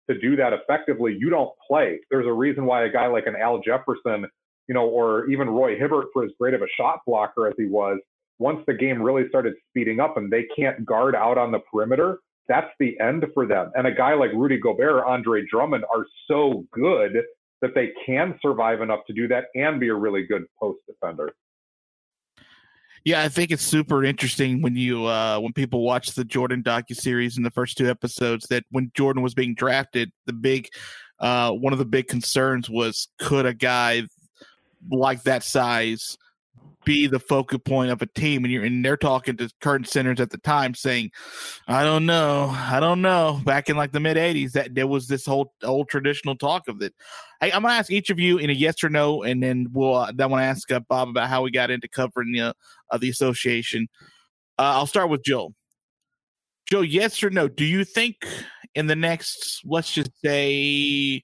to 0.09 0.19
do 0.19 0.35
that 0.35 0.53
effectively, 0.53 1.15
you 1.19 1.29
don't 1.29 1.51
play. 1.67 1.99
There's 2.09 2.27
a 2.27 2.33
reason 2.33 2.65
why 2.65 2.85
a 2.85 2.91
guy 2.91 3.07
like 3.07 3.27
an 3.27 3.35
Al 3.35 3.59
Jefferson, 3.59 4.25
you 4.67 4.73
know, 4.73 4.87
or 4.87 5.27
even 5.27 5.49
Roy 5.49 5.77
Hibbert, 5.77 6.07
for 6.13 6.23
as 6.23 6.31
great 6.39 6.53
of 6.53 6.61
a 6.61 6.67
shot 6.77 6.99
blocker 7.05 7.47
as 7.47 7.53
he 7.57 7.65
was, 7.65 7.99
once 8.39 8.59
the 8.67 8.73
game 8.73 9.01
really 9.01 9.27
started 9.29 9.55
speeding 9.69 9.99
up 9.99 10.17
and 10.17 10.31
they 10.31 10.45
can't 10.55 10.85
guard 10.85 11.15
out 11.15 11.37
on 11.37 11.51
the 11.51 11.59
perimeter, 11.71 12.19
that's 12.47 12.71
the 12.79 12.97
end 12.99 13.25
for 13.33 13.45
them. 13.45 13.71
And 13.75 13.87
a 13.87 13.91
guy 13.91 14.13
like 14.13 14.31
Rudy 14.33 14.59
Gobert 14.59 15.03
Andre 15.05 15.43
Drummond 15.49 15.83
are 15.93 16.05
so 16.27 16.65
good 16.71 17.23
that 17.61 17.73
they 17.73 17.91
can 18.05 18.37
survive 18.41 18.81
enough 18.81 18.99
to 19.07 19.13
do 19.13 19.27
that 19.27 19.45
and 19.55 19.79
be 19.79 19.89
a 19.89 19.95
really 19.95 20.25
good 20.25 20.45
post 20.59 20.79
defender. 20.87 21.33
Yeah, 23.07 23.23
I 23.23 23.29
think 23.29 23.51
it's 23.51 23.63
super 23.63 24.03
interesting 24.03 24.61
when 24.61 24.75
you 24.75 25.05
uh 25.05 25.39
when 25.39 25.53
people 25.53 25.81
watch 25.81 26.11
the 26.11 26.25
Jordan 26.25 26.61
docu 26.61 26.93
series 26.93 27.37
in 27.37 27.43
the 27.43 27.51
first 27.51 27.77
two 27.77 27.89
episodes 27.89 28.47
that 28.47 28.65
when 28.71 28.91
Jordan 28.95 29.23
was 29.23 29.33
being 29.33 29.55
drafted, 29.55 30.11
the 30.25 30.33
big 30.33 30.67
uh 31.21 31.51
one 31.53 31.71
of 31.71 31.79
the 31.79 31.85
big 31.85 32.09
concerns 32.09 32.69
was 32.69 33.07
could 33.17 33.45
a 33.45 33.53
guy 33.53 34.03
like 34.91 35.23
that 35.23 35.43
size 35.43 36.17
be 36.87 37.05
the 37.05 37.19
focal 37.19 37.59
point 37.59 37.91
of 37.91 38.01
a 38.01 38.05
team 38.05 38.45
and 38.45 38.53
you're 38.53 38.63
and 38.63 38.83
they're 38.83 38.95
talking 38.95 39.35
to 39.35 39.49
current 39.59 39.89
centers 39.89 40.21
at 40.21 40.29
the 40.29 40.37
time 40.37 40.73
saying 40.73 41.11
i 41.67 41.83
don't 41.83 42.05
know 42.05 42.47
i 42.55 42.79
don't 42.79 43.01
know. 43.01 43.41
Back 43.43 43.69
in 43.69 43.75
like 43.75 43.91
the 43.91 43.99
mid 43.99 44.15
80s 44.15 44.53
that 44.53 44.73
there 44.73 44.87
was 44.87 45.07
this 45.07 45.25
whole 45.25 45.53
old 45.63 45.89
traditional 45.89 46.37
talk 46.37 46.69
of 46.69 46.81
it. 46.81 46.93
Hey, 47.41 47.51
i'm 47.51 47.63
gonna 47.63 47.73
ask 47.73 47.91
each 47.91 48.09
of 48.09 48.19
you 48.19 48.37
in 48.37 48.49
a 48.49 48.53
yes 48.53 48.85
or 48.85 48.89
no 48.89 49.21
and 49.23 49.43
then 49.43 49.67
we'll 49.73 49.95
uh, 49.95 50.13
then 50.15 50.29
want 50.31 50.41
to 50.41 50.45
ask 50.45 50.71
uh, 50.71 50.79
bob 50.79 51.09
about 51.09 51.27
how 51.27 51.41
we 51.41 51.51
got 51.51 51.69
into 51.69 51.89
covering 51.89 52.31
the, 52.31 52.55
uh, 52.89 52.97
the 52.97 53.09
association. 53.09 53.89
Uh, 54.57 54.79
i'll 54.79 54.87
start 54.87 55.09
with 55.09 55.23
joel. 55.23 55.53
Joe 56.69 56.81
yes 56.81 57.21
or 57.21 57.29
no? 57.29 57.49
Do 57.49 57.65
you 57.65 57.83
think 57.83 58.25
in 58.75 58.87
the 58.87 58.95
next 58.95 59.61
let's 59.65 59.91
just 59.91 60.11
say 60.23 61.21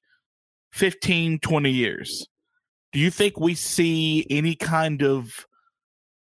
15 0.74 1.40
20 1.40 1.70
years 1.70 2.28
do 2.92 3.00
you 3.00 3.10
think 3.10 3.40
we 3.40 3.56
see 3.56 4.28
any 4.30 4.56
kind 4.56 5.02
of 5.04 5.48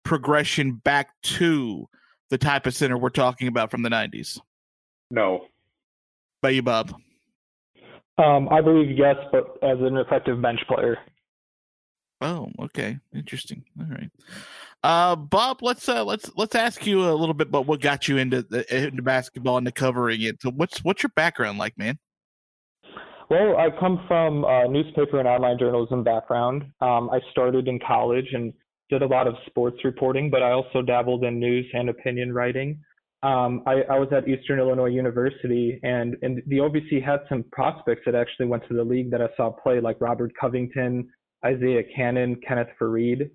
progression 0.04 0.74
back 0.74 1.10
to 1.22 1.88
the 2.30 2.38
type 2.38 2.66
of 2.66 2.74
center 2.74 2.98
we're 2.98 3.10
talking 3.10 3.48
about 3.48 3.72
from 3.72 3.82
the 3.82 3.90
90s? 3.90 4.40
No. 5.10 5.46
By 6.42 6.52
you, 6.52 6.64
Bob. 6.64 6.94
Um, 8.18 8.50
I 8.50 8.62
believe 8.62 8.98
yes, 8.98 9.16
but 9.32 9.58
as 9.64 9.78
an 9.80 9.98
effective 9.98 10.42
bench 10.42 10.60
player. 10.68 10.98
Oh, 12.20 12.50
okay, 12.60 13.00
interesting. 13.16 13.64
All 13.80 13.88
right, 13.88 14.12
uh, 14.84 15.16
Bob. 15.16 15.64
Let's 15.64 15.90
uh, 15.90 16.04
let's 16.04 16.30
let's 16.36 16.54
ask 16.54 16.86
you 16.86 17.10
a 17.10 17.16
little 17.16 17.34
bit 17.34 17.48
about 17.48 17.66
what 17.66 17.82
got 17.82 18.08
you 18.08 18.18
into 18.18 18.44
the, 18.44 18.86
into 18.86 19.02
basketball 19.02 19.58
and 19.58 19.66
to 19.66 19.72
covering 19.72 20.22
it. 20.22 20.40
So, 20.40 20.52
what's 20.52 20.84
what's 20.84 21.02
your 21.02 21.12
background 21.16 21.58
like, 21.58 21.76
man? 21.80 21.98
Well, 23.32 23.58
I 23.58 23.70
come 23.80 24.04
from 24.08 24.44
a 24.44 24.68
newspaper 24.68 25.18
and 25.18 25.28
online 25.28 25.58
journalism 25.58 26.04
background. 26.04 26.64
Um, 26.82 27.10
I 27.10 27.22
started 27.32 27.68
in 27.68 27.80
college 27.80 28.28
and 28.34 28.54
did 28.92 29.02
a 29.02 29.08
lot 29.08 29.26
of 29.26 29.36
sports 29.48 29.78
reporting, 29.84 30.30
but 30.30 30.44
I 30.44 30.52
also 30.52 30.82
dabbled 30.82 31.24
in 31.24 31.40
news 31.40 31.66
and 31.74 31.90
opinion 31.90 32.34
writing. 32.34 32.80
Um, 33.24 33.64
I, 33.66 33.84
I 33.90 33.98
was 34.00 34.10
at 34.16 34.28
Eastern 34.28 34.60
Illinois 34.60 34.90
University, 34.90 35.80
and, 35.84 36.18
and 36.22 36.42
the 36.48 36.58
OVC 36.58 37.04
had 37.04 37.22
some 37.30 37.46
prospects 37.52 38.02
that 38.06 38.16
actually 38.16 38.48
went 38.48 38.68
to 38.68 38.74
the 38.74 38.84
league 38.84 39.10
that 39.12 39.22
I 39.22 39.28
saw 39.38 39.50
play, 39.52 39.80
like 39.80 39.98
Robert 40.02 40.34
Covington, 40.40 41.10
Isaiah 41.46 41.84
Canaan, 41.96 42.36
Kenneth 42.46 42.68
Faried. 42.80 43.30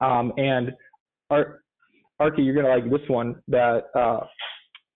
Um, 0.00 0.32
and 0.36 0.72
Ar- 1.30 1.60
Arky, 2.20 2.44
you're 2.44 2.54
gonna 2.54 2.68
like 2.68 2.90
this 2.90 3.08
one. 3.08 3.36
That 3.48 3.84
uh, 3.94 4.20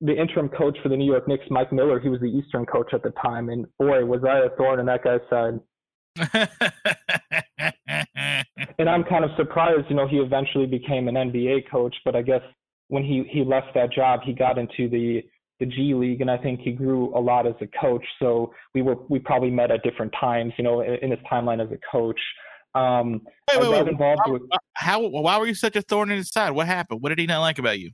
the 0.01 0.13
interim 0.13 0.49
coach 0.49 0.77
for 0.83 0.89
the 0.89 0.97
New 0.97 1.11
York 1.11 1.29
Knicks, 1.29 1.45
Mike 1.51 1.73
Miller, 1.73 2.01
he 2.01 2.09
was 2.09 2.21
the 2.21 2.27
Eastern 2.27 2.67
coach 2.67 2.93
at 2.93 3.03
the 3.03 3.13
time, 3.23 3.49
and 3.49 3.67
boy, 3.79 4.05
was 4.05 4.23
I 4.25 4.41
a 4.41 4.51
thorn 4.57 4.81
in 4.81 4.87
that 4.87 5.05
guy's 5.05 5.21
side. 5.31 5.61
and 8.79 8.89
I'm 8.89 9.05
kind 9.05 9.25
of 9.25 9.31
surprised, 9.37 9.87
you 9.89 9.97
know, 9.97 10.07
he 10.09 10.17
eventually 10.17 10.67
became 10.67 11.09
an 11.09 11.15
NBA 11.15 11.71
coach, 11.71 11.95
but 12.05 12.17
I 12.17 12.23
guess 12.23 12.43
when 12.89 13.05
he 13.05 13.25
he 13.31 13.45
left 13.45 13.69
that 13.75 13.93
job, 13.93 14.21
he 14.25 14.33
got 14.33 14.59
into 14.59 14.89
the 14.89 15.23
the 15.61 15.67
G 15.67 15.95
League, 15.95 16.21
and 16.21 16.31
I 16.31 16.37
think 16.37 16.61
he 16.61 16.73
grew 16.73 17.17
a 17.17 17.21
lot 17.21 17.47
as 17.47 17.55
a 17.61 17.69
coach. 17.81 18.05
So 18.19 18.53
we 18.75 18.83
were 18.83 18.97
we 19.09 19.19
probably 19.19 19.51
met 19.51 19.71
at 19.71 19.83
different 19.83 20.13
times, 20.19 20.53
you 20.59 20.65
know, 20.65 20.81
in, 20.81 20.95
in 21.03 21.11
his 21.11 21.21
timeline 21.31 21.65
as 21.65 21.71
a 21.71 21.79
coach. 21.91 22.21
Um, 22.75 23.21
Wait, 23.51 23.61
wait, 23.61 23.71
wait. 23.71 23.89
involved 23.89 24.23
How, 24.25 24.33
with 24.33 24.43
how 24.75 25.01
why 25.07 25.39
were 25.39 25.47
you 25.47 25.55
such 25.55 25.77
a 25.77 25.83
thorn 25.83 26.11
in 26.11 26.17
his 26.17 26.31
side? 26.31 26.51
What 26.53 26.67
happened? 26.67 27.03
What 27.03 27.11
did 27.11 27.19
he 27.19 27.27
not 27.27 27.41
like 27.41 27.59
about 27.59 27.79
you? 27.79 27.91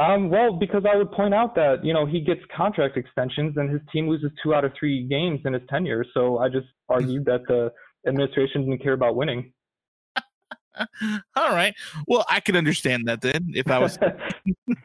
Um, 0.00 0.30
well, 0.30 0.54
because 0.54 0.84
I 0.90 0.96
would 0.96 1.12
point 1.12 1.34
out 1.34 1.54
that 1.54 1.84
you 1.84 1.92
know 1.92 2.06
he 2.06 2.20
gets 2.20 2.40
contract 2.56 2.96
extensions 2.96 3.56
and 3.56 3.70
his 3.70 3.80
team 3.92 4.08
loses 4.08 4.30
two 4.42 4.54
out 4.54 4.64
of 4.64 4.72
three 4.78 5.06
games 5.06 5.40
in 5.44 5.52
his 5.52 5.62
tenure. 5.68 6.04
So 6.14 6.38
I 6.38 6.48
just 6.48 6.66
argued 6.88 7.24
that 7.26 7.42
the 7.46 7.70
administration 8.06 8.68
didn't 8.68 8.82
care 8.82 8.92
about 8.92 9.16
winning. 9.16 9.52
All 11.36 11.50
right. 11.50 11.74
Well, 12.06 12.24
I 12.28 12.40
could 12.40 12.56
understand 12.56 13.06
that 13.08 13.20
then 13.20 13.52
if 13.54 13.68
I 13.70 13.78
was. 13.78 13.98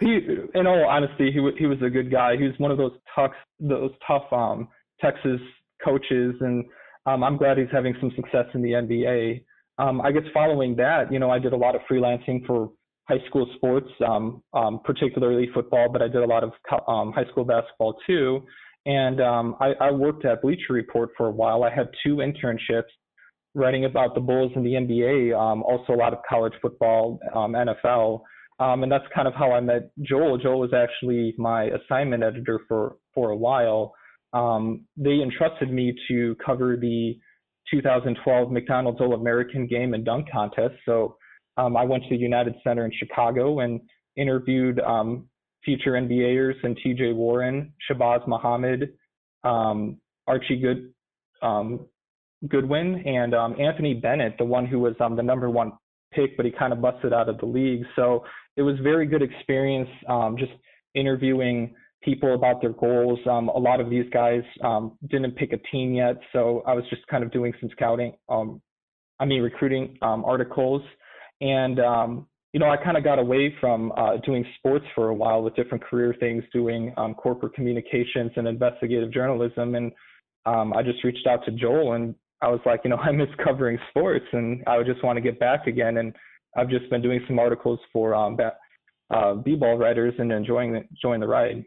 he, 0.00 0.18
in 0.54 0.66
all 0.66 0.86
honesty, 0.88 1.30
he 1.30 1.40
he 1.58 1.66
was 1.66 1.78
a 1.82 1.90
good 1.90 2.10
guy. 2.10 2.36
He 2.36 2.44
was 2.44 2.54
one 2.58 2.70
of 2.70 2.78
those 2.78 2.92
tough 3.14 3.32
those 3.60 3.92
tough 4.06 4.24
um, 4.32 4.68
Texas 5.00 5.40
coaches, 5.84 6.34
and 6.40 6.64
um, 7.06 7.22
I'm 7.22 7.36
glad 7.36 7.58
he's 7.58 7.68
having 7.70 7.94
some 8.00 8.10
success 8.16 8.46
in 8.54 8.62
the 8.62 8.70
NBA. 8.70 9.44
Um, 9.78 10.00
I 10.00 10.12
guess 10.12 10.22
following 10.34 10.76
that, 10.76 11.10
you 11.10 11.18
know, 11.18 11.30
I 11.30 11.38
did 11.38 11.52
a 11.52 11.56
lot 11.56 11.74
of 11.74 11.80
freelancing 11.90 12.44
for 12.46 12.70
high 13.08 13.24
school 13.26 13.50
sports, 13.56 13.88
um, 14.06 14.42
um, 14.52 14.80
particularly 14.84 15.48
football, 15.54 15.88
but 15.90 16.02
I 16.02 16.08
did 16.08 16.22
a 16.22 16.26
lot 16.26 16.44
of 16.44 16.52
um, 16.86 17.12
high 17.12 17.24
school 17.30 17.44
basketball 17.44 17.96
too. 18.06 18.44
And 18.86 19.20
um, 19.20 19.56
I, 19.60 19.72
I 19.80 19.90
worked 19.90 20.24
at 20.24 20.42
Bleacher 20.42 20.72
Report 20.72 21.10
for 21.16 21.26
a 21.26 21.30
while. 21.30 21.64
I 21.64 21.74
had 21.74 21.88
two 22.04 22.16
internships 22.16 22.90
writing 23.54 23.84
about 23.84 24.14
the 24.14 24.20
Bulls 24.20 24.52
and 24.54 24.64
the 24.64 24.70
NBA, 24.70 25.36
um, 25.38 25.62
also 25.64 25.92
a 25.92 25.96
lot 25.96 26.12
of 26.12 26.20
college 26.28 26.52
football, 26.62 27.18
um, 27.34 27.52
NFL. 27.52 28.20
Um, 28.58 28.82
and 28.82 28.92
that's 28.92 29.04
kind 29.14 29.26
of 29.26 29.34
how 29.34 29.52
I 29.52 29.60
met 29.60 29.90
Joel. 30.02 30.38
Joel 30.38 30.60
was 30.60 30.72
actually 30.74 31.34
my 31.38 31.64
assignment 31.64 32.22
editor 32.22 32.60
for, 32.68 32.96
for 33.14 33.30
a 33.30 33.36
while. 33.36 33.94
Um, 34.32 34.84
they 34.96 35.20
entrusted 35.22 35.72
me 35.72 35.94
to 36.08 36.36
cover 36.44 36.76
the 36.76 37.18
2012 37.70 38.50
McDonald's 38.50 39.00
All 39.00 39.14
American 39.14 39.66
Game 39.66 39.94
and 39.94 40.04
Dunk 40.04 40.26
Contest. 40.30 40.74
So 40.84 41.16
um, 41.56 41.76
I 41.76 41.84
went 41.84 42.04
to 42.04 42.10
the 42.10 42.16
United 42.16 42.54
Center 42.62 42.84
in 42.84 42.92
Chicago 42.96 43.60
and 43.60 43.80
interviewed 44.16 44.78
um, 44.80 45.26
future 45.64 45.92
NBAers 45.92 46.54
and 46.62 46.78
TJ 46.78 47.14
Warren, 47.14 47.72
Shabazz 47.88 48.26
Muhammad, 48.26 48.92
um, 49.44 49.98
Archie 50.26 50.60
Good, 50.60 50.92
um, 51.42 51.86
Goodwin, 52.48 53.02
and 53.06 53.34
um, 53.34 53.56
Anthony 53.60 53.94
Bennett, 53.94 54.36
the 54.38 54.44
one 54.44 54.66
who 54.66 54.78
was 54.78 54.94
um, 55.00 55.16
the 55.16 55.22
number 55.22 55.50
one 55.50 55.72
pick, 56.12 56.36
but 56.36 56.46
he 56.46 56.52
kind 56.52 56.72
of 56.72 56.80
busted 56.80 57.12
out 57.12 57.28
of 57.28 57.38
the 57.38 57.46
league. 57.46 57.84
So 57.96 58.24
it 58.56 58.62
was 58.62 58.76
very 58.82 59.06
good 59.06 59.22
experience 59.22 59.88
um, 60.08 60.36
just 60.38 60.52
interviewing 60.94 61.74
people 62.02 62.34
about 62.34 62.60
their 62.60 62.72
goals. 62.72 63.18
Um, 63.28 63.48
a 63.48 63.58
lot 63.58 63.80
of 63.80 63.90
these 63.90 64.06
guys 64.12 64.42
um, 64.64 64.96
didn't 65.08 65.36
pick 65.36 65.52
a 65.52 65.58
team 65.70 65.94
yet, 65.94 66.16
so 66.32 66.62
I 66.66 66.72
was 66.72 66.84
just 66.88 67.06
kind 67.08 67.22
of 67.22 67.30
doing 67.30 67.52
some 67.60 67.68
scouting, 67.72 68.14
um, 68.28 68.60
I 69.18 69.26
mean 69.26 69.42
recruiting 69.42 69.98
articles, 70.00 70.82
and 71.42 71.78
you 72.52 72.60
know 72.60 72.70
I 72.70 72.76
kind 72.76 72.96
of 72.96 73.04
got 73.04 73.18
away 73.18 73.54
from 73.60 73.92
uh, 73.96 74.16
doing 74.24 74.44
sports 74.58 74.84
for 74.94 75.08
a 75.08 75.14
while 75.14 75.42
with 75.42 75.54
different 75.54 75.84
career 75.84 76.14
things, 76.18 76.44
doing 76.52 76.92
um, 76.96 77.14
corporate 77.14 77.54
communications 77.54 78.32
and 78.36 78.48
investigative 78.48 79.12
journalism, 79.12 79.74
and 79.74 79.92
um, 80.46 80.72
I 80.72 80.82
just 80.82 81.02
reached 81.04 81.26
out 81.26 81.44
to 81.44 81.52
Joel 81.52 81.92
and 81.94 82.14
I 82.42 82.48
was 82.48 82.60
like, 82.64 82.80
you 82.84 82.90
know, 82.90 82.96
I 83.02 83.12
miss 83.12 83.28
covering 83.44 83.78
sports, 83.90 84.26
and 84.32 84.62
I 84.66 84.76
would 84.76 84.86
just 84.86 85.02
want 85.04 85.16
to 85.16 85.20
get 85.20 85.38
back 85.38 85.66
again. 85.66 85.98
And 85.98 86.14
I've 86.56 86.70
just 86.70 86.88
been 86.90 87.02
doing 87.02 87.20
some 87.26 87.38
articles 87.38 87.78
for 87.92 88.14
um, 88.14 88.36
uh, 89.10 89.34
b-ball 89.34 89.76
writers 89.76 90.14
and 90.18 90.32
enjoying 90.32 90.72
the, 90.72 90.82
enjoying 90.90 91.20
the 91.20 91.28
ride. 91.28 91.64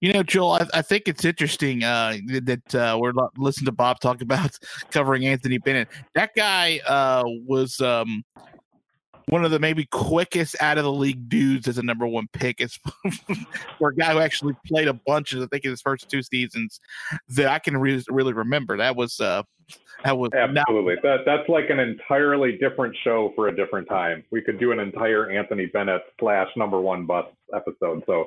You 0.00 0.12
know, 0.12 0.22
Joel, 0.22 0.52
I, 0.52 0.66
I 0.74 0.82
think 0.82 1.08
it's 1.08 1.24
interesting 1.24 1.82
uh, 1.82 2.16
that 2.44 2.74
uh, 2.74 2.96
we're 3.00 3.12
listening 3.36 3.66
to 3.66 3.72
Bob 3.72 3.98
talk 4.00 4.22
about 4.22 4.56
covering 4.90 5.26
Anthony 5.26 5.58
Bennett. 5.58 5.88
That 6.14 6.30
guy 6.36 6.78
uh, 6.86 7.24
was 7.26 7.80
um, 7.80 8.24
one 9.28 9.44
of 9.44 9.50
the 9.50 9.58
maybe 9.58 9.86
quickest 9.86 10.56
out 10.60 10.78
of 10.78 10.84
the 10.84 10.92
league 10.92 11.28
dudes 11.28 11.68
as 11.68 11.78
a 11.78 11.82
number 11.82 12.06
one 12.06 12.28
pick. 12.32 12.60
It's 12.60 12.78
for 13.78 13.88
a 13.90 13.94
guy 13.94 14.12
who 14.12 14.20
actually 14.20 14.54
played 14.66 14.88
a 14.88 14.94
bunch 14.94 15.32
of, 15.32 15.42
I 15.42 15.46
think, 15.46 15.64
in 15.64 15.70
his 15.70 15.80
first 15.80 16.08
two 16.08 16.22
seasons 16.22 16.80
that 17.28 17.48
I 17.48 17.58
can 17.58 17.76
re- 17.76 18.04
really 18.08 18.32
remember. 18.32 18.76
That 18.76 18.96
was 18.96 19.20
uh, 19.20 19.42
that 20.04 20.18
was 20.18 20.30
absolutely 20.34 20.96
that 21.02 21.20
that's 21.24 21.48
like 21.48 21.70
an 21.70 21.78
entirely 21.78 22.58
different 22.58 22.94
show 23.04 23.32
for 23.34 23.48
a 23.48 23.56
different 23.56 23.88
time. 23.88 24.24
We 24.30 24.42
could 24.42 24.60
do 24.60 24.72
an 24.72 24.80
entire 24.80 25.30
Anthony 25.30 25.66
Bennett 25.66 26.02
slash 26.20 26.48
number 26.56 26.80
one 26.80 27.06
bus 27.06 27.26
episode. 27.54 28.02
So 28.06 28.26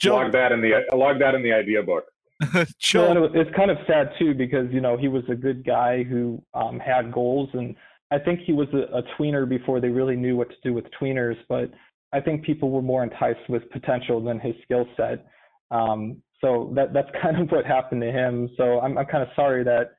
Joe, 0.00 0.16
log 0.16 0.32
that 0.32 0.52
in 0.52 0.60
the 0.62 0.84
log 0.94 1.18
that 1.18 1.34
in 1.34 1.42
the 1.42 1.52
idea 1.52 1.82
book. 1.82 2.04
Joe, 2.78 3.28
it's 3.34 3.54
kind 3.54 3.70
of 3.70 3.78
sad 3.86 4.12
too 4.18 4.32
because 4.32 4.72
you 4.72 4.80
know 4.80 4.96
he 4.96 5.08
was 5.08 5.24
a 5.28 5.34
good 5.34 5.66
guy 5.66 6.04
who 6.04 6.42
um, 6.54 6.78
had 6.78 7.12
goals 7.12 7.50
and 7.52 7.74
I 8.10 8.18
think 8.18 8.40
he 8.46 8.52
was 8.52 8.68
a, 8.72 8.98
a 8.98 9.02
tweener 9.16 9.48
before 9.48 9.80
they 9.80 9.88
really 9.88 10.16
knew 10.16 10.36
what 10.36 10.48
to 10.50 10.56
do 10.62 10.72
with 10.72 10.84
tweeners, 11.00 11.36
but 11.48 11.70
I 12.12 12.20
think 12.20 12.44
people 12.44 12.70
were 12.70 12.82
more 12.82 13.02
enticed 13.02 13.48
with 13.48 13.68
potential 13.70 14.22
than 14.22 14.40
his 14.40 14.54
skill 14.62 14.86
set. 14.96 15.26
Um, 15.70 16.22
so 16.40 16.72
that 16.74 16.92
that's 16.92 17.10
kind 17.22 17.40
of 17.40 17.50
what 17.50 17.66
happened 17.66 18.02
to 18.02 18.10
him. 18.10 18.48
So 18.56 18.80
I'm 18.80 18.96
I'm 18.96 19.06
kind 19.06 19.22
of 19.22 19.28
sorry 19.36 19.64
that 19.64 19.90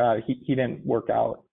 uh, 0.00 0.16
he 0.26 0.40
he 0.44 0.54
didn't 0.54 0.84
work 0.84 1.08
out. 1.10 1.44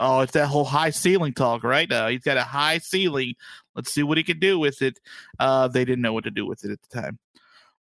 Oh, 0.00 0.20
it's 0.20 0.32
that 0.32 0.46
whole 0.46 0.64
high 0.64 0.90
ceiling 0.90 1.32
talk, 1.32 1.64
right? 1.64 1.90
Uh, 1.90 2.06
he's 2.06 2.22
got 2.22 2.36
a 2.36 2.44
high 2.44 2.78
ceiling. 2.78 3.34
Let's 3.74 3.92
see 3.92 4.04
what 4.04 4.16
he 4.16 4.22
can 4.22 4.38
do 4.38 4.56
with 4.56 4.80
it. 4.80 5.00
Uh, 5.40 5.66
they 5.66 5.84
didn't 5.84 6.02
know 6.02 6.12
what 6.12 6.22
to 6.24 6.30
do 6.30 6.46
with 6.46 6.64
it 6.64 6.70
at 6.70 6.78
the 6.82 7.00
time. 7.02 7.18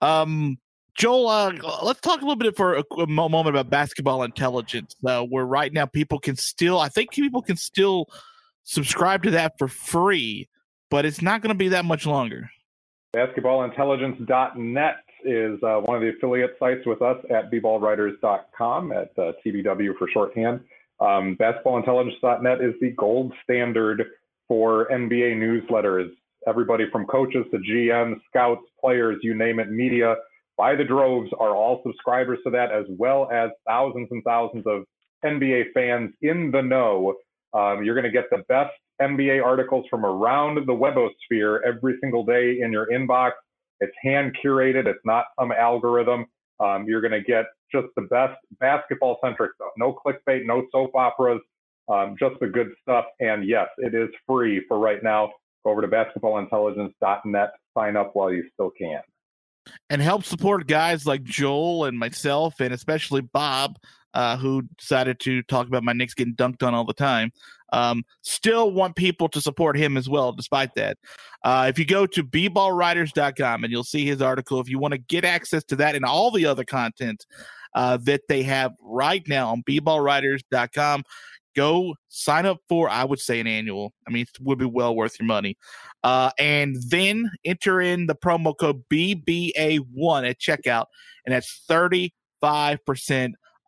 Um, 0.01 0.59
Joel, 0.97 1.29
uh, 1.29 1.53
let's 1.83 2.01
talk 2.01 2.21
a 2.21 2.25
little 2.25 2.37
bit 2.37 2.57
for 2.57 2.77
a, 2.77 2.85
a 2.99 3.07
moment 3.07 3.49
about 3.49 3.71
basketball 3.71 4.23
intelligence. 4.23 4.95
Uh, 5.05 5.23
where 5.23 5.45
right 5.45 5.73
now 5.73 5.87
people 5.87 6.19
can 6.19 6.37
still, 6.37 6.79
I 6.79 6.89
think 6.89 7.13
people 7.13 7.43
can 7.43 7.57
still 7.57 8.07
subscribe 8.65 9.23
to 9.25 9.31
that 9.33 9.59
for 9.59 9.69
free, 9.69 10.49
but 10.91 11.05
it's 11.05 11.23
not 11.23 11.43
going 11.43 11.51
to 11.51 11.59
be 11.59 11.69
that 11.69 11.85
much 11.85 12.07
longer. 12.07 12.51
Basketballintelligence.net 13.15 14.97
is 15.25 15.63
uh, 15.63 15.81
one 15.81 15.97
of 15.97 16.03
the 16.03 16.13
affiliate 16.17 16.57
sites 16.59 16.87
with 16.87 17.03
us 17.03 17.17
at 17.31 17.51
bballwriters.com 17.51 18.93
at 18.93 19.11
uh, 19.19 19.33
TBW 19.45 19.97
for 19.99 20.09
shorthand. 20.13 20.61
Um, 21.01 21.37
basketballintelligence.net 21.41 22.61
is 22.61 22.75
the 22.81 22.91
gold 22.91 23.33
standard 23.43 24.05
for 24.49 24.89
NBA 24.91 25.37
newsletters. 25.37 26.11
Everybody 26.47 26.85
from 26.91 27.07
coaches 27.07 27.45
to 27.51 27.59
GMs, 27.59 28.21
scouts, 28.29 28.63
players, 28.81 29.19
you 29.23 29.35
name 29.35 29.59
it, 29.59 29.71
media 29.71 30.17
by 30.61 30.77
the 30.77 30.85
droves 30.85 31.31
are 31.41 31.57
all 31.57 31.81
subscribers 31.87 32.39
to 32.45 32.51
that, 32.51 32.71
as 32.71 32.85
well 32.91 33.31
as 33.33 33.49
thousands 33.67 34.09
and 34.11 34.23
thousands 34.25 34.63
of 34.67 34.83
NBA 35.25 35.73
fans 35.73 36.13
in 36.21 36.51
the 36.51 36.61
know. 36.61 37.15
Um, 37.55 37.83
you're 37.83 37.95
going 37.95 38.05
to 38.05 38.11
get 38.11 38.27
the 38.31 38.45
best 38.47 38.75
NBA 39.01 39.43
articles 39.43 39.87
from 39.89 40.05
around 40.05 40.57
the 40.57 40.73
webosphere 40.75 41.61
every 41.67 41.97
single 42.03 42.27
day 42.27 42.59
in 42.61 42.73
your 42.73 42.89
inbox. 42.93 43.31
It's 43.81 43.95
hand 44.03 44.37
curated. 44.45 44.87
It's 44.87 45.01
not 45.07 45.25
some 45.41 45.51
algorithm. 45.51 46.27
Um, 46.63 46.85
you're 46.87 47.01
going 47.01 47.13
to 47.13 47.23
get 47.23 47.47
just 47.73 47.87
the 47.97 48.03
best 48.03 48.39
basketball 48.61 49.19
centric 49.25 49.53
stuff. 49.55 49.71
No 49.79 49.99
clickbait, 50.05 50.45
no 50.45 50.67
soap 50.73 50.95
operas, 50.95 51.41
um, 51.89 52.17
just 52.19 52.39
the 52.39 52.49
good 52.49 52.69
stuff. 52.83 53.07
And 53.19 53.49
yes, 53.49 53.69
it 53.79 53.95
is 53.95 54.11
free 54.27 54.63
for 54.69 54.79
right 54.79 55.03
now. 55.03 55.33
Go 55.65 55.71
over 55.71 55.81
to 55.81 55.89
basketballintelligence.net, 55.89 57.51
sign 57.75 57.97
up 57.97 58.11
while 58.13 58.31
you 58.31 58.45
still 58.53 58.71
can 58.79 59.01
and 59.89 60.01
help 60.01 60.25
support 60.25 60.67
guys 60.67 61.07
like 61.07 61.23
Joel 61.23 61.85
and 61.85 61.99
myself, 61.99 62.61
and 62.61 62.73
especially 62.73 63.21
Bob, 63.21 63.79
uh, 64.15 64.37
who 64.37 64.63
decided 64.79 65.21
to 65.21 65.43
talk 65.45 65.67
about 65.67 65.85
my 65.85 65.93
Knicks 65.93 66.15
getting 66.15 66.35
dunked 66.35 66.63
on 66.63 66.75
all 66.75 66.85
the 66.85 66.93
time. 66.93 67.33
Um, 67.73 68.05
still 68.23 68.73
want 68.73 68.97
people 68.97 69.29
to 69.29 69.41
support 69.41 69.77
him 69.77 69.97
as 69.97 70.09
well, 70.09 70.33
despite 70.33 70.75
that. 70.75 70.99
Uh, 71.45 71.67
if 71.69 71.79
you 71.79 71.85
go 71.85 72.07
to 72.07 72.25
bballwriters.com 72.25 73.65
and 73.65 73.71
you'll 73.73 73.85
see 73.85 74.05
his 74.05 74.21
article, 74.21 74.61
if 74.61 74.69
you 74.69 74.79
want 74.79 74.93
to 74.93 74.99
get 74.99 75.25
access 75.25 75.63
to 75.65 75.77
that 75.77 75.95
and 75.95 76.05
all 76.05 76.31
the 76.31 76.47
other 76.47 76.65
content 76.65 77.27
uh, 77.75 77.97
that 77.99 78.23
they 78.29 78.43
have 78.43 78.73
right 78.83 79.23
now 79.29 79.51
on 79.51 79.63
bballwriters.com, 79.63 81.05
go 81.61 81.95
sign 82.09 82.47
up 82.47 82.59
for 82.69 82.89
i 82.89 83.05
would 83.05 83.21
say 83.21 83.39
an 83.39 83.47
annual. 83.47 83.93
I 84.07 84.11
mean 84.11 84.23
it 84.23 84.41
would 84.41 84.59
be 84.59 84.65
well 84.65 84.97
worth 84.97 85.19
your 85.21 85.27
money. 85.27 85.57
Uh, 86.03 86.31
and 86.39 86.77
then 86.89 87.31
enter 87.45 87.81
in 87.81 88.07
the 88.07 88.15
promo 88.15 88.57
code 88.57 88.83
BBA1 88.91 90.31
at 90.31 90.41
checkout 90.41 90.87
and 91.25 91.35
that's 91.35 91.63
35% 91.69 92.13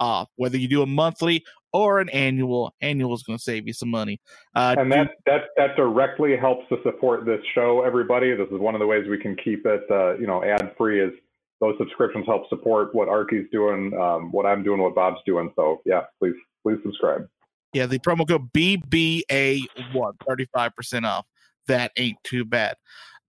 off 0.01 0.29
whether 0.37 0.57
you 0.57 0.69
do 0.69 0.83
a 0.83 0.87
monthly 0.87 1.45
or 1.75 2.01
an 2.01 2.09
annual. 2.11 2.75
Annual 2.81 3.15
is 3.15 3.23
going 3.23 3.39
to 3.39 3.43
save 3.43 3.67
you 3.67 3.73
some 3.73 3.91
money. 3.91 4.21
Uh, 4.55 4.75
and 4.79 4.93
that, 4.93 5.11
that 5.27 5.43
that 5.57 5.77
directly 5.77 6.37
helps 6.37 6.69
to 6.69 6.77
support 6.83 7.25
this 7.25 7.41
show 7.55 7.83
everybody. 7.83 8.35
This 8.35 8.49
is 8.49 8.59
one 8.59 8.75
of 8.75 8.81
the 8.81 8.87
ways 8.87 9.07
we 9.09 9.19
can 9.19 9.37
keep 9.37 9.67
it 9.67 9.85
uh, 9.91 10.17
you 10.19 10.27
know 10.27 10.43
ad 10.43 10.75
free 10.79 11.01
is 11.01 11.13
those 11.61 11.75
subscriptions 11.79 12.27
help 12.27 12.49
support 12.49 12.95
what 12.95 13.09
arky's 13.09 13.47
doing 13.53 13.93
um, 14.01 14.33
what 14.33 14.47
i'm 14.47 14.63
doing 14.63 14.81
what 14.81 14.95
bob's 14.95 15.21
doing. 15.27 15.53
So 15.57 15.83
yeah 15.85 16.03
please 16.19 16.35
please 16.63 16.79
subscribe 16.83 17.29
yeah, 17.73 17.87
the 17.87 17.99
promo 17.99 18.27
code 18.27 18.53
BBA1, 18.53 19.67
35% 19.95 21.05
off. 21.05 21.27
That 21.69 21.93
ain't 21.97 22.19
too 22.25 22.45
bad. 22.45 22.75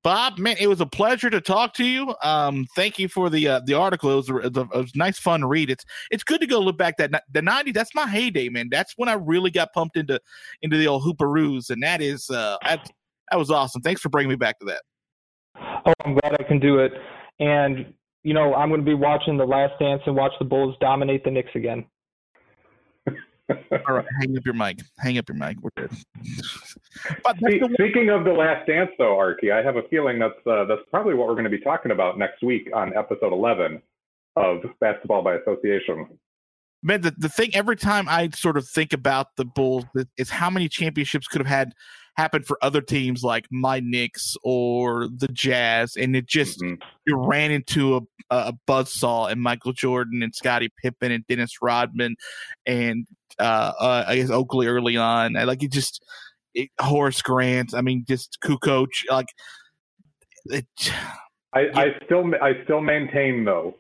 Bob, 0.03 0.37
man, 0.37 0.57
it 0.59 0.67
was 0.67 0.81
a 0.81 0.85
pleasure 0.85 1.29
to 1.29 1.39
talk 1.39 1.73
to 1.75 1.85
you. 1.85 2.13
Um, 2.21 2.65
thank 2.75 2.99
you 2.99 3.07
for 3.07 3.29
the 3.29 3.47
uh, 3.47 3.61
the 3.65 3.73
article. 3.73 4.11
It 4.11 4.15
was, 4.15 4.29
a, 4.29 4.37
it 4.39 4.53
was 4.55 4.91
a 4.93 4.97
nice, 4.97 5.17
fun 5.17 5.45
read. 5.45 5.69
It's 5.69 5.85
it's 6.11 6.25
good 6.25 6.41
to 6.41 6.47
go 6.47 6.59
look 6.59 6.77
back 6.77 6.97
that 6.97 7.23
the 7.31 7.39
'90s. 7.39 7.73
That's 7.73 7.95
my 7.95 8.05
heyday, 8.05 8.49
man. 8.49 8.67
That's 8.69 8.93
when 8.97 9.07
I 9.07 9.13
really 9.13 9.49
got 9.49 9.71
pumped 9.71 9.95
into 9.95 10.19
into 10.61 10.77
the 10.77 10.87
old 10.87 11.03
hooperoos, 11.03 11.69
and 11.69 11.81
that 11.83 12.01
is 12.01 12.29
uh, 12.29 12.57
that, 12.63 12.91
that 13.31 13.37
was 13.37 13.49
awesome. 13.49 13.81
Thanks 13.81 14.01
for 14.01 14.09
bringing 14.09 14.29
me 14.29 14.35
back 14.35 14.59
to 14.59 14.65
that. 14.65 14.81
Oh, 15.85 15.93
I'm 16.03 16.15
glad 16.15 16.35
I 16.37 16.43
can 16.43 16.59
do 16.59 16.79
it. 16.79 16.91
And 17.39 17.93
you 18.23 18.33
know, 18.33 18.53
I'm 18.55 18.69
going 18.69 18.81
to 18.81 18.85
be 18.85 18.93
watching 18.93 19.37
The 19.37 19.45
Last 19.45 19.79
Dance 19.79 20.01
and 20.05 20.15
watch 20.15 20.33
the 20.39 20.45
Bulls 20.45 20.75
dominate 20.81 21.23
the 21.23 21.31
Knicks 21.31 21.51
again. 21.55 21.85
All 23.49 23.95
right, 23.95 24.05
hang 24.21 24.37
up 24.37 24.45
your 24.45 24.53
mic. 24.53 24.79
Hang 24.99 25.17
up 25.17 25.27
your 25.27 25.37
mic. 25.37 25.57
We're 25.61 25.69
good. 25.75 25.91
but 27.23 27.37
Speaking 27.37 28.09
of 28.09 28.23
the 28.23 28.31
Last 28.31 28.67
Dance, 28.67 28.89
though, 28.97 29.17
Arky, 29.17 29.51
I 29.51 29.63
have 29.63 29.75
a 29.75 29.83
feeling 29.89 30.19
that's 30.19 30.33
uh, 30.47 30.65
that's 30.65 30.81
probably 30.89 31.13
what 31.13 31.27
we're 31.27 31.33
going 31.33 31.43
to 31.45 31.49
be 31.49 31.59
talking 31.59 31.91
about 31.91 32.17
next 32.17 32.43
week 32.43 32.69
on 32.73 32.95
episode 32.95 33.33
eleven 33.33 33.81
of 34.35 34.61
Basketball 34.79 35.21
by 35.21 35.35
Association. 35.35 36.07
Man, 36.81 37.01
the, 37.01 37.13
the 37.17 37.29
thing 37.29 37.55
every 37.55 37.77
time 37.77 38.09
I 38.09 38.29
sort 38.33 38.57
of 38.57 38.67
think 38.67 38.91
about 38.91 39.27
the 39.37 39.45
Bulls 39.45 39.85
is 40.17 40.29
how 40.29 40.49
many 40.49 40.67
championships 40.67 41.27
could 41.27 41.39
have 41.39 41.47
had 41.47 41.73
happened 42.15 42.45
for 42.45 42.57
other 42.61 42.81
teams 42.81 43.23
like 43.23 43.47
my 43.51 43.79
Knicks 43.79 44.35
or 44.43 45.07
the 45.07 45.27
Jazz, 45.27 45.95
and 45.95 46.15
it 46.15 46.27
just 46.27 46.61
mm-hmm. 46.61 46.75
you 47.05 47.15
ran 47.17 47.51
into 47.51 47.97
a, 47.97 48.01
a 48.29 48.53
buzzsaw 48.67 49.31
and 49.31 49.41
Michael 49.41 49.73
Jordan 49.73 50.23
and 50.23 50.33
Scottie 50.33 50.71
Pippen 50.81 51.11
and 51.11 51.25
Dennis 51.27 51.61
Rodman 51.61 52.15
and 52.65 53.07
uh, 53.39 53.71
uh, 53.79 54.05
I 54.07 54.15
guess 54.17 54.29
Oakley 54.29 54.67
early 54.67 54.97
on. 54.97 55.33
Like 55.33 55.63
it 55.63 55.71
just 55.71 56.03
it, 56.53 56.69
Horace 56.79 57.21
Grant. 57.21 57.73
I 57.73 57.81
mean, 57.81 58.05
just 58.07 58.37
Kukoc. 58.43 58.87
Like 59.09 59.27
it. 60.45 60.65
I, 61.53 61.59
I 61.73 61.85
still 62.05 62.31
I 62.41 62.63
still 62.63 62.81
maintain 62.81 63.43
though, 63.45 63.75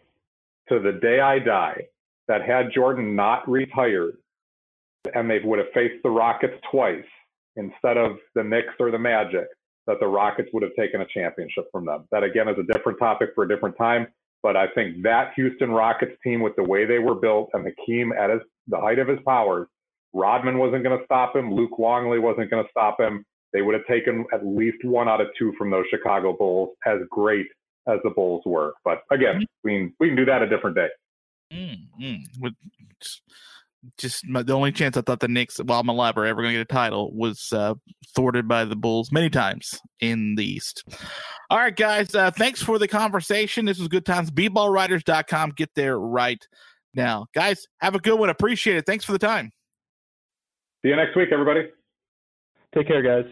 to 0.69 0.79
the 0.79 0.93
day 0.93 1.19
I 1.19 1.39
die, 1.39 1.87
that 2.27 2.41
had 2.43 2.71
Jordan 2.73 3.15
not 3.15 3.47
retired, 3.49 4.17
and 5.13 5.29
they 5.29 5.39
would 5.43 5.59
have 5.59 5.71
faced 5.73 6.01
the 6.03 6.09
Rockets 6.09 6.55
twice 6.71 7.05
instead 7.55 7.97
of 7.97 8.17
the 8.35 8.43
Knicks 8.43 8.73
or 8.79 8.91
the 8.91 8.99
Magic, 8.99 9.47
that 9.87 9.99
the 9.99 10.07
Rockets 10.07 10.49
would 10.53 10.63
have 10.63 10.71
taken 10.77 11.01
a 11.01 11.05
championship 11.13 11.65
from 11.71 11.85
them. 11.85 12.05
That 12.11 12.23
again 12.23 12.47
is 12.47 12.57
a 12.57 12.73
different 12.73 12.99
topic 12.99 13.29
for 13.35 13.43
a 13.43 13.47
different 13.47 13.77
time. 13.77 14.07
But 14.41 14.57
I 14.57 14.67
think 14.75 15.03
that 15.03 15.31
Houston 15.35 15.71
Rockets 15.71 16.13
team, 16.23 16.41
with 16.41 16.55
the 16.57 16.63
way 16.63 16.85
they 16.85 16.99
were 16.99 17.15
built 17.15 17.49
and 17.53 17.65
Hakeem 17.65 18.11
at 18.11 18.29
his, 18.29 18.41
the 18.67 18.77
height 18.77 18.99
of 18.99 19.07
his 19.07 19.19
powers, 19.25 19.67
Rodman 20.11 20.57
wasn't 20.57 20.83
going 20.83 20.97
to 20.97 21.05
stop 21.05 21.35
him. 21.35 21.53
Luke 21.53 21.79
Longley 21.79 22.19
wasn't 22.19 22.49
going 22.49 22.63
to 22.63 22.69
stop 22.69 22.99
him. 22.99 23.25
They 23.53 23.61
would 23.61 23.73
have 23.73 23.85
taken 23.87 24.25
at 24.33 24.45
least 24.45 24.83
one 24.83 25.07
out 25.07 25.21
of 25.21 25.27
two 25.37 25.53
from 25.57 25.71
those 25.71 25.85
Chicago 25.89 26.33
Bulls, 26.33 26.75
as 26.85 26.99
great 27.09 27.47
as 27.87 27.99
the 28.03 28.09
Bulls 28.09 28.43
were. 28.45 28.73
But 28.83 29.03
again, 29.11 29.35
mm-hmm. 29.35 29.43
we 29.63 29.71
can, 29.71 29.93
we 29.99 30.07
can 30.07 30.15
do 30.17 30.25
that 30.25 30.41
a 30.41 30.49
different 30.49 30.75
day. 30.75 30.89
Mm-hmm. 31.53 32.47
Just, 33.01 33.21
just 33.97 34.27
my, 34.27 34.43
the 34.43 34.53
only 34.53 34.71
chance 34.71 34.97
I 34.97 35.01
thought 35.01 35.19
the 35.19 35.27
Knicks, 35.27 35.57
while 35.57 35.79
I'm 35.79 35.89
alive, 35.89 36.17
are 36.17 36.25
ever 36.25 36.41
going 36.41 36.53
to 36.53 36.59
get 36.59 36.71
a 36.71 36.73
title 36.73 37.11
was 37.13 37.51
uh, 37.53 37.75
thwarted 38.15 38.47
by 38.47 38.65
the 38.65 38.75
Bulls 38.75 39.11
many 39.11 39.29
times 39.29 39.79
in 39.99 40.35
the 40.35 40.45
East. 40.45 40.83
All 41.49 41.57
right, 41.57 41.75
guys. 41.75 42.13
Uh, 42.15 42.31
thanks 42.31 42.61
for 42.61 42.79
the 42.79 42.87
conversation. 42.87 43.65
This 43.65 43.79
was 43.79 43.87
good 43.87 44.05
times. 44.05 44.31
bballwriters.com. 44.31 45.51
Get 45.55 45.69
there 45.75 45.99
right 45.99 46.45
now. 46.93 47.25
Guys, 47.33 47.67
have 47.79 47.95
a 47.95 47.99
good 47.99 48.19
one. 48.19 48.29
Appreciate 48.29 48.77
it. 48.77 48.85
Thanks 48.85 49.05
for 49.05 49.11
the 49.11 49.19
time. 49.19 49.51
See 50.81 50.89
you 50.89 50.95
next 50.95 51.15
week, 51.15 51.29
everybody. 51.31 51.67
Take 52.75 52.87
care, 52.87 53.01
guys. 53.01 53.31